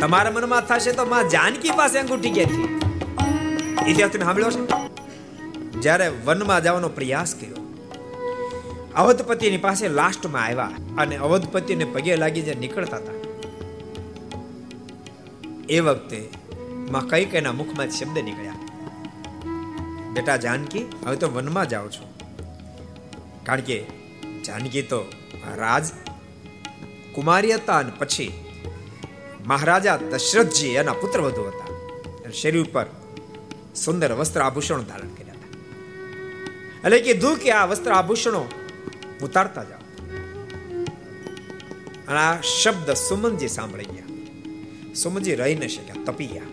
તમારા 0.02 0.34
મનમાં 0.36 0.66
થશે 0.70 0.92
તો 0.98 1.04
માં 1.14 1.26
જાનકી 1.36 1.74
પાસે 1.80 1.98
અંગૂઠી 2.02 2.34
ક્યાંથી 2.36 2.68
ઇતિહાસ 3.90 4.12
તમે 4.14 4.26
સાંભળ્યો 4.26 4.54
છે 4.56 4.62
જ્યારે 5.84 6.08
વનમાં 6.28 6.62
જવાનો 6.66 6.90
પ્રયાસ 6.98 7.32
કર્યો, 7.40 7.62
અવધપતિની 9.02 9.62
પાસે 9.66 9.86
લાસ્ટમાં 10.00 10.46
આવ્યા 10.46 10.74
અને 11.02 11.16
અવધપતિને 11.26 11.86
પગે 11.94 12.14
લાગી 12.24 12.46
જે 12.48 12.54
નીકળતા 12.64 13.00
હતા, 13.02 13.18
એ 15.76 15.78
વખતે 15.88 16.20
માં 16.94 17.06
કઈ 17.12 17.26
કઈના 17.32 17.56
મુખમાં 17.62 17.90
શબ્દ 17.98 18.18
નીકળ્યા. 18.28 18.57
બેટા 20.18 20.38
જાનકી, 20.38 20.84
હવે 21.06 21.16
તો 21.16 21.28
વનમાં 21.30 21.70
જાઓ 21.70 21.88
છો. 21.90 22.06
કારણ 23.46 23.62
કે 23.62 23.78
જાનકી 24.48 24.82
તો 24.92 25.00
રાજ 25.56 25.86
કુમારી 27.14 27.54
હતા 27.54 27.78
અને 27.78 27.92
પછી 28.00 28.28
મહારાજા 29.46 29.98
દશરથજી 30.12 30.74
એના 30.80 30.94
પુત્ર 30.94 31.20
વધુ 31.20 31.44
હતા 31.48 31.68
શરીર 32.32 32.64
ઉપર 32.64 32.86
સુંદર 33.76 34.12
વસ્ત્ર 34.14 34.42
આભૂષણો 34.42 34.84
ધારણ 34.84 35.14
કર્યા 35.18 35.38
હતા. 35.38 35.52
એટલે 36.80 37.00
કીધું 37.00 37.38
કે 37.38 37.52
આ 37.52 37.66
વસ્ત્ર 37.66 37.92
આભૂષણો 37.92 38.44
ઉતારતા 39.24 39.64
જાઓ. 39.64 39.84
અને 42.08 42.20
આ 42.20 42.42
શબ્દ 42.42 42.92
સુમનજી 43.08 43.48
સાંભળી 43.48 43.90
ગયા. 43.96 44.06
સુમનજી 44.94 45.36
રહી 45.36 45.56
ન 45.56 45.68
શક્યા, 45.68 46.04
તપી 46.06 46.28
ગયા. 46.28 46.52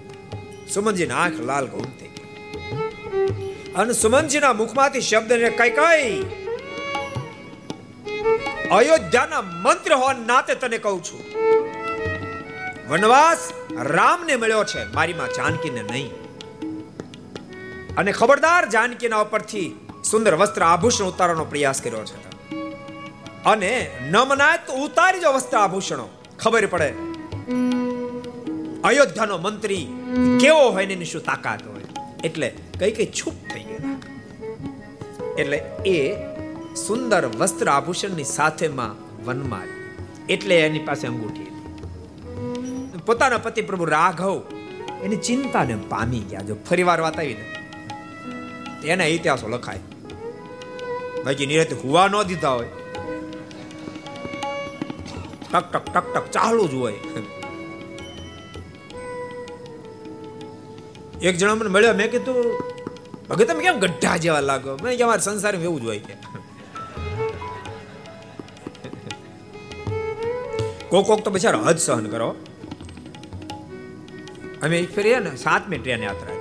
સુમનજી 0.74 1.06
આંખ 1.06 1.40
લાલ 1.40 1.66
ઘૂમ 1.66 1.90
ગઈ. 2.00 2.13
અને 3.76 3.92
સુમનજીના 3.92 4.52
મુખમાંથી 4.52 5.00
શબ્દ 5.00 5.32
ને 5.32 5.50
કઈ 5.50 5.70
કઈ 5.70 6.22
અયોધ્યાના 8.70 9.42
મંત્ર 9.42 9.94
હોવા 9.94 10.12
નાતે 10.12 10.54
તને 10.54 10.78
કહું 10.78 11.04
છું. 11.04 11.20
વનવાસ 12.88 13.52
રામને 13.82 14.36
મળ્યો 14.36 14.64
છે, 14.64 14.84
મારી 14.84 15.12
માં 15.12 15.28
જાનકીને 15.28 15.82
નહીં. 15.82 16.10
અને 17.96 18.12
ખબરદાર 18.12 18.68
જાનકીના 18.68 19.16
ઉપરથી 19.16 19.88
સુંદર 20.10 20.34
વસ્ત્ર 20.34 20.62
આભૂષણ 20.62 21.04
ઉતારવાનો 21.04 21.44
પ્રયાસ 21.44 21.82
કર્યો 21.82 22.04
છે. 22.04 22.50
અને 23.44 23.90
ન 24.10 24.16
મનાય 24.16 24.58
તો 24.66 24.72
ઉતારી 24.72 25.20
જો 25.20 25.32
વસ્ત્ર 25.32 25.56
આભૂષણો, 25.56 26.08
ખબર 26.38 26.66
પડે. 26.66 26.94
અયોધ્યાનો 28.84 29.38
મંત્રી 29.38 29.86
કેવો 30.40 30.70
હોય 30.70 30.86
ને 30.86 31.04
શું 31.04 31.24
તાકાત 31.24 31.66
હોય? 31.66 31.84
એટલે 32.24 32.54
કઈ 32.78 32.92
કઈ 32.92 33.06
છૂપ 33.06 33.34
થઈ 33.52 33.64
ગયા 33.64 33.96
એટલે 35.38 35.56
એ 35.86 36.16
સુંદર 36.74 37.26
વસ્ત્ર 37.26 37.68
આભૂષણની 37.68 38.24
સાથેમાં 38.24 39.24
વનમાં 39.24 39.68
એટલે 40.28 40.60
એની 40.60 40.78
પાસે 40.78 41.06
અંગૂઠી 41.06 41.50
પોતાના 43.06 43.38
પતિ 43.38 43.62
પ્રભુ 43.62 43.84
રાઘવ 43.84 44.42
એની 45.02 45.16
ચિંતાને 45.16 45.76
પામી 45.88 46.18
ગયા. 46.18 46.40
જો 46.40 46.54
ફરીવાર 46.70 47.00
વાત 47.00 47.18
આવી 47.18 47.34
ને 47.34 47.44
એના 48.88 49.04
ઇતિહાસો 49.04 49.48
લખાય. 49.48 49.78
બાકી 51.24 51.46
નિરત 51.46 51.72
હુવા 51.84 52.08
ન 52.08 52.22
દીધા 52.22 52.48
હોય. 52.48 52.66
ટક 55.52 55.72
ટક 55.72 55.84
ટક 55.84 56.14
ટક, 56.14 56.30
ચાલુ 56.30 56.68
જ 56.68 56.74
હોય. 56.74 56.92
એક 61.24 61.36
જણા 61.36 61.54
મને 61.54 61.68
મળ્યો, 61.68 61.94
મેં 61.94 62.10
કીધું, 62.10 62.62
ભગત, 63.28 63.46
તમે 63.48 63.62
કેમ 63.62 63.78
ગઢા 63.80 64.16
જેવા 64.16 64.40
લાગો? 64.40 64.76
મેં 64.82 64.96
કે 64.96 65.04
અમારા 65.04 65.18
સંસાર 65.18 65.54
એવું 65.56 65.80
જ 65.80 65.84
હોય 65.84 65.98
કે 65.98 66.14
કોક 70.88 71.06
કોક 71.06 71.20
તો 71.24 71.30
બચારો 71.30 71.58
હદ 71.58 71.78
સહન 71.78 72.06
કરો. 72.08 72.28
અમે 74.62 74.82
ફેરીએ 74.82 75.14
ફેર 75.14 75.30
ને, 75.30 75.36
સાતમી 75.36 75.78
ટ્રેન 75.78 76.02
યાત્રા 76.02 76.34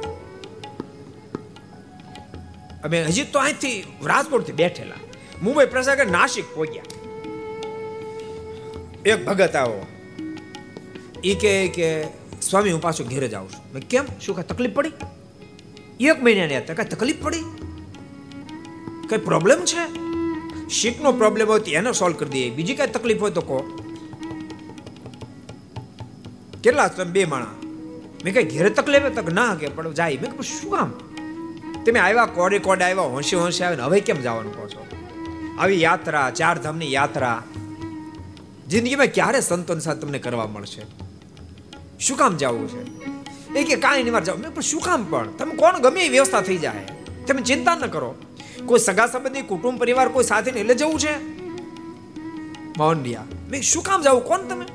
અમે 2.84 3.04
હજી 3.04 3.24
તો 3.24 3.40
અહીંથી 3.40 3.74
રાજકોટથી 4.06 4.52
બેઠેલા. 4.52 5.00
મુંબઈ 5.44 5.66
પ્રસાગર 5.66 6.08
નાસિક 6.08 6.46
પહોંચ્યા. 6.56 6.84
એક 9.06 9.26
ભગત 9.26 9.56
આવો. 9.56 9.86
એ 11.24 11.34
કે 11.68 12.23
સ્વામી, 12.50 12.72
હું 12.72 12.82
પાછો 12.82 13.04
ઘેરે 13.04 13.28
જાઉં 13.28 13.50
છું. 13.50 13.74
મેં 13.74 13.88
કેમ? 13.88 14.06
શું 14.22 14.36
કઈ 14.36 14.44
તકલીફ 14.44 14.72
પડી? 14.72 14.92
એક 16.00 16.24
મહિનાની 16.24 16.58
હતા 16.58 16.74
કઈ 16.74 16.84
તકલીફ 16.84 17.16
પડી? 17.22 17.38
કઈ 19.10 19.18
પ્રોબ્લેમ 19.18 19.60
છે? 19.60 20.04
શીખનો 20.70 21.12
પ્રોબ્લેમ 21.12 21.48
હોય 21.48 21.60
એને 21.60 21.92
સોલ્વ 21.92 22.16
કરી 22.16 22.30
દઈએ. 22.30 22.50
બીજી 22.50 22.76
કઈ 22.76 22.88
તકલીફ 22.88 23.22
હોય 23.22 23.32
તો 23.32 23.42
કહો. 23.42 23.80
કેટલા 26.64 26.88
તમે 26.88 27.12
બે 27.12 27.26
માણા 27.26 27.48
મેં 28.26 28.34
કઈ 28.34 28.44
ઘેરે 28.44 28.70
તકલીફ 28.70 29.02
તક 29.02 29.34
ના 29.34 29.56
કે, 29.56 29.68
પણ 29.68 29.94
જાય. 29.94 30.18
મેં 30.22 30.32
કહ્યું 30.32 30.44
શું 30.44 30.72
કામ? 30.72 30.94
તમે 31.84 32.00
આવ્યા, 32.00 32.26
કોડે 32.26 32.60
કોડે 32.60 32.84
આવ્યા, 32.84 33.02
હોંશે 33.02 33.36
હોંશે 33.36 33.64
આવ્યા 33.64 33.86
હવે 33.86 34.00
કેમ 34.00 34.22
જવાનું 34.22 34.56
કહો 34.56 34.68
છો? 34.68 34.88
આવી 35.60 35.82
યાત્રા 35.82 36.30
ચાર 36.30 36.58
ધામની 36.58 36.94
યાત્રા. 36.94 37.44
જિંદગીમાં 38.68 39.06
ક્યારે 39.06 39.42
સંતોન 39.42 39.80
સાથે 39.80 40.00
તમને 40.00 40.20
કરવા 40.20 40.48
મળશે? 40.48 40.82
શું 42.08 42.18
કામ 42.18 42.38
જવું 42.38 42.70
છે? 42.70 42.82
એ 43.60 43.64
કે 43.64 43.76
કાંઈ 43.76 44.04
નહીં, 44.04 44.14
મારે 44.14 44.26
જાવ. 44.26 44.36
પણ 44.56 44.62
શું 44.62 44.82
કામ 44.82 45.04
પણ? 45.04 45.32
તમે 45.32 45.56
કોણ? 45.56 45.80
ગમે 45.80 46.06
એ 46.06 46.10
વ્યવસ્થા 46.10 46.42
થઈ 46.42 46.58
જાય. 46.58 46.86
તમે 47.28 47.42
ચિંતા 47.42 47.76
ન 47.76 47.80
કરો. 47.80 48.16
કોઈ 48.66 48.80
સગા 48.80 49.08
સંબંધી, 49.08 49.42
કુટુંબ, 49.42 49.80
પરિવાર 49.80 50.10
કોઈ 50.10 50.24
સાથે 50.24 50.52
એટલે 50.52 50.76
જવું 50.76 51.00
છે? 51.00 51.20
મોહનડિયા 52.78 53.24
મેં 53.50 53.62
શું 53.62 53.84
કામ 53.84 54.02
જવું? 54.02 54.24
કોણ 54.24 54.40
તમે? 54.40 54.66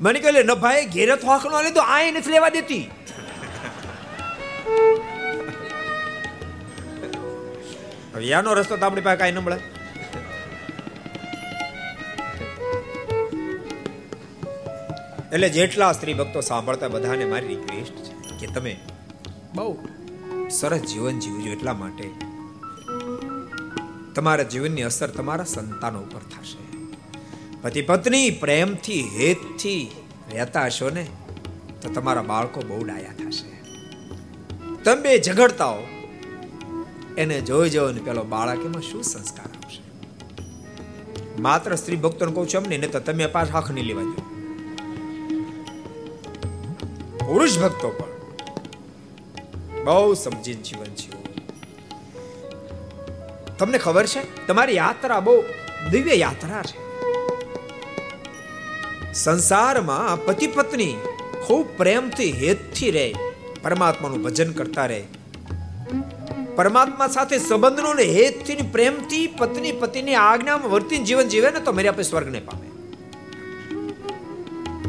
મને 0.00 0.20
કહે 0.20 0.42
ન 0.42 0.54
ભાઈ, 0.54 0.86
ઘેરે 0.86 1.16
થોખ 1.16 1.46
નો 1.46 1.62
લીધો 1.62 1.80
આ 1.80 2.10
નથી 2.10 2.30
લેવા 2.30 2.48
દેતી. 2.48 2.90
હવે 8.14 8.32
આનો 8.32 8.54
રસ્તો 8.54 8.76
તો 8.76 8.86
આપણી 8.86 9.00
પાસે 9.00 9.16
કાંઈ 9.16 9.32
ન 9.32 9.38
મળે. 9.38 9.77
એટલે 15.32 15.48
જેટલા 15.48 15.92
સ્ત્રી 15.92 16.14
ભક્તો 16.14 16.40
સાંભળતા 16.40 16.88
બધાને 16.88 17.24
મારી 17.24 17.46
રિક્વેસ્ટ 17.46 17.96
છે 17.96 18.38
કે 18.38 18.46
તમે 18.46 18.80
બહુ 19.54 19.78
સરસ 20.50 20.80
જીવન 20.80 21.18
જીવજો 21.18 21.50
એટલા 21.50 21.72
માટે. 21.72 22.10
તમારા 24.14 24.42
જીવનની 24.42 24.82
અસર 24.82 25.10
તમારા 25.10 25.44
સંતાનો 25.44 26.00
ઉપર 26.00 26.18
થશે. 26.18 26.62
પતિ 27.62 27.82
પત્ની 27.82 28.30
પ્રેમથી, 28.30 29.02
હેતથી 29.02 29.90
રહેતા 30.32 30.64
હશો 30.64 30.90
ને, 30.90 31.06
તો 31.82 31.90
તમારા 31.90 32.22
બાળકો 32.22 32.60
બહુ 32.60 32.84
ડાયા 32.84 33.12
થશે. 33.12 33.50
તમે 34.82 35.02
બે 35.02 35.18
ઝઘડતા 35.18 35.64
હો 35.64 35.82
એને 37.18 37.40
જોઈ 37.40 37.70
જવો 37.70 37.90
ને 37.90 38.00
પેલો 38.00 38.22
બાળક 38.22 38.64
એમાં 38.64 38.82
શું 38.82 39.02
સંસ્કાર 39.02 39.46
આવશે 39.46 39.82
માત્ર 41.40 41.74
સ્ત્રી 41.74 41.96
ભક્તોને 41.96 42.32
કહું 42.32 42.48
છું 42.48 42.62
એમને 42.62 42.76
ને 42.76 42.86
તો 42.86 43.00
તમે 43.00 43.26
પાછ 43.26 43.46
હાખ 43.52 43.70
નહીં 43.70 43.84
લેવા 43.84 44.02
દો. 44.02 44.27
પુરુષ 47.28 47.58
ભક્તો 47.58 47.88
પણ 47.88 48.12
બહુ 49.84 50.14
સમજીને 50.14 50.62
જીવન 50.62 50.94
જીવો. 50.94 51.18
તમને 53.58 53.78
ખબર 53.78 54.06
છે, 54.06 54.46
તમારી 54.46 54.74
યાત્રા 54.74 55.20
બહુ 55.20 55.34
દિવ્ય 55.90 56.14
યાત્રા 56.14 56.62
છે. 56.62 56.78
સંસારમાં 59.12 60.24
પતિ 60.24 60.46
પત્ની 60.46 60.94
ખૂબ 61.46 61.66
પ્રેમથી 61.76 62.32
હેતથી 62.32 62.90
રહે, 62.90 63.14
પરમાત્માનું 63.62 64.22
ભજન 64.22 64.52
કરતા 64.52 64.86
રહે. 64.86 65.02
પરમાત્મા 66.56 67.08
સાથે 67.08 67.38
સંબંધનો 67.38 67.94
ને 67.94 68.02
હેતથી 68.02 68.56
પ્રેમથી 68.72 69.26
પત્ની 69.26 69.72
પતિની 69.72 70.14
આજ્ઞામાં 70.14 70.70
વર્તીને 70.70 71.04
જીવન 71.04 71.28
જીવે 71.28 71.50
ને 71.50 71.60
તો 71.60 71.72
મેરે 71.72 71.88
આપણે 71.88 72.02
સ્વર્ગને 72.02 72.40
પામે. 72.40 72.67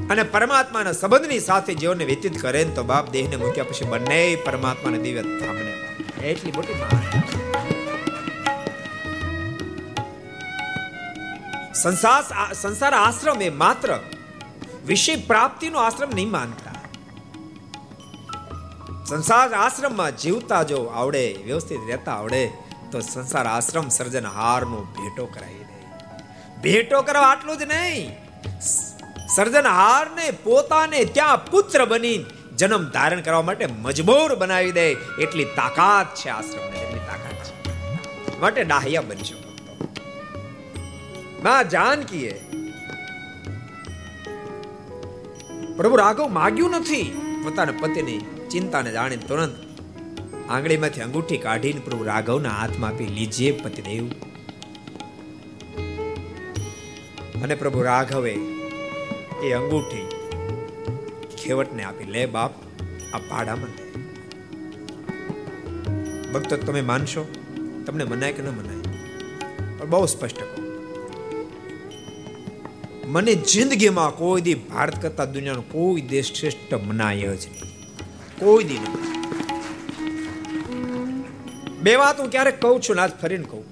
અને 0.09 0.23
પરમાત્માના 0.23 0.91
સંબંધની 0.91 1.39
સાથે 1.39 1.73
જીવનને 1.73 2.05
વ્યતીત 2.05 2.41
કરે 2.41 2.63
તો 2.63 2.83
બાપ 2.83 3.09
દેહને 3.09 3.35
મૂક્યા 3.35 3.63
પછી 3.63 3.85
બંને 3.85 4.35
પરમાત્માને 4.35 4.97
દિવ્ય 4.97 5.21
થામને 5.21 5.71
એટલી 6.27 6.51
મોટી 6.51 6.73
સંસાર 11.73 12.53
સંસાર 12.53 12.93
આશ્રમ 12.93 13.41
એ 13.41 13.49
માત્ર 13.49 13.99
વિષય 14.85 15.15
પ્રાપ્તિનો 15.15 15.79
આશ્રમ 15.79 16.09
નહીં 16.15 16.31
માનતા. 16.31 16.71
સંસાર 19.05 19.53
આશ્રમમાં 19.53 20.17
જીવતા 20.17 20.63
જો 20.63 20.83
આવડે, 20.83 21.39
વ્યવસ્થિત 21.45 21.79
રહેતા 21.87 22.11
આવડે, 22.11 22.51
તો 22.91 22.99
સંસાર 22.99 23.45
આશ્રમ 23.45 23.89
સર્જનહારનો 23.89 24.81
ભેટો 24.81 25.25
કરાવી 25.25 25.53
દે. 25.53 25.85
ભેટો 26.61 27.01
કરવા 27.01 27.27
આટલું 27.27 27.57
જ 27.57 27.61
નહીં. 27.61 28.15
સર્જનહારને 29.35 30.31
પોતાને 30.31 31.05
ત્યાં 31.05 31.45
પુત્ર 31.45 31.85
બની 31.85 32.25
જન્મ 32.57 32.83
ધારણ 32.83 33.21
કરવા 33.21 33.41
માટે 33.41 33.65
મજબૂર 33.65 34.35
બનાવી 34.35 34.71
દે 34.71 34.91
એટલી 34.91 35.43
તાકાત 35.43 36.15
છે 36.15 36.29
આશ્રમને, 36.29 36.79
એટલી 36.79 36.99
તાકાત 36.99 37.39
છે. 37.45 38.39
માટે 38.39 38.63
ડાહ્યા 38.63 39.01
બનશો 39.01 39.37
માં 41.43 41.69
જાનકીએ 41.69 42.33
પ્રભુ 45.77 45.95
રાઘવ 45.95 46.27
માગ્યું 46.27 46.71
નથી. 46.71 47.03
પોતાના 47.43 47.71
પતિની 47.71 48.19
ચિંતાને 48.51 48.91
જાણીને 48.91 49.27
તુરંત 49.27 49.55
આંગળીમાંથી 50.49 51.01
અંગૂઠી 51.01 51.37
કાઢીને 51.37 51.79
પ્રભુ 51.79 52.03
રાઘવના 52.03 52.49
હાથમાં 52.49 52.89
આપી 52.89 53.05
લીજીએ 53.05 53.51
પતિદેવ. 53.51 54.07
અને 57.43 57.55
પ્રભુ 57.55 57.81
રાઘવે 57.81 58.37
એ 59.43 59.51
અંગૂઠી 59.51 60.07
ખેવટને 61.37 61.83
આપી. 61.83 62.05
લે 62.05 62.25
બાપ, 62.25 62.51
આ 63.13 63.19
ભાડામાં 63.19 63.71
ભક્તો, 66.33 66.57
તમે 66.57 66.81
માનશો? 66.81 67.23
તમને 67.85 68.03
મનાય 68.03 68.33
કે 68.33 68.41
ન 68.41 68.49
મનાય? 68.49 68.81
પણ 69.77 69.89
બહુ 69.89 70.05
સ્પષ્ટ 70.05 70.37
કહો. 70.37 70.63
મને 73.05 73.35
જિંદગીમાં 73.35 74.17
કોઈ 74.17 74.41
દી 74.41 74.53
ભારત 74.53 75.01
કરતા 75.01 75.25
દુનિયાનો 75.25 75.61
કોઈ 75.61 76.01
દેશ 76.01 76.33
શ્રેષ્ઠ 76.33 76.73
મનાય 76.73 77.19
જ 77.19 77.47
નહીં. 77.47 77.69
કોઈ 78.39 78.63
દી 78.63 78.79
નહીં. 78.79 79.09
બે 81.79 81.95
વાત 81.95 82.19
હું 82.19 82.29
ક્યારેક 82.31 82.61
કહું 82.61 82.81
છું 82.81 82.95
ને 82.95 83.01
આજ 83.01 83.11
ફરીને 83.21 83.43
કહું. 83.43 83.63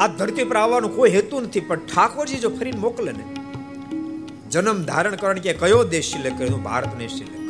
આ 0.00 0.06
ધરતી 0.06 0.44
પર 0.44 0.56
આવવાનો 0.56 0.88
કોઈ 0.88 1.10
હેતુ 1.10 1.40
નથી, 1.40 1.60
પણ 1.60 1.76
ઠાકોરજી 1.76 2.38
જો 2.38 2.48
ફરીને 2.48 2.78
મોકલે 2.78 3.12
ને 3.12 3.24
જન્મ 4.50 4.82
ધારણ 4.82 5.16
કરણ 5.16 5.38
કે 5.38 5.52
કયો 5.52 5.84
દેશ 5.84 6.12
સિલેક્ટ 6.12 6.38
કર્યો 6.38 6.56
ભારતને 6.56 7.08
સિલેક્ટ 7.08 7.32
કર્યો 7.32 7.48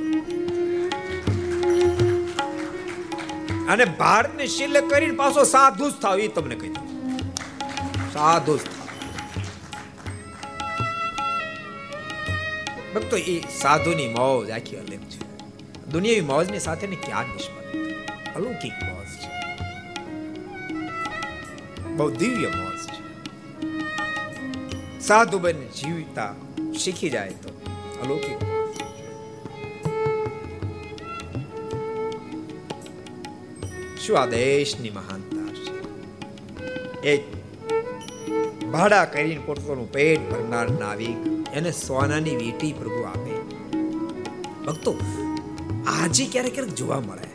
અને 3.68 3.84
ભારતને 3.84 4.46
સિલેક્ટ 4.46 4.90
કરીને 4.90 5.16
પાછો 5.16 5.44
સાધુ 5.44 5.90
જ 5.90 5.92
થાવ, 5.92 6.20
એ 6.20 6.28
તમને 6.28 6.54
કહી 6.54 6.68
દઉં. 6.68 6.88
સાધુ 8.12 8.56
જ 8.56 8.60
થાવ. 8.60 8.78
ભક્તો, 12.94 13.16
એ 13.16 13.40
સાધુની 13.40 14.08
મોજ 14.08 14.50
આખી 14.50 14.76
અલગ 14.76 15.00
છે. 15.00 15.28
દુનિયાવી 15.86 16.20
મોજની 16.20 16.58
સાથે 16.58 16.86
ને 16.86 16.96
ક્યાં 16.96 17.24
નિષ્ફળ? 17.24 17.78
અલૌકિક 18.36 18.72
મોજ 18.72 19.06
છે. 19.06 19.38
બહુ 21.88 22.10
દિવ્ય 22.10 22.46
મોજ 22.46 22.78
છે. 22.78 23.07
સાધુ 25.08 25.38
બને 25.38 25.66
જીવતા 25.66 26.34
શીખી 26.78 27.10
જાય 27.10 27.28
તો 27.28 27.48
અલૌકિક. 28.04 28.38
શું 34.00 34.18
આ 34.18 34.26
દેશની 34.26 34.90
મહાનતા 34.90 35.54
છે? 35.54 35.82
એક 37.02 37.24
ભાડા 38.64 39.04
કરીને 39.04 39.40
પોતાનું 39.46 39.92
પેટ 39.92 40.30
ભરનાર 40.30 40.70
નાવિક 40.70 41.26
એને 41.52 41.72
સોનાની 41.72 42.36
વીટી 42.36 42.72
પ્રભુ 42.72 43.02
આપે. 43.02 43.40
ભક્તો, 44.66 44.94
આજે 45.86 46.26
ક્યારેક 46.32 46.54
ક્યારેક 46.54 46.74
જોવા 46.74 47.00
મળે. 47.00 47.28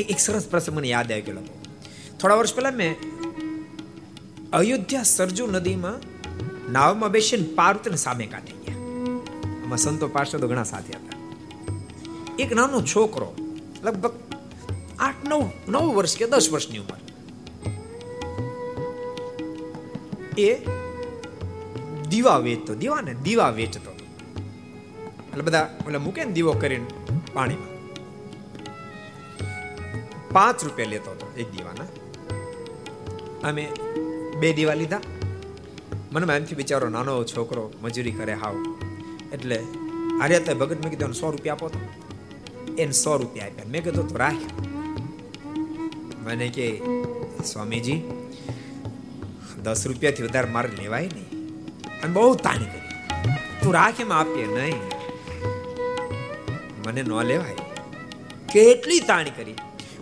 એક 0.00 0.10
એક 0.10 0.18
સરસ 0.18 0.48
પ્રસંગ 0.48 0.76
મને 0.76 0.88
યાદ 0.88 1.12
આવી 1.12 1.22
ગયો. 1.22 1.60
થોડા 2.20 2.34
વર્ષ 2.34 2.54
પહેલા 2.54 2.70
મેં 2.70 2.96
અયોધ્યા 4.52 5.02
સરજુ 5.02 5.46
નદીમાં 5.46 6.07
નાવમાં 6.70 7.10
બેસીને 7.10 7.54
પાર્વતીને 7.54 7.96
સામે 7.96 8.26
કાઢી 8.26 8.52
ગયા. 8.52 8.74
આમાં 9.64 9.78
સંતો 9.78 10.08
પાર્ષદો 10.08 10.48
ઘણા 10.48 10.62
સાથે 10.62 10.92
હતા. 10.92 11.18
એક 12.38 12.52
નાનો 12.52 12.82
છોકરો, 12.82 13.34
લગભગ 13.82 14.12
આઠ, 14.98 15.14
નવ 15.24 15.50
નવ 15.68 15.94
વર્ષ 15.94 16.16
કે 16.16 16.26
દસ 16.26 16.48
વર્ષની 16.52 16.78
ઉંમર. 16.78 16.98
એ 20.38 20.54
દીવા 22.08 22.36
વેચતો 22.36 22.74
દીવા 22.74 23.00
ને 23.00 23.14
દીવા 23.14 23.50
વેચતો. 23.50 23.90
એટલે 25.28 25.42
બધા 25.42 25.78
ઓલા 25.86 25.98
મૂકે 25.98 26.24
ને 26.24 26.32
દીવો 26.32 26.52
કરીને 26.52 26.86
પાણીમાં. 27.32 27.78
પાંચ 30.32 30.64
રૂપિયા 30.64 30.88
લેતો 30.88 31.10
હતો 31.10 31.32
એક 31.36 31.50
દીવાના. 31.50 31.84
અમે 33.48 33.72
બે 34.40 34.52
દીવા 34.52 34.74
લીધા. 34.74 35.00
મને 36.12 36.36
એમથી 36.36 36.54
બિચારો 36.54 36.88
નાનો 36.88 37.24
છોકરો 37.24 37.72
મજૂરી 37.82 38.10
કરે 38.10 38.32
હાવ. 38.32 38.78
એટલે 39.32 39.64
આર્યા 40.22 40.38
તો 40.38 40.54
ભગત 40.54 40.80
મેં 40.80 40.90
કીધું 40.90 41.14
સો 41.14 41.30
રૂપિયા 41.30 41.54
આપો 41.54 41.68
તો. 41.68 41.78
એને 42.78 42.92
સો 42.92 43.16
રૂપિયા 43.16 43.46
આપ્યા 43.46 43.64
મેં 43.68 43.84
કીધું, 43.84 44.08
તો 44.08 44.16
રાખ. 44.16 44.34
મને 46.24 46.48
કે, 46.48 46.80
સ્વામીજી, 47.44 48.02
દસ 49.62 49.86
રૂપિયાથી 49.86 50.22
વધારે 50.22 50.50
મારે 50.50 50.68
લેવાય 50.82 51.02
નહીં. 51.02 51.56
અને 52.02 52.12
બહુ 52.12 52.34
તાણી 52.34 52.64
કરી. 52.64 53.08
તું 53.62 53.74
રાખ, 53.74 54.00
એમાં 54.00 54.18
આપીએ 54.18 54.46
નહીં. 54.46 54.76
મને 56.86 57.02
ન 57.02 57.22
લેવાય. 57.22 57.56
કેટલી 58.52 59.00
તાણી 59.00 59.30
કરી. 59.30 59.54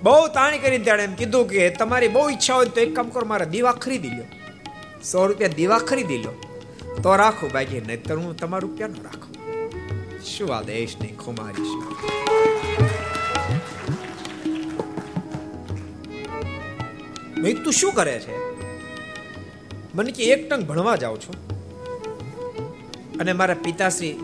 બહુ 0.03 0.29
તાણી 0.29 0.59
કરી 0.59 0.79
ત્યારે 0.79 1.05
એમ 1.05 1.15
કીધું 1.15 1.49
કે, 1.49 1.71
તમારી 1.71 2.09
બહુ 2.09 2.31
ઈચ્છા 2.31 2.55
હોય 2.55 2.67
તો 2.67 2.81
એક 2.81 2.97
કામ 2.97 3.09
કરો, 3.09 3.25
મારા 3.25 3.45
દીવા 3.45 3.73
ખરીદી 3.73 4.09
લો 4.09 4.25
સો 5.13 5.27
રૂપિયા 5.27 5.49
દીવા 5.49 5.79
ખરીદી 5.79 6.19
લો. 6.19 6.41
તો 7.03 7.17
રાખો 7.17 7.49
બાકી, 7.49 7.81
નહીતર 7.81 8.17
હું 8.17 8.37
તમારું 8.37 8.77
ક્યાં 8.77 8.91
રાખું? 8.91 9.37
શું 10.23 10.57
આ 10.57 10.63
દેશની 10.63 11.07
ખુમારી 11.07 11.65
છે? 11.65 12.07
મેં 17.41 17.65
તું 17.65 17.73
શું 17.73 17.93
કરે 17.93 18.19
છે? 18.19 18.37
મને 19.95 20.13
કે 20.13 20.25
એક 20.25 20.51
ટંગ 20.51 20.65
ભણવા 20.65 20.97
જાઉં 20.97 21.21
છું. 21.21 21.35
અને 23.19 23.33
મારા 23.33 23.55
પિતાશ્રી 23.55 24.19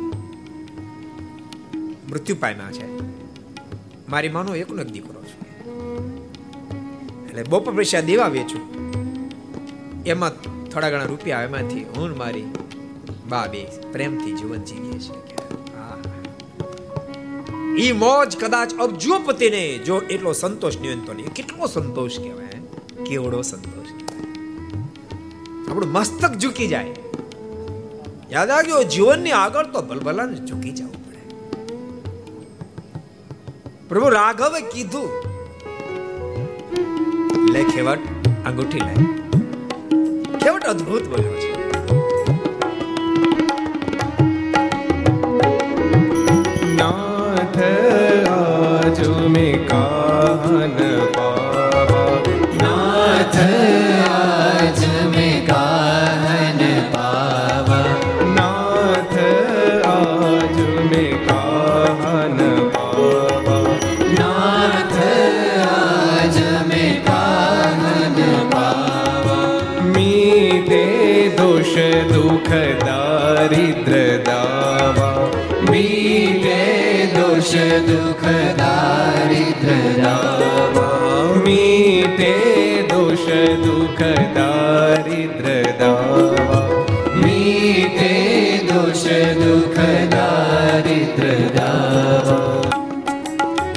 મૃત્યુ 2.10 2.36
પામ્યા 2.40 2.72
છે. 2.72 2.86
મારી 4.08 4.28
માનો 4.28 4.54
એકનો 4.54 4.82
એક 4.82 4.88
દીકરો 4.88 5.22
છું. 5.22 5.42
એટલે 7.28 7.42
બપોર 7.42 7.76
પૈસા 7.76 8.00
દેવા 8.00 8.26
વેચું. 8.26 8.82
એમાં 10.04 10.51
થોડા 10.72 10.90
ઘણા 10.92 11.10
રૂપિયા 11.12 11.44
એમાંથી 11.48 11.84
હું 11.96 12.10
મારી 12.22 12.48
બા 13.28 13.46
બે 13.52 13.60
પ્રેમથી 13.92 14.34
જીવન 14.38 14.62
જીવીએ 14.70 14.98
છીએ. 14.98 15.20
ઈ 17.84 17.92
મોજ 17.92 18.30
કદાચ 18.40 18.70
અબજોપતિને 18.84 19.62
જો 19.86 19.96
એટલો 20.14 20.32
સંતોષ 20.32 20.76
નહીં 20.80 21.04
તો 21.06 21.12
નહીં. 21.12 21.30
કેટલો 21.38 21.66
સંતોષ 21.74 22.18
કહેવાય 22.24 22.58
કેવડો 23.06 23.40
સંતોષ 23.42 23.90
આપણું 25.68 25.92
મસ્તક 25.92 26.32
ઝૂકી 26.36 26.68
જાય. 26.68 26.94
યાદ 28.30 28.48
રાખજો, 28.50 28.82
જીવનની 28.94 29.34
આગળ 29.38 29.66
તો 29.72 29.78
ભલભલાને 29.82 30.36
ઝૂકી 30.48 30.72
જવું 30.72 30.98
પડે. 31.04 31.22
પ્રભુ 33.88 34.08
રાઘવે 34.18 34.60
કીધું 34.74 35.10
લે 37.52 37.62
ખેવટ 37.64 38.02
અંગૂઠી 38.46 38.84
લે. 38.88 39.21
કેવટ 40.42 40.64
અદ્ભુત 40.64 41.04
બોલ્યો 41.08 41.32
છે. 41.32 41.52
નાથ 46.74 47.58
આજુ 48.30 49.28
મેં 49.28 49.68
કાન 49.68 50.76
પાવા. 51.14 52.18
નાથ 52.62 53.71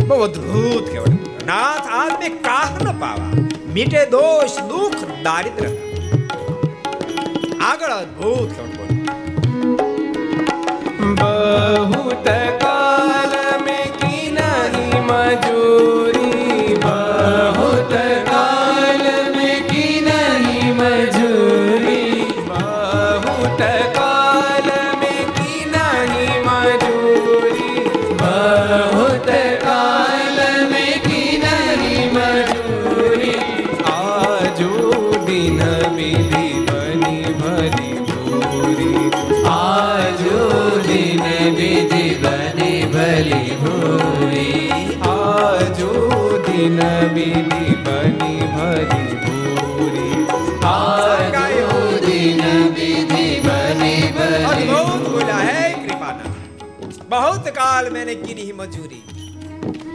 બહુ 0.08 0.18
અદ્ભુત 0.24 0.86
કહેવાય 0.90 1.18
નાથ 1.46 1.88
આદમે 1.96 2.30
કાહ 2.44 2.70
ન 2.76 2.88
પાવા 2.96 3.46
મીટે 3.76 4.02
દોષ 4.12 4.56
દુઃખ 4.70 5.02
દારિદ્ર 5.26 5.66
આગળ 7.64 7.94
અદ્ભુત 7.96 8.50
કહેવાય 8.56 8.76
બહુ 11.90 12.04
તક 12.26 12.55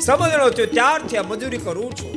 સમજણો 0.07 0.51
છો 0.51 0.67
ત્યારથી 0.67 1.17
આ 1.17 1.23
મજૂરી 1.23 1.59
કરું 1.59 1.93
છું. 1.93 2.15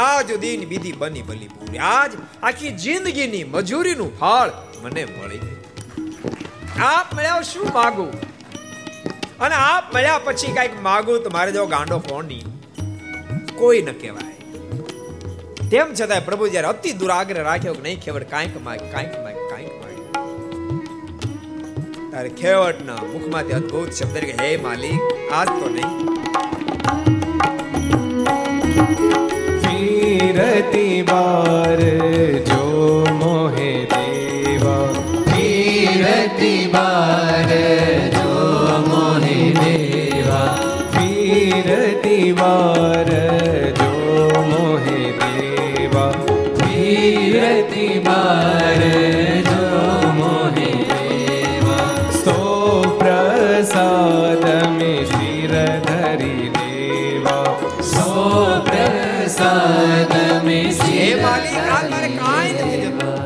આજ 0.00 0.28
દિન 0.40 0.68
વિધિ 0.68 0.92
બની 0.92 1.22
ભલી 1.22 1.48
પૂરી 1.48 1.78
આજ 1.78 2.12
આખી 2.42 2.70
જિંદગીની 2.70 3.44
મજૂરીનું 3.44 4.12
ફળ 4.18 4.50
મને 4.82 5.04
મળી 5.04 5.38
ગયું. 5.38 5.60
આપ 6.84 7.14
મળ્યા 7.14 7.42
શું 7.42 7.68
માગું? 7.74 8.12
અને 9.40 9.54
આપ 9.54 9.94
મળ્યા 9.94 10.18
પછી 10.18 10.52
કંઈક 10.52 10.82
માગું 10.82 11.22
તો 11.22 11.30
મારે 11.30 11.52
જો 11.52 11.66
ગાંડો 11.66 11.98
ફોન 11.98 12.24
નહીં 12.24 12.48
કોઈ 13.54 13.82
ન 13.82 13.92
કહેવાય. 13.92 14.36
તેમ 15.70 15.94
છતાંય 15.94 16.20
પ્રભુ 16.20 16.48
જ્યારે 16.48 16.68
અતિ 16.68 16.92
દુરાગ્રહ 16.92 17.42
રાખ્યો 17.42 17.74
કે 17.74 17.82
નહીં 17.82 18.00
ખેવડ 18.00 18.22
કાંઈક 18.22 18.62
માગ 18.62 18.80
કાંઈક 18.92 19.14
માગ 19.18 19.38
કાંઈક 19.50 19.74
માગ. 19.80 19.94
તારે 22.12 22.28
ખેવડના 22.28 23.02
મુખમાંથી 23.12 23.52
અદ્ભુત 23.52 23.90
શબ્દ 23.92 24.40
હે 24.40 24.56
માલિક, 24.56 25.00
આજ 25.32 25.48
તો 25.48 25.68
નહીં. 25.70 26.03
ફીરતી 30.34 31.02
બાર 31.08 31.80
જો 32.48 32.62
મોહે 33.18 33.68
દેવા 33.92 34.78
કીર્તિ 35.28 36.54
બાર 36.72 37.52
જો 38.16 38.32
મોહે 38.88 39.36
દેવા 39.60 40.50
ફીરતી 40.94 42.32
બાર 42.40 43.03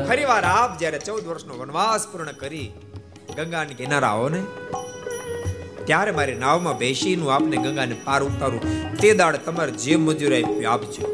ફરી 0.07 0.25
વાર 0.25 0.43
આપ 0.45 0.71
જ્યારે 0.79 0.99
ચૌદ 1.07 1.23
વર્ષનો 1.29 1.53
વનવાસ 1.61 2.03
પૂર્ણ 2.11 2.31
કરી 2.41 2.67
ગંગાને 3.37 3.73
ને 3.79 3.97
આવો 4.09 4.27
ને, 4.29 4.41
ત્યારે 5.87 6.11
મારી 6.11 6.37
નાવમાં 6.43 6.77
બેસીને 6.77 7.21
હું 7.23 7.31
આપને 7.33 7.57
ગંગાને 7.57 7.95
પાર 8.05 8.21
ઉતારું. 8.27 8.61
તે 9.01 9.13
દાડ 9.21 9.39
તમારે 9.47 9.71
જે 9.85 9.93
મજૂર 9.95 10.33
આપ્યું 10.39 10.69
આપજો. 10.73 11.05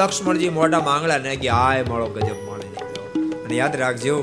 લક્ષ્મણજી 0.00 0.52
મોઢા 0.58 0.84
માંગળા 0.90 1.22
ને 1.28 1.32
ગયા 1.36 1.62
આય 1.70 1.88
મળો 1.90 2.08
ગજબ 2.16 2.38
મળે 2.48 2.68
અને 3.44 3.54
યાદ 3.60 3.74
રાખજો, 3.76 4.16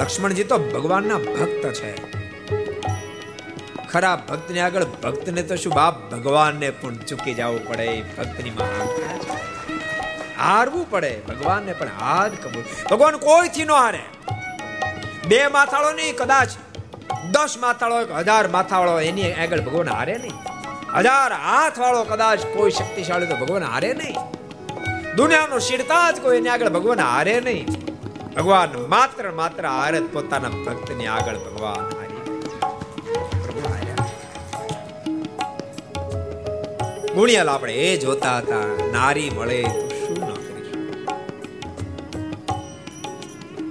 લક્ષ્મણજી 0.00 0.44
તો 0.44 0.56
ભગવાનના 0.74 1.20
ભક્ત 1.28 1.64
છે. 1.80 2.21
ખરા 3.92 4.16
ભક્તને 4.16 4.60
આગળ 4.60 4.84
ભક્તને 4.84 5.42
તો 5.42 5.56
શું 5.56 5.72
બાપ 5.72 5.94
ભગવાનને 6.14 6.70
પણ 6.70 6.94
ચૂકી 6.94 7.34
જવું 7.34 7.68
પડે 7.68 8.02
ભક્તની 8.18 8.50
મહાનતા 8.50 9.12
હારવું 10.38 10.90
પડે, 10.90 11.20
ભગવાનને 11.28 11.72
પણ 11.72 11.86
હાર 12.00 12.28
કબૂલ. 12.28 12.64
ભગવાન 12.90 13.16
કોઈથી 13.16 13.64
નો 13.64 13.74
હારે? 13.74 14.00
બે 15.28 15.46
માથાળો 15.46 15.92
નહીં, 15.92 16.16
કદાચ 16.16 16.48
દસ 17.30 17.58
માથાળો 17.58 18.00
હજાર 18.04 18.48
માથાળો 18.48 19.00
એની 19.00 19.32
આગળ 19.32 19.60
ભગવાન 19.60 19.88
હારે 19.88 20.18
નહીં. 20.18 20.34
હજાર 20.98 21.32
હાથ 21.32 21.78
વાળો 21.78 22.02
કદાચ 22.04 22.46
કોઈ 22.46 22.70
શક્તિશાળી 22.70 23.26
તો 23.26 23.36
ભગવાન 23.36 23.62
હારે 23.62 23.92
નહીં. 23.94 24.18
દુનિયાનો 25.16 25.58
શીરતા 25.58 26.10
જ 26.10 26.20
કોઈ 26.20 26.36
એની 26.36 26.48
આગળ 26.48 26.68
ભગવાન 26.68 27.00
હારે 27.00 27.40
નહીં. 27.40 27.66
ભગવાન 28.36 28.68
માત્ર 28.88 29.30
માત્ર 29.32 29.66
હારે 29.66 30.00
પોતાના 30.00 30.48
ભક્તની 30.48 31.06
આગળ 31.06 31.36
ભગવાન 31.36 32.01
ગુણિયાલ 37.14 37.48
આપણે 37.48 37.72
એ 37.72 37.96
જોતા 37.96 38.38
હતા, 38.38 38.90
નારી 38.92 39.30
મળે 39.30 39.62
તો 39.62 39.88
શું 39.88 40.18
ન 40.18 40.34
કરીશું? 40.34 40.86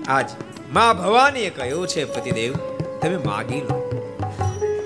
આજમાં 0.08 0.98
ભવાનીએ 0.98 1.50
કહ્યું 1.50 1.88
છે, 1.88 2.06
પતિદેવ, 2.06 2.54
તમે 3.02 3.18
માગી 3.18 3.62
લો. 3.62 3.78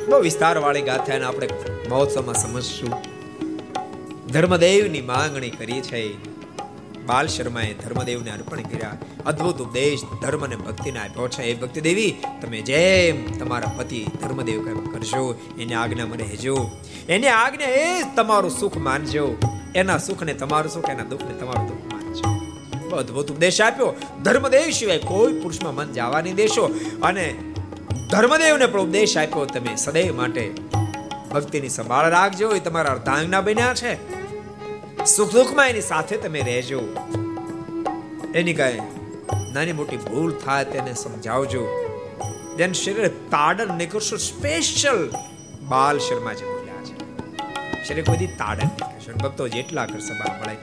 બહુ 0.10 0.20
વિસ્તાર 0.20 0.58
વાળી 0.58 0.82
ગાથા 0.82 1.14
આપણે 1.28 1.48
મહોત્સવમાં 1.90 2.36
સમજશું. 2.36 2.94
ધર્મદેવની 4.28 5.02
માંગણી 5.02 5.50
કરી 5.50 5.82
છે. 5.82 6.35
બાલ 7.06 7.28
શર્માએ 7.28 7.74
ધર્મદેવને 7.74 8.32
અર્પણ 8.32 8.62
કર્યા. 8.62 8.98
અદ્ભુત 9.26 9.62
ઉપદેશ 9.62 10.00
ધર્મ 10.22 10.44
અને 10.44 10.56
ભક્તિને 10.56 11.00
આપ્યો 11.00 11.28
છે. 11.28 11.44
એ 11.44 11.54
ભક્તિ 11.54 11.82
દેવી, 11.82 12.16
તમે 12.42 12.62
જેમ 12.62 13.38
તમારા 13.38 13.72
પતિ 13.78 14.06
ધર્મદેવ 14.22 14.90
કરશો, 14.94 15.40
એને 15.60 15.74
આજ્ઞા 15.74 16.06
મને 16.06 16.24
એની 17.10 17.28
આજ્ઞા 17.28 17.66
એ 17.66 18.04
તમારું 18.16 18.52
સુખ 18.52 18.78
માનજો. 18.78 19.38
એના 19.76 19.98
સુખને 19.98 20.34
તમારું 20.34 20.72
સુખ, 20.72 20.90
એના 20.90 21.04
દુઃખને 21.04 21.34
તમારું 21.34 21.68
દુઃખ 21.68 21.94
માનજો. 21.94 22.98
અદ્ભુત 22.98 23.32
ઉપદેશ 23.32 23.62
આપ્યો. 23.62 23.94
ધર્મદેવ 24.24 24.70
સિવાય 24.70 24.98
કોઈ 24.98 25.34
પુરુષમાં 25.34 25.76
મન 25.76 25.92
જવા 25.92 26.22
નહીં 26.22 26.36
દેશો. 26.36 26.66
અને 27.04 27.36
ધર્મદેવને 28.12 28.66
પણ 28.66 28.82
ઉપદેશ 28.82 29.18
આપ્યો, 29.18 29.46
તમે 29.46 29.76
સદૈવ 29.76 30.16
માટે 30.16 30.52
ભક્તિની 31.34 31.70
સંભાળ 31.70 32.10
રાખજો. 32.10 32.52
એ 32.52 32.60
તમારા 32.60 32.92
અર્ધાંગના 32.92 33.42
બન્યા 33.42 33.74
છે. 33.74 34.25
સુખ 35.06 35.32
દુઃખમાં 35.32 35.70
એની 35.70 35.82
સાથે 35.82 36.18
તમે 36.18 36.42
રહેજો. 36.42 36.80
એની 38.36 38.54
કઈ 38.54 38.80
નાની 39.54 39.74
મોટી 39.74 39.98
ભૂલ 39.98 40.32
થાય 40.46 40.66
તેને 40.66 40.94
સમજાવજો. 40.94 41.64
દેન 42.58 42.74
શરીર 42.74 43.08
તાડન 43.08 43.74
નહીં 43.78 44.00
સ્પેશિયલ 44.00 45.12
બાલ 45.62 45.98
શર્મા 45.98 46.34
જે 46.34 46.46
બોલ્યા 46.46 46.84
છે. 46.84 46.96
શરીર 47.88 48.04
કોઈ 48.04 48.28
તાડન 48.28 48.68
નહીં 48.68 49.18
ભક્તો 49.18 49.48
જેટલા 49.48 49.86
કરશે 49.86 50.14
બાર 50.14 50.34
મળે. 50.42 50.58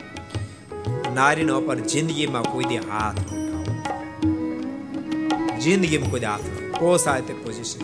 નારીનો 1.14 1.61
પર 1.61 1.78
જિંદગીમાં 1.78 2.43
કોઈ 2.43 2.64
દી 2.64 2.76
હાથ 2.76 3.20
ઉઠાવો 3.32 3.74
જિંદગીમાં 5.61 6.11
કોઈ 6.11 6.20
હાથ 6.20 6.40
ન 6.40 6.72
પોસાય 6.78 7.20
તે 7.20 7.32
પોઝિશન 7.32 7.80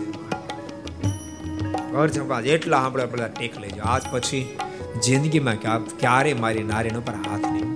ઘર 1.92 2.08
જમવા 2.08 2.40
જેટલા 2.40 2.80
સાંભળે 2.80 3.06
પેલા 3.06 3.28
ટેક 3.28 3.58
લેજો. 3.58 3.82
આજ 3.82 4.02
પછી 4.10 4.58
જિંદગીમાં 5.06 5.58
ક્યારે 6.00 6.32
મારી 6.34 6.62
નારીનો 6.62 7.00
પર 7.00 7.16
હાથ 7.26 7.46
નહીં 7.52 7.70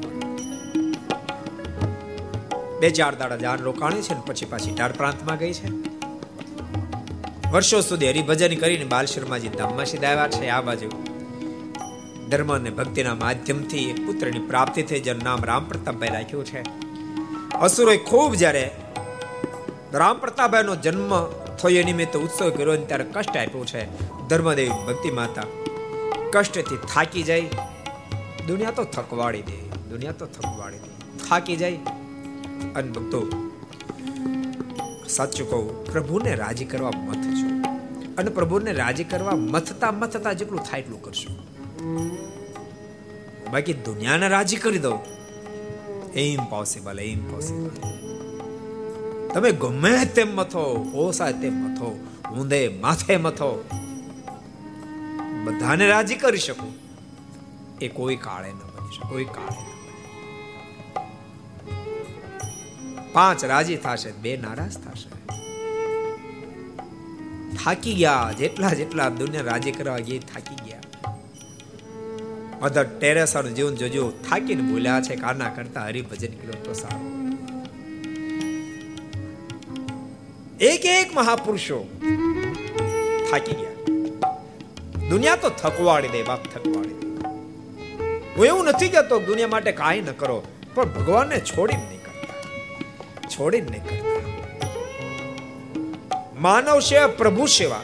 બે 2.80 2.90
ચાર 2.90 3.14
દાડા 3.20 3.36
જાન 3.36 3.60
રોકાણે 3.68 4.00
છે 4.06 4.14
ને 4.14 4.22
પછી 4.26 4.44
પાછી 4.44 4.74
ટાર 4.74 4.92
પ્રાંતમાં 4.92 5.38
ગઈ 5.38 5.52
છે 5.52 5.68
વર્ષો 7.52 7.80
સુધી 7.80 8.08
હરિભજન 8.08 8.54
કરીને 8.56 8.84
બાલ 8.84 9.06
ધામમાં 9.58 9.86
સીધા 9.86 10.28
છે, 10.28 10.48
આ 10.48 10.62
બાજુ 10.62 10.88
ધર્મ 12.30 12.52
અને 12.54 12.70
ભક્તિના 12.70 13.14
માધ્યમથી 13.14 13.86
પુત્રની 14.06 14.44
પ્રાપ્તિ 14.50 14.82
થઈ, 14.82 15.00
જેનું 15.00 15.24
નામ 15.24 15.40
રામ 15.50 15.64
પ્રતાપભાઈ 15.64 16.14
રાખ્યું 16.16 16.44
છે. 16.44 16.60
અસુરોએ 17.60 17.96
ખૂબ 18.10 18.32
જ્યારે 18.34 18.64
રામ 19.92 20.16
પ્રતાપભાઈનો 20.18 20.74
જન્મ 20.74 21.12
થયો 21.62 21.82
નિમિત્તે 21.90 22.18
ઉત્સવ 22.18 22.48
કર્યો 22.50 22.76
ત્યારે 22.76 23.04
કષ્ટ 23.04 23.36
આપ્યું 23.36 23.66
છે. 23.66 23.82
ધર્મદેવી 24.28 24.78
ભક્તિ 24.86 25.10
માતા 25.10 25.48
કષ્ટથી 26.32 26.76
થાકી 26.76 27.22
જાય. 27.22 27.40
દુનિયા 28.46 28.70
તો 28.70 28.84
થકવાડી 28.84 29.42
દે, 29.42 29.56
દુનિયા 29.90 30.12
તો 30.12 30.26
થકવાડી 30.26 30.76
દે. 30.76 31.18
થાકી 31.28 31.56
જાય. 31.56 31.78
અને 32.76 32.90
ભક્તો, 32.90 33.50
સાચું 35.08 35.50
કહું, 35.50 35.92
પ્રભુને 35.92 36.34
રાજી 36.34 36.64
કરવા 36.64 36.90
મત 36.96 37.16
છો. 37.16 37.72
અને 38.18 38.30
પ્રભુને 38.30 38.72
રાજી 38.72 39.04
કરવા 39.04 39.30
મથતા 39.30 39.92
મથતા 39.92 40.32
જેટલું 40.32 40.60
થાય 40.60 40.80
એટલું 40.80 41.02
કરશો. 41.02 41.34
બાકી 43.52 43.72
દુનિયાને 43.72 44.28
રાજી 44.28 44.56
કરી 44.56 44.78
દો 44.78 44.98
ઇમ્પોસિબલ 46.14 47.00
ઇમ્પોસિબલ 47.00 47.70
તમે 49.34 49.52
ગમે 49.52 50.04
તેમ 50.04 50.36
મથો 50.36 50.86
ઓસા 50.94 51.30
તેમ 51.30 51.54
મથો, 51.54 51.98
ઊંધે 52.38 52.68
માથે 52.68 53.16
મથો. 53.16 53.64
બધાને 55.44 55.88
રાજી 55.88 56.14
કરી 56.14 56.38
શકો. 56.38 56.72
એ 57.80 57.88
કોઈ 57.88 58.16
કાળે 58.16 58.50
ન 58.52 58.60
બની 58.74 58.92
શકે, 58.96 59.08
કોઈ 59.08 59.24
કાળે 59.24 59.72
પાંચ 63.12 63.44
રાજી 63.44 63.76
થશે, 63.76 64.12
બે 64.12 64.36
નારાજ 64.36 64.74
થશે. 64.78 65.10
થાકી 67.64 67.94
ગયા, 67.94 68.32
જેટલા 68.38 68.72
જેટલા 68.72 69.08
દુનિયા 69.08 69.42
રાજી 69.42 69.72
કરવા 69.72 69.98
ગઈ 69.98 70.18
થાકી 70.18 70.54
ગયા. 70.54 70.80
મધર 72.62 72.84
ટેરેસર 72.84 73.48
જીવન 73.48 73.74
જોજો, 73.74 74.10
થાકીને 74.10 74.62
ભૂલ્યા 74.62 75.00
છે, 75.00 75.16
કાના 75.16 75.48
કરતા 75.48 75.84
હરિભજન 75.84 76.32
કર્યો 76.32 76.62
તો 76.64 76.72
સારો. 76.72 77.10
એક 80.60 80.86
એક 80.86 81.14
મહાપુરુષો 81.14 81.78
થાકી 83.30 83.52
ગયા. 83.52 83.71
દુનિયા 85.12 85.36
તો 85.36 85.48
થકવાડી 85.50 86.08
દે, 86.08 86.22
બાપ 86.22 86.44
થકવાડી 86.44 86.88
દે. 86.88 87.06
હું 88.36 88.46
એવું 88.46 88.64
નથી 88.64 88.88
કહેતો 88.88 89.18
દુનિયા 89.18 89.48
માટે 89.48 89.72
કાંઈ 89.72 90.00
ન 90.00 90.04
કરો, 90.04 90.42
પણ 90.74 90.84
ભગવાનને 90.84 91.40
છોડીને 91.40 91.82
નહીં 91.82 92.02
કરતા. 92.02 92.34
છોડીને 93.28 93.70
નહીં 93.70 93.84
કરતા. 93.84 94.30
માનવ 96.40 96.80
સેવા, 96.80 97.06
પ્રભુ 97.06 97.46
સેવા. 97.46 97.80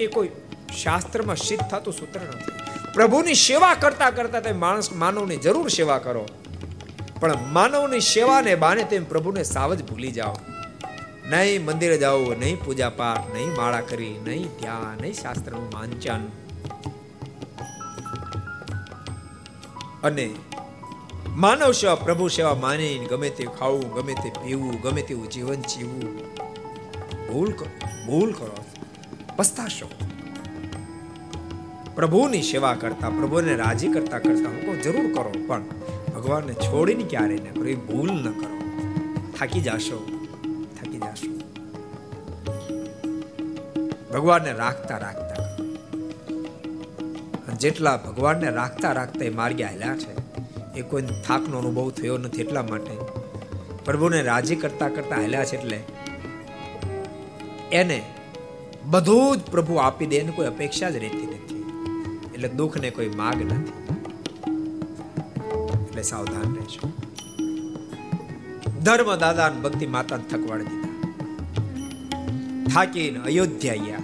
એ 0.00 0.06
કોઈ 0.06 0.28
શાસ્ત્રમાં 0.82 1.36
સિદ્ધ 1.36 1.62
થતું 1.62 1.94
સૂત્ર 1.94 2.20
નથી. 2.20 2.52
પ્રભુની 2.94 3.34
સેવા 3.34 3.74
કરતા 3.74 4.10
કરતા 4.10 4.40
તમે 4.40 4.52
માણસ, 4.52 4.92
માનવની 4.92 5.36
જરૂર 5.36 5.68
સેવા 5.68 5.98
કરો. 5.98 6.26
પણ 7.20 7.38
માનવની 7.46 8.00
સેવાને 8.00 8.54
બાને 8.54 8.84
તેમ 8.84 9.04
પ્રભુને 9.04 9.42
સાવ 9.42 9.74
જ 9.74 9.82
ભૂલી 9.82 10.10
જાઓ. 10.10 10.36
નહીં 11.28 11.64
મંદિરે 11.64 11.98
જવું 11.98 12.38
નહીં 12.38 12.64
પૂજા 12.64 12.88
પાઠ 12.90 13.34
નહીં 13.34 13.56
માળા 13.56 13.80
કરી 13.80 14.18
નહીં 14.24 14.48
ધ્યાન, 14.60 14.98
નહીં 15.00 15.12
શાસ્ત્રનું 15.12 15.70
વાંચન. 15.74 16.28
અને 20.02 20.30
માનવ 21.28 21.72
સેવા, 21.72 21.94
પ્રભુ 21.94 22.28
સેવા 22.28 22.54
માની 22.54 22.98
ગમે 22.98 23.30
તે 23.30 23.44
ખાવું, 23.58 23.94
ગમે 23.94 24.14
તે 24.14 24.30
પીવું, 24.30 24.80
ગમે 24.80 25.02
તેવું 25.02 25.30
જીવન 25.30 25.54
જીવવું, 25.54 26.18
ભૂલ 27.32 27.52
કરો 27.52 27.70
ભૂલ 28.06 28.32
કરો, 28.32 28.64
પસ્તાશો. 29.36 29.86
પ્રભુની 31.94 32.42
સેવા 32.42 32.74
કરતા, 32.74 33.10
પ્રભુને 33.10 33.56
રાજી 33.56 33.88
કરતા 33.88 34.18
કરતા 34.18 34.50
હું 34.50 34.82
જરૂર 34.82 35.14
કરો, 35.14 35.32
પણ 35.46 35.62
ભગવાનને 36.14 36.54
છોડીને 36.54 37.02
ક્યારે 37.02 37.34
ન 37.34 37.52
કરો 37.52 37.74
ભૂલ 37.74 38.10
ન 38.10 38.32
કરો. 38.32 38.54
થાકી 39.38 39.60
જાશો. 39.60 40.17
થાકી 40.98 41.38
જાશો. 41.38 41.58
ભગવાનને 44.12 44.52
રાખતા 44.52 44.98
રાખતા. 44.98 45.38
જેટલા 47.54 47.96
ભગવાનને 47.96 48.50
રાખતા 48.50 48.92
રાખતા 48.92 49.24
એ 49.24 49.28
માર્ગે 49.28 49.64
હાલ્યા 49.64 49.96
છે, 49.96 50.18
એ 50.78 50.82
કોઈ 50.82 51.02
થાકનો 51.02 51.58
અનુભવ 51.58 51.90
થયો 51.90 52.18
નથી 52.18 52.40
એટલા 52.40 52.62
માટે. 52.62 52.96
પ્રભુને 53.84 54.22
રાજી 54.22 54.56
કરતા 54.56 54.88
કરતા 54.88 55.14
હાલ્યા 55.14 55.44
છે 55.44 55.56
એટલે 55.56 55.80
એને 57.72 58.04
બધું 58.84 59.36
જ 59.36 59.40
પ્રભુ 59.40 59.74
આપી 59.74 60.06
દે 60.06 60.16
એને 60.16 60.32
કોઈ 60.32 60.46
અપેક્ષા 60.46 60.90
જ 60.90 60.96
રહેતી 60.96 61.26
નથી. 61.26 61.64
એટલે 62.34 62.48
દુઃખને 62.48 62.90
કોઈ 62.90 63.08
માગ 63.08 63.42
નથી. 63.42 63.72
એટલે 65.84 66.02
સાવધાન 66.02 66.54
રહેજો. 66.54 66.92
ધર્મ 68.82 69.16
દાદા 69.16 69.50
ભક્તિ 69.50 69.86
માતા 69.86 70.16
થકવાડી 70.16 70.64
દીધા. 70.64 70.87
થાકીને 72.74 73.18
અયોધ્યા 73.20 73.74
ગયા 73.74 74.02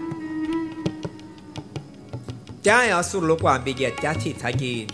ત્યાં 2.62 2.98
અસુર 2.98 3.24
લોકો 3.24 3.46
આંબી 3.46 3.72
ગયા, 3.72 3.90
ત્યાંથી 4.00 4.32
થાકી 4.32 4.88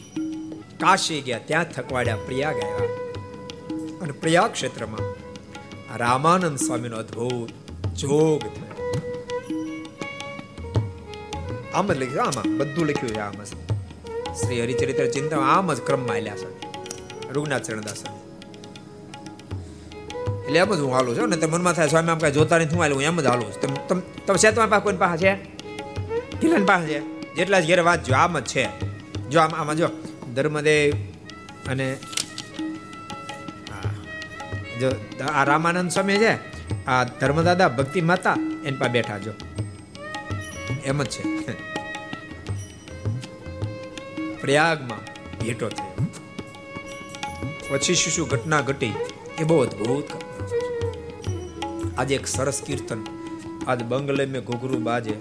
કાશી 0.80 1.20
ગયા, 1.20 1.38
ત્યાં 1.38 1.64
થકવાડ્યા 1.64 2.16
પ્રયાગ 2.16 2.56
આવ્યા. 2.56 2.88
અને 4.02 4.12
પ્રયાગ 4.12 4.52
ક્ષેત્રમાં 4.52 5.04
રામાનંદ 5.96 6.58
સ્વામીનો 6.58 6.96
અદ્ભુત 6.96 7.50
જોગ 7.96 8.40
થયો. 8.40 8.66
આમ 11.74 11.92
જ 11.92 11.96
લખ્યું, 11.96 12.24
આમાં 12.26 12.58
બધું 12.58 12.86
લખ્યું 12.86 13.14
છે, 13.14 13.20
આમ 13.20 13.44
શ્રી 14.34 14.62
હરિચરિત્ર 14.62 15.06
ચિંતા 15.06 15.36
આમ 15.36 15.74
જ 15.74 15.80
ક્રમમાં 15.80 16.16
આલ્યા 16.16 16.36
છે. 16.36 16.48
રૂગનાથ 17.32 17.62
ચરણદાસ 17.62 18.04
એટલે 20.50 20.60
એમ 20.60 20.74
જ 20.74 20.78
હું 20.78 20.94
હાલું 20.94 21.16
છું 21.16 21.28
ને 21.28 21.36
તે 21.36 21.46
મનમાં 21.46 21.72
થાય 21.72 21.88
સ્વામી 21.88 22.08
આમ 22.08 22.18
કઈ 22.18 22.30
જોતા 22.30 22.58
નથી 22.58 22.68
હું 22.68 22.82
હાલું, 22.82 23.02
એમ 23.02 23.20
જ 23.20 23.26
હાલું 23.26 23.52
છું. 23.52 23.60
તમે 23.60 24.00
તમે 24.26 24.38
છે 24.38 24.50
તમારી 24.50 24.70
પાસે 24.70 24.82
કોઈ 24.82 24.96
પાસે 24.96 25.26
છે? 25.26 25.34
કિલન 26.40 26.64
પાસે 26.64 26.86
છે? 26.86 26.98
જેટલા 27.34 27.60
ઘેર 27.60 27.96
જો, 27.96 28.14
આમ 28.14 28.38
જ 28.38 28.44
છે. 28.44 28.68
જો, 29.30 29.40
આમ, 29.40 29.50
આમાં 29.50 29.76
જો 29.76 29.88
ધર્મદેવ 30.34 30.92
અને 31.68 31.96
જો, 34.80 34.90
આ 35.32 35.44
રામાનંદ 35.44 35.90
સ્વામી 35.90 36.18
છે, 36.18 36.34
આ 36.86 37.04
ધર્મદાદા 37.04 37.68
ભક્તિ 37.68 38.00
માતા, 38.00 38.32
એની 38.66 38.76
પાસે 38.76 38.92
બેઠા 38.92 39.18
જો. 39.18 39.30
એમ 40.84 41.02
જ 41.02 41.06
છે. 41.06 41.52
પ્રયાગમાં 44.40 44.98
ભેટો 45.44 45.68
થયો. 45.68 46.06
પછી 47.70 47.94
શું 47.94 48.28
ઘટના 48.28 48.60
ઘટી? 48.60 48.92
એ 49.38 49.44
બહુ 49.44 49.58
અદભુત. 49.58 50.29
આજે 52.00 52.14
એક 52.14 52.26
સરસ 52.26 52.58
કીર્તન. 52.66 53.00
આજ 53.66 53.82
બંગલે 53.82 54.24
મેં 54.26 54.42
ઘૂઘરું 54.44 54.82
બાજે. 54.82 55.14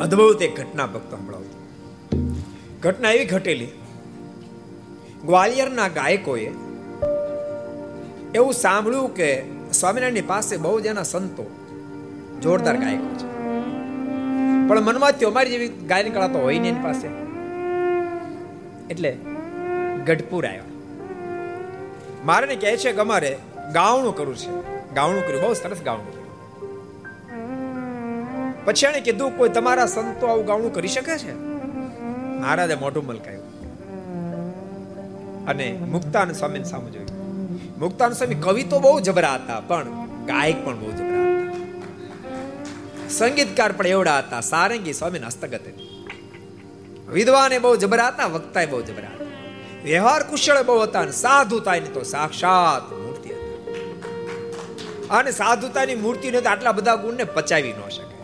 અદ્ભુત 0.00 0.42
એક 0.42 0.52
ઘટના 0.60 0.86
ભક્તો 0.86 1.16
સંભળાવું 1.16 1.50
ઘટના 2.80 3.10
એવી 3.10 3.24
ઘટેલી. 3.24 3.68
ગ્વાલિયરના 5.24 5.88
ગાયકોએ 5.88 6.44
એવું 8.34 8.52
સાંભળ્યું 8.52 9.14
કે 9.14 9.28
સ્વામિનારાયણની 9.72 10.26
પાસે 10.32 10.56
બહુ 10.56 10.74
જ 10.80 10.86
એના 10.86 11.02
સંતો, 11.02 11.46
જોરદાર 12.42 12.76
ગાયકો 12.76 13.12
છે. 13.14 13.30
પણ 14.68 14.80
મનમાં 14.80 15.12
થયો 15.12 15.28
અમારી 15.28 15.50
જેવી 15.50 15.68
ગાયન 15.68 16.12
કળા 16.12 16.28
તો 16.28 16.38
હોય 16.38 16.58
ને 16.58 16.68
એની 16.68 16.84
પાસે. 16.84 17.08
એટલે 18.90 19.16
ગઢપુર 20.06 20.46
આવ્યા. 20.46 20.71
મારે 22.24 22.46
ને 22.46 22.56
કહે 22.56 22.76
છે 22.76 22.92
કે 22.92 23.00
અમારે 23.00 23.38
ગાવણું 23.72 24.16
કરવું 24.16 24.36
છે. 24.36 24.50
ગાવણું 24.94 25.26
કર્યું. 25.26 25.42
બહુ 25.42 25.54
સરસ 25.54 25.82
ગાવણું 25.82 26.22
પછી 28.64 28.86
એને 28.86 29.00
કીધું, 29.00 29.36
કોઈ 29.36 29.48
તમારા 29.48 29.86
સંતો 29.86 30.26
આવું 30.26 30.46
ગાવણું 30.46 30.74
કરી 30.74 30.88
શકે 30.88 31.18
છે? 31.18 31.32
મહારાજે 32.40 32.74
મોઢું 32.74 33.06
મલકાયું. 33.06 33.42
અને 35.46 35.72
મુક્તાન 35.72 36.32
સ્વામી 36.32 36.64
સામે 36.64 36.90
જોયું. 36.90 37.12
મુક્તાન 37.78 38.12
સ્વામી 38.12 38.34
કવિ 38.34 38.62
તો 38.62 38.78
બહુ 38.78 39.00
જબરા 39.00 39.34
હતા, 39.34 39.60
પણ 39.60 39.84
ગાયક 40.26 40.64
પણ 40.64 40.80
બહુ 40.80 40.90
જબરા 40.90 41.22
હતા. 41.22 41.52
સંગીતકાર 43.08 43.72
પણ 43.72 43.86
એવડા 43.86 44.18
હતા. 44.18 44.40
સારંગી 44.40 44.92
સ્વામી 44.92 45.18
હસ્તગત 45.18 45.60
વિદ્વાને 47.08 47.58
બહુ 47.58 47.76
જબરા 47.76 48.08
હતા, 48.08 48.26
વક્તાએ 48.26 48.66
બહુ 48.66 48.82
જબરા 48.82 49.08
હતા. 49.08 49.21
વ્યવહાર 49.84 50.22
કુશળ 50.22 50.62
બહુ 50.62 50.80
હતા 50.82 51.00
અને 51.00 51.12
સાધુતાની 51.12 51.88
તો 51.88 52.02
સાક્ષાત 52.02 52.92
મૂર્તિ 52.92 53.30
હતા. 53.30 55.16
અને 55.18 55.30
સાધુતાની 55.30 55.94
મૂર્તિને 55.94 56.40
તો 56.40 56.48
આટલા 56.48 56.72
બધા 56.72 56.94
ગુણને 56.94 57.24
પચાવી 57.24 57.72
ન 57.72 57.88
શકે. 57.88 58.14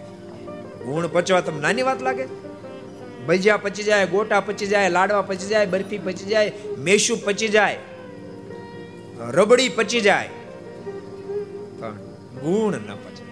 ગુણ 0.84 1.06
પચવા 1.06 1.40
તમને 1.40 1.60
નાની 1.60 1.82
વાત 1.82 2.02
લાગે? 2.02 2.24
ભજીયા 3.26 3.56
પચી 3.56 3.82
જાય, 3.82 4.06
ગોટા 4.06 4.40
પચી 4.40 4.66
જાય, 4.66 4.88
લાડવા 4.88 5.22
પચી 5.22 5.46
જાય, 5.46 5.66
બરફી 5.66 5.98
પચી 5.98 6.24
જાય 6.24 6.52
મેશુ 6.78 7.16
પચી 7.24 7.48
જાય, 7.48 7.78
રબડી 9.20 9.68
પચી 9.68 10.00
જાય. 10.00 10.28
પણ 11.80 11.92
ગુણ 12.40 12.74
ન 12.74 12.94
પચે. 12.94 13.24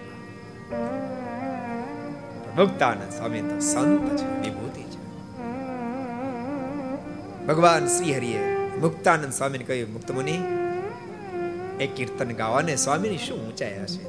ભક્તાનંદ 2.57 3.13
સ્વામી 3.13 3.41
તો 3.41 3.59
સંત 3.59 4.17
છે 4.17 4.27
ભગવાન 7.47 7.87
શ્રી 7.87 8.15
હરિએ 8.15 8.39
મુક્તાનંદ 8.79 9.33
સ્વામીને 9.33 9.63
કહ્યું, 9.63 9.93
મુક્ત 9.93 10.11
મુનિ, 10.11 10.39
એ 11.83 11.87
કીર્તન 11.87 12.31
ગાવાને 12.31 12.75
સ્વામીની 12.75 13.17
શું 13.17 13.47
ઊંચાઈ 13.47 13.79
હશે? 13.79 13.99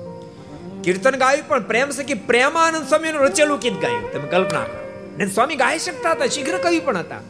કીર્તન 0.82 1.16
ગાયું 1.16 1.48
પણ 1.48 1.62
પ્રેમ 1.62 1.90
સખી 1.90 2.14
પ્રેમાનંદ 2.14 2.88
સ્વામીનું 2.88 3.22
રચેલું 3.22 3.58
ગીત 3.58 3.72
ગાયું? 3.72 4.12
તમે 4.12 4.28
કલ્પના 4.28 4.64
કરો. 4.64 5.14
ને 5.18 5.26
સ્વામી 5.26 5.54
ગાઈ 5.54 5.78
શકતા 5.78 6.10
હતા, 6.10 6.26
શીઘ્ર 6.26 6.58
કવિ 6.58 6.80
પણ 6.80 6.96
હતા. 6.96 7.20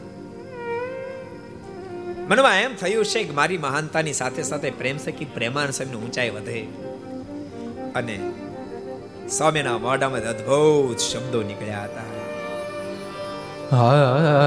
મનમાં 2.27 2.61
એમ 2.61 2.75
થયું 2.75 3.05
છે 3.05 3.23
કે 3.23 3.31
મારી 3.31 3.57
મહાનતાની 3.57 4.13
સાથે 4.13 4.43
સાથે 4.43 4.69
પ્રેમ 4.69 4.97
સખી 4.97 5.25
પ્રેમાનંદ 5.25 5.73
સ્વામીની 5.73 5.97
ઊંચાઈ 5.97 6.29
વધે. 6.29 6.67
અને 7.95 8.31
સ્વામીના 9.29 9.77
મોઢામાં 9.77 10.19
અદ્ભુત 10.19 10.97
શબ્દો 10.97 11.43
નીકળ્યા 11.43 11.83
હતા. 11.83 12.08
Ah 13.71 14.39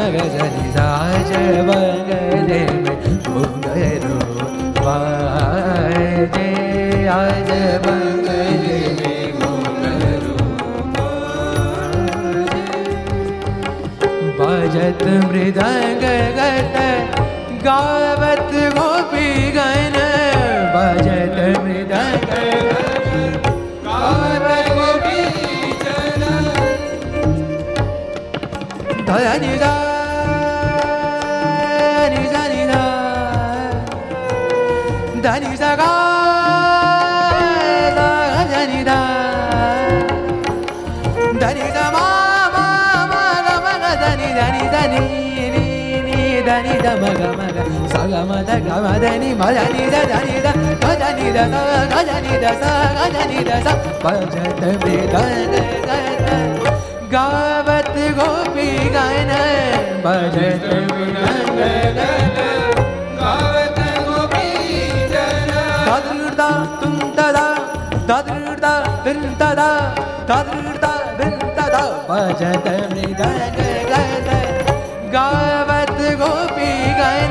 भगजनि 0.00 0.68
साज 0.74 1.30
भगने 1.68 2.60
में 2.84 3.16
भुगरो 3.24 4.20
वाजे 4.84 6.46
आज 7.16 7.50
भगने 7.86 8.78
में 8.98 9.18
भुगरो 9.40 10.36
भजत 14.40 15.04
मृदंग 15.28 16.04
गत 16.38 16.78
गावत 17.68 18.50
गोपी 18.78 19.28
गण 19.58 19.98
भजत 20.76 21.38
मृदंग 21.66 22.32
गावत 23.90 24.72
गोपी 24.80 25.20
जन 25.84 26.26
धनि 29.10 29.56
Bajatamida, 72.10 73.28
gai 73.38 73.50
gai 73.56 73.84
gai. 73.90 74.19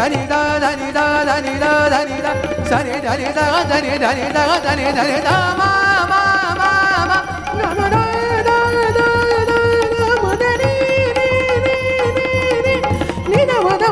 da 0.00 0.08
ni 0.08 0.26
da 0.26 0.58
da 0.60 0.70
ni 0.80 0.92
da 0.96 1.24
da 1.28 1.36
ni 1.44 1.52
da 1.62 1.72
da 1.92 2.00
ni 2.08 2.16
da 2.24 2.32
sa 2.68 2.78
ni 2.86 2.94
da 3.04 3.12
ni 3.20 3.24
da 3.36 3.44
da 3.70 3.76
ni 3.84 3.92
da 4.02 4.10
ni 4.18 4.26
da 4.36 4.44
da 4.64 4.72
ni 4.78 4.86
da 4.96 5.02
ni 5.10 5.18
da 5.26 5.36
ma 5.60 5.70
ma 6.10 6.22
ma 6.40 6.70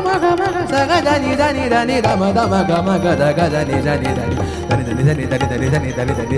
ma 0.05 0.15
ga 0.23 0.31
ma 0.39 0.47
da 0.71 1.01
da 1.05 1.13
ni 1.23 1.35
da 1.35 1.47
ni 1.51 1.69
da 1.69 1.83
ni 1.85 2.01
da 2.01 2.15
ma 2.21 2.29
da 2.37 2.43
ma 2.51 2.61
ga 2.69 2.77
ma 2.87 2.95
ga 3.03 3.13
da 3.21 3.29
ga 3.37 3.45
da 3.53 3.61
ni 3.69 3.77
da 3.87 3.93
ni 4.01 4.09
da 4.17 4.23
ni 4.29 4.48
is 5.09 5.17
any, 5.17 5.25
that 5.25 5.41
is 5.41 5.73
any, 5.73 5.91
that 5.91 6.09
is 6.09 6.19
any, 6.19 6.29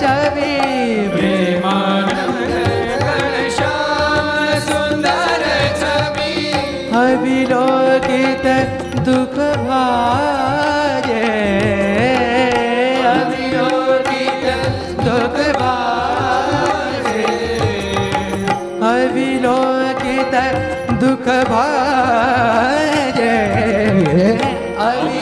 છબી 0.00 1.08
પ્રેમાનંદ 1.12 2.54
શ્યામ 3.56 4.28
સુંદર 4.66 5.44
છબી 5.80 6.62
hubby 6.92 7.44
લોકિત 7.50 8.46
દુઃખ 9.06 9.38
ભાજે 9.62 11.22
hubby 13.06 13.50
લોકિત 13.54 14.46
દુઃખ 15.04 15.40
ભાજે 15.60 17.26
hubby 18.82 19.36
લોકિત 19.46 20.36
દુઃખ 21.00 21.30
ભાજે 21.52 23.34
hubby 24.82 25.17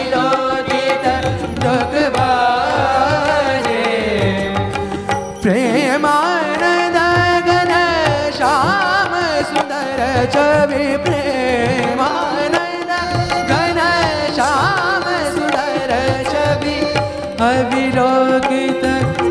અવિરોગિત 17.39 18.85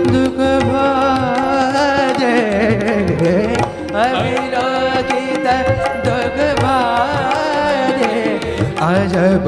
દુઃખ 0.06 0.42
ભાજે 0.66 2.34
અવિરોગિત 4.04 5.48
દુઃખ 6.06 6.42
ભાજે 6.62 8.14
અજબ 8.90 9.48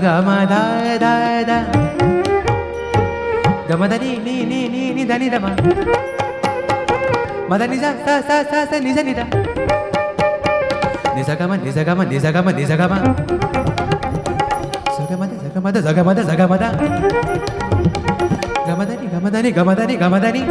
ga 0.00 0.20
ma 0.22 0.44
da 0.44 0.60
da 0.98 1.12
da 1.50 1.58
ga 3.68 3.74
ma 3.76 3.86
da 3.90 3.96
ni 3.98 4.18
ni 4.26 4.44
ni 4.44 4.60
ni 4.68 4.82
ni 4.94 5.02
da 5.04 5.16
ni 5.18 5.28
da 5.28 5.38
ma. 5.42 5.50
Ma 7.48 7.54
da 7.58 7.66
ni 7.66 7.76
sa 7.82 7.90
sa 8.04 8.14
sa 8.28 8.36
sa 8.50 8.58
sa 8.70 8.76
ni 8.78 8.90
sa 8.94 9.02
ni 9.02 9.12
da. 9.14 9.24
Ni 11.16 11.22
sa 11.26 11.34
ga 11.34 11.46
ma 11.50 11.56
ni 11.58 11.70
sa 11.74 11.82
ga 11.82 11.94
ma 11.98 12.04
ni 12.04 12.18
sa 12.20 12.30
ga 12.30 12.40
ma 12.46 12.50
ni 12.52 12.64
sa 12.66 12.76
ga 12.78 12.86
ma 12.86 12.98
sa 14.96 15.02
ga 15.10 15.16
ma 15.18 15.26
da 15.26 15.36
sa 15.42 15.48
ga 15.50 15.60
ma 15.60 15.70
da 15.74 15.80
sa 15.82 15.92
ga 15.92 16.02
ma 16.02 16.12
da 16.14 16.22
sa 16.22 16.34
ga 16.38 16.46
ma 16.46 16.56
da. 16.62 16.68
Ga 18.66 18.72
ma 18.78 18.84
da 18.86 18.94
ni 19.00 19.06
ga 19.10 19.18
ma 19.22 19.28
da 19.34 19.38
ni 19.42 19.50
ga 19.52 19.62
ma 19.66 19.74
da 19.74 19.84
ni 19.86 19.94
ga 19.98 20.08
ma 20.08 20.18
da 20.22 20.28
ni 20.30 20.42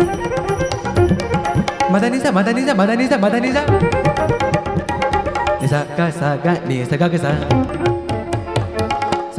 ma 1.91 1.97
da 2.03 2.07
ni 2.11 2.17
sa 2.19 2.29
ma 2.35 2.41
da 2.43 2.51
ni 2.51 2.61
sa 2.67 2.73
ma 2.75 2.83
da 2.85 2.93
ni 2.99 3.05
sa 3.07 3.15
ma 3.17 3.29
da 3.31 3.37
ni 3.39 3.49
sa 3.55 3.61
ni 5.61 5.67
sa 5.71 5.79
ga 5.97 6.05
sa 6.11 6.27
ga 6.43 6.53
ni 6.67 6.83
sa 6.83 6.95
ga 6.99 7.07
ga 7.07 7.19
sa 7.23 7.31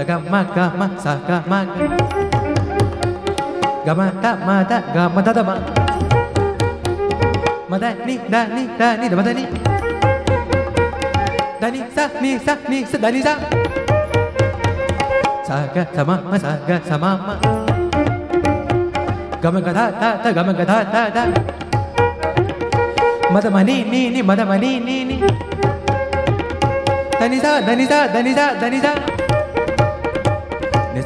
gama 0.06 0.40
gama 0.54 0.86
sa 1.02 1.12
gama 1.28 1.60
gama 3.86 4.06
ta 4.22 4.30
ma 4.46 4.56
ta 4.70 4.78
gama 4.94 5.20
ta 5.22 5.32
ta 5.36 5.42
ma. 5.42 5.54
Ma 7.70 7.76
da 7.82 7.90
ni 8.06 8.14
da 8.32 8.40
ni 8.54 8.62
da 8.78 8.88
ni 9.00 9.06
da 9.10 9.16
ma 9.18 9.22
da 9.26 9.32
ni. 9.38 9.44
Da 11.60 11.66
ni 11.74 11.80
sa 11.94 12.04
ni 12.22 12.30
sa 12.38 12.54
ni 12.70 12.78
sa 12.90 12.96
da 13.02 13.08
ni 13.10 13.20
sa. 13.26 13.34
Sa 15.46 15.56
ga 15.74 15.82
sama 15.94 16.14
ma 16.30 16.36
sa 16.38 16.50
ga 16.68 16.76
sama 16.88 17.10
ma 17.26 17.34
gama 19.42 19.58
ga 19.66 19.72
ta 19.78 19.84
ta 20.00 20.08
ta 20.22 20.28
gama 20.36 20.52
ga 20.58 20.64
ta 20.70 20.76
ta 20.94 21.02
ta. 21.16 21.22
Ma 23.32 23.38
da 23.42 23.50
ma 23.50 23.60
ni 23.62 23.76
ni 23.92 24.00
ni 24.14 24.20
ma 24.22 24.34
da 24.38 24.44
ma 24.46 24.56
ni 24.56 24.78
ni 24.78 24.96
ni. 25.10 25.16
Danisa, 27.26 27.58
Danisa, 27.66 28.06
Danisa, 28.12 28.46
Danisa. 28.60 28.92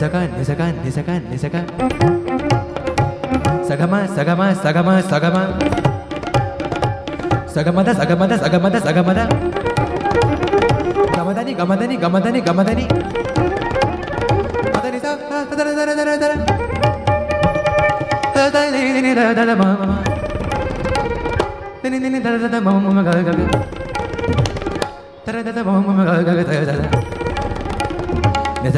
Nisakan, 0.01 0.33
nisakan, 0.33 0.73
nisakan, 0.81 1.21
nisakan. 1.29 1.65
Sagama, 3.61 4.09
sagama, 4.09 4.47
sagama, 4.57 4.95
sagama. 5.05 5.43
Sagamada, 7.45 7.93
sagamada, 7.93 8.41
sagamada, 8.41 8.79
sagamada. 8.81 9.29
Gamadani, 11.13 11.53
gamadani, 11.53 12.01
gamadani, 12.01 12.41
gamadani. 12.41 12.89
Madani 14.73 14.99
sa, 15.05 15.21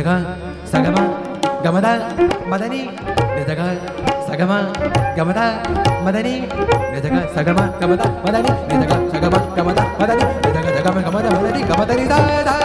ta 0.02 0.41
Sagama, 0.72 1.04
Gamada, 1.62 2.08
Madani, 2.48 2.88
Nedaga, 3.36 3.76
Sagama, 4.24 4.72
Gamada, 5.14 5.60
Madani, 6.00 6.48
Nedaga, 6.88 7.28
Sagama, 7.36 7.64
Gamada, 7.78 8.06
Madani, 8.24 8.48
Nedaga, 8.72 8.96
Sagama, 9.12 9.36
Sagama, 9.52 9.52
Gamada, 9.52 9.84
Madani, 10.00 10.24
Gamada, 10.32 10.48
Gamada, 10.48 10.80
Gamada, 10.80 10.80
Gamada, 10.80 11.28
Gamada, 11.28 11.60
Gamada, 11.68 11.94
Gamada, 12.08 12.61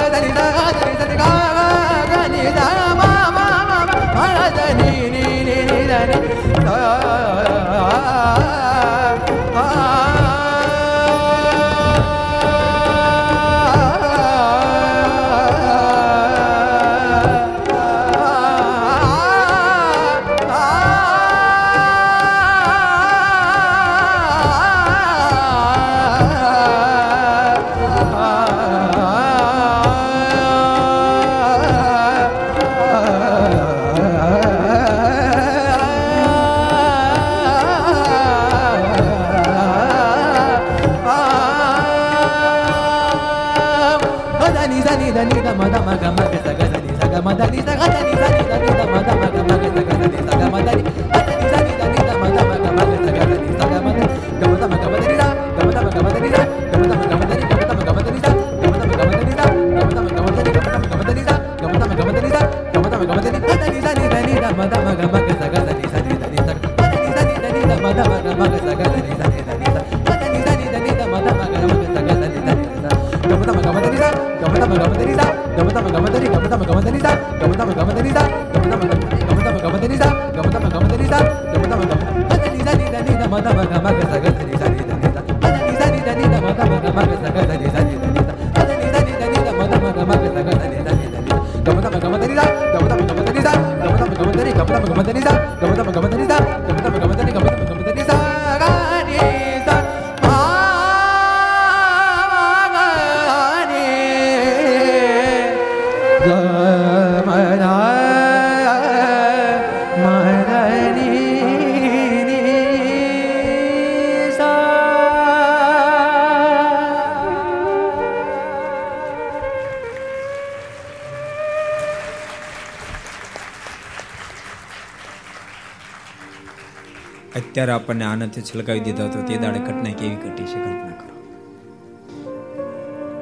આપણને 127.88 128.06
આનંદથી 128.06 128.42
છલકાવી 128.42 128.80
દીધો 128.80 129.04
હતો 129.06 129.22
તે 129.22 129.38
દાડે 129.38 129.60
ઘટના 129.60 129.94
કેવી 129.94 130.16
ઘટી 130.16 130.44
છે 130.44 130.54
કલ્પના 130.54 130.92
કરો. 130.92 131.14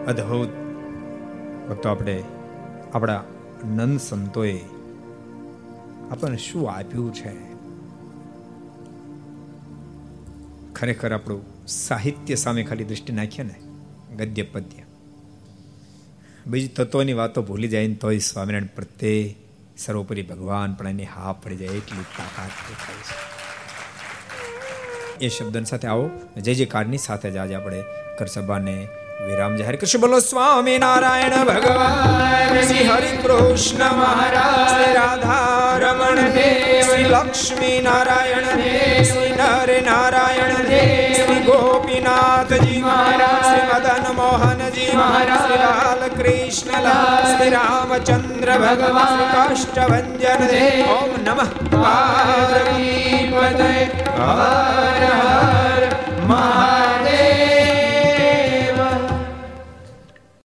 અદ્ભુત 0.08 0.50
ભક્તો 1.70 1.90
આપણે, 1.90 2.24
આપણા 2.94 3.24
નંદ 3.66 4.00
સંતોએ 4.00 4.60
આપણને 6.12 6.38
શું 6.38 6.72
આપ્યું 6.72 7.14
છે? 7.14 7.34
ખરેખર 10.74 11.14
આપણું 11.14 11.68
સાહિત્ય 11.68 12.36
સામે 12.36 12.64
ખાલી 12.64 12.84
દૃષ્ટિ 12.84 13.14
નાખીએ 13.14 13.46
ને? 13.46 13.56
ગદ્ય 14.16 14.44
પદ્ય. 14.44 14.84
બીજી 16.48 16.68
તત્વોની 16.68 17.14
વાતો 17.14 17.42
ભૂલી 17.42 17.68
જાય 17.68 17.88
ને 17.88 17.94
તોય 17.94 18.18
સ્વામિનારાયણ 18.18 18.76
પ્રત્યે 18.76 19.36
સર્વોપરી 19.78 20.22
ભગવાન 20.22 20.74
પણ 20.74 20.88
એની 20.88 21.04
હા 21.06 21.34
પડી 21.34 21.56
જાય, 21.56 21.70
એટલી 21.70 22.04
તાકાત 22.18 22.52
દેખાય 22.70 22.96
છે. 22.96 23.35
એ 25.22 25.30
શબ્દન 25.30 25.64
સાથે 25.64 25.88
આવો. 25.88 26.10
જય 26.38 26.54
જયકારની 26.54 26.98
સાથે 26.98 27.32
જ 27.32 27.38
આજે 27.38 27.56
આપણે 27.56 27.84
કરસભાને 28.18 28.88
વિરામ 29.28 29.56
જાહેર 29.56 29.76
કરશું. 29.76 30.02
બોલો, 30.02 30.20
સ્વામી 30.20 30.78
નારાયણ 30.78 31.46
ભગવાન, 31.46 32.62
શ્રી 32.62 32.84
હરિ 32.84 33.18
કૃષ્ણ 33.18 33.94
મહારાજ 33.94 34.96
રાધા 34.96 35.78
રમણ 35.78 36.16
દેવ 36.16 37.08
લક્ષ્મી 37.08 37.82
નારાયણ 37.82 38.56
દેવ 38.56 39.36
નર 39.36 39.82
નારાયણ 39.92 40.54
દેવ 40.54 41.34
ગોપીનાથજી 41.46 42.82
મહારાજ, 42.82 43.46
શ્રી 43.46 43.68
મદન 43.68 44.16
મોહનજી 44.16 44.98
મહારાજ, 44.98 45.40
શ્રી 45.40 45.58
લાલ 45.58 46.08
કૃષ્ણલાલ 46.08 47.38
શ્રી 47.38 47.50
રામચંદ્ર 47.50 48.58
ભગવાન, 48.58 49.34
કાષ્ટભંજન 49.34 50.84
ઓમ 50.84 51.10
નમઃ. 51.24 51.46
પાર્વતી 51.84 53.34
પતય 53.36 54.05
હર 54.18 55.04
હર 55.14 55.82
મહાદેવ 56.24 56.95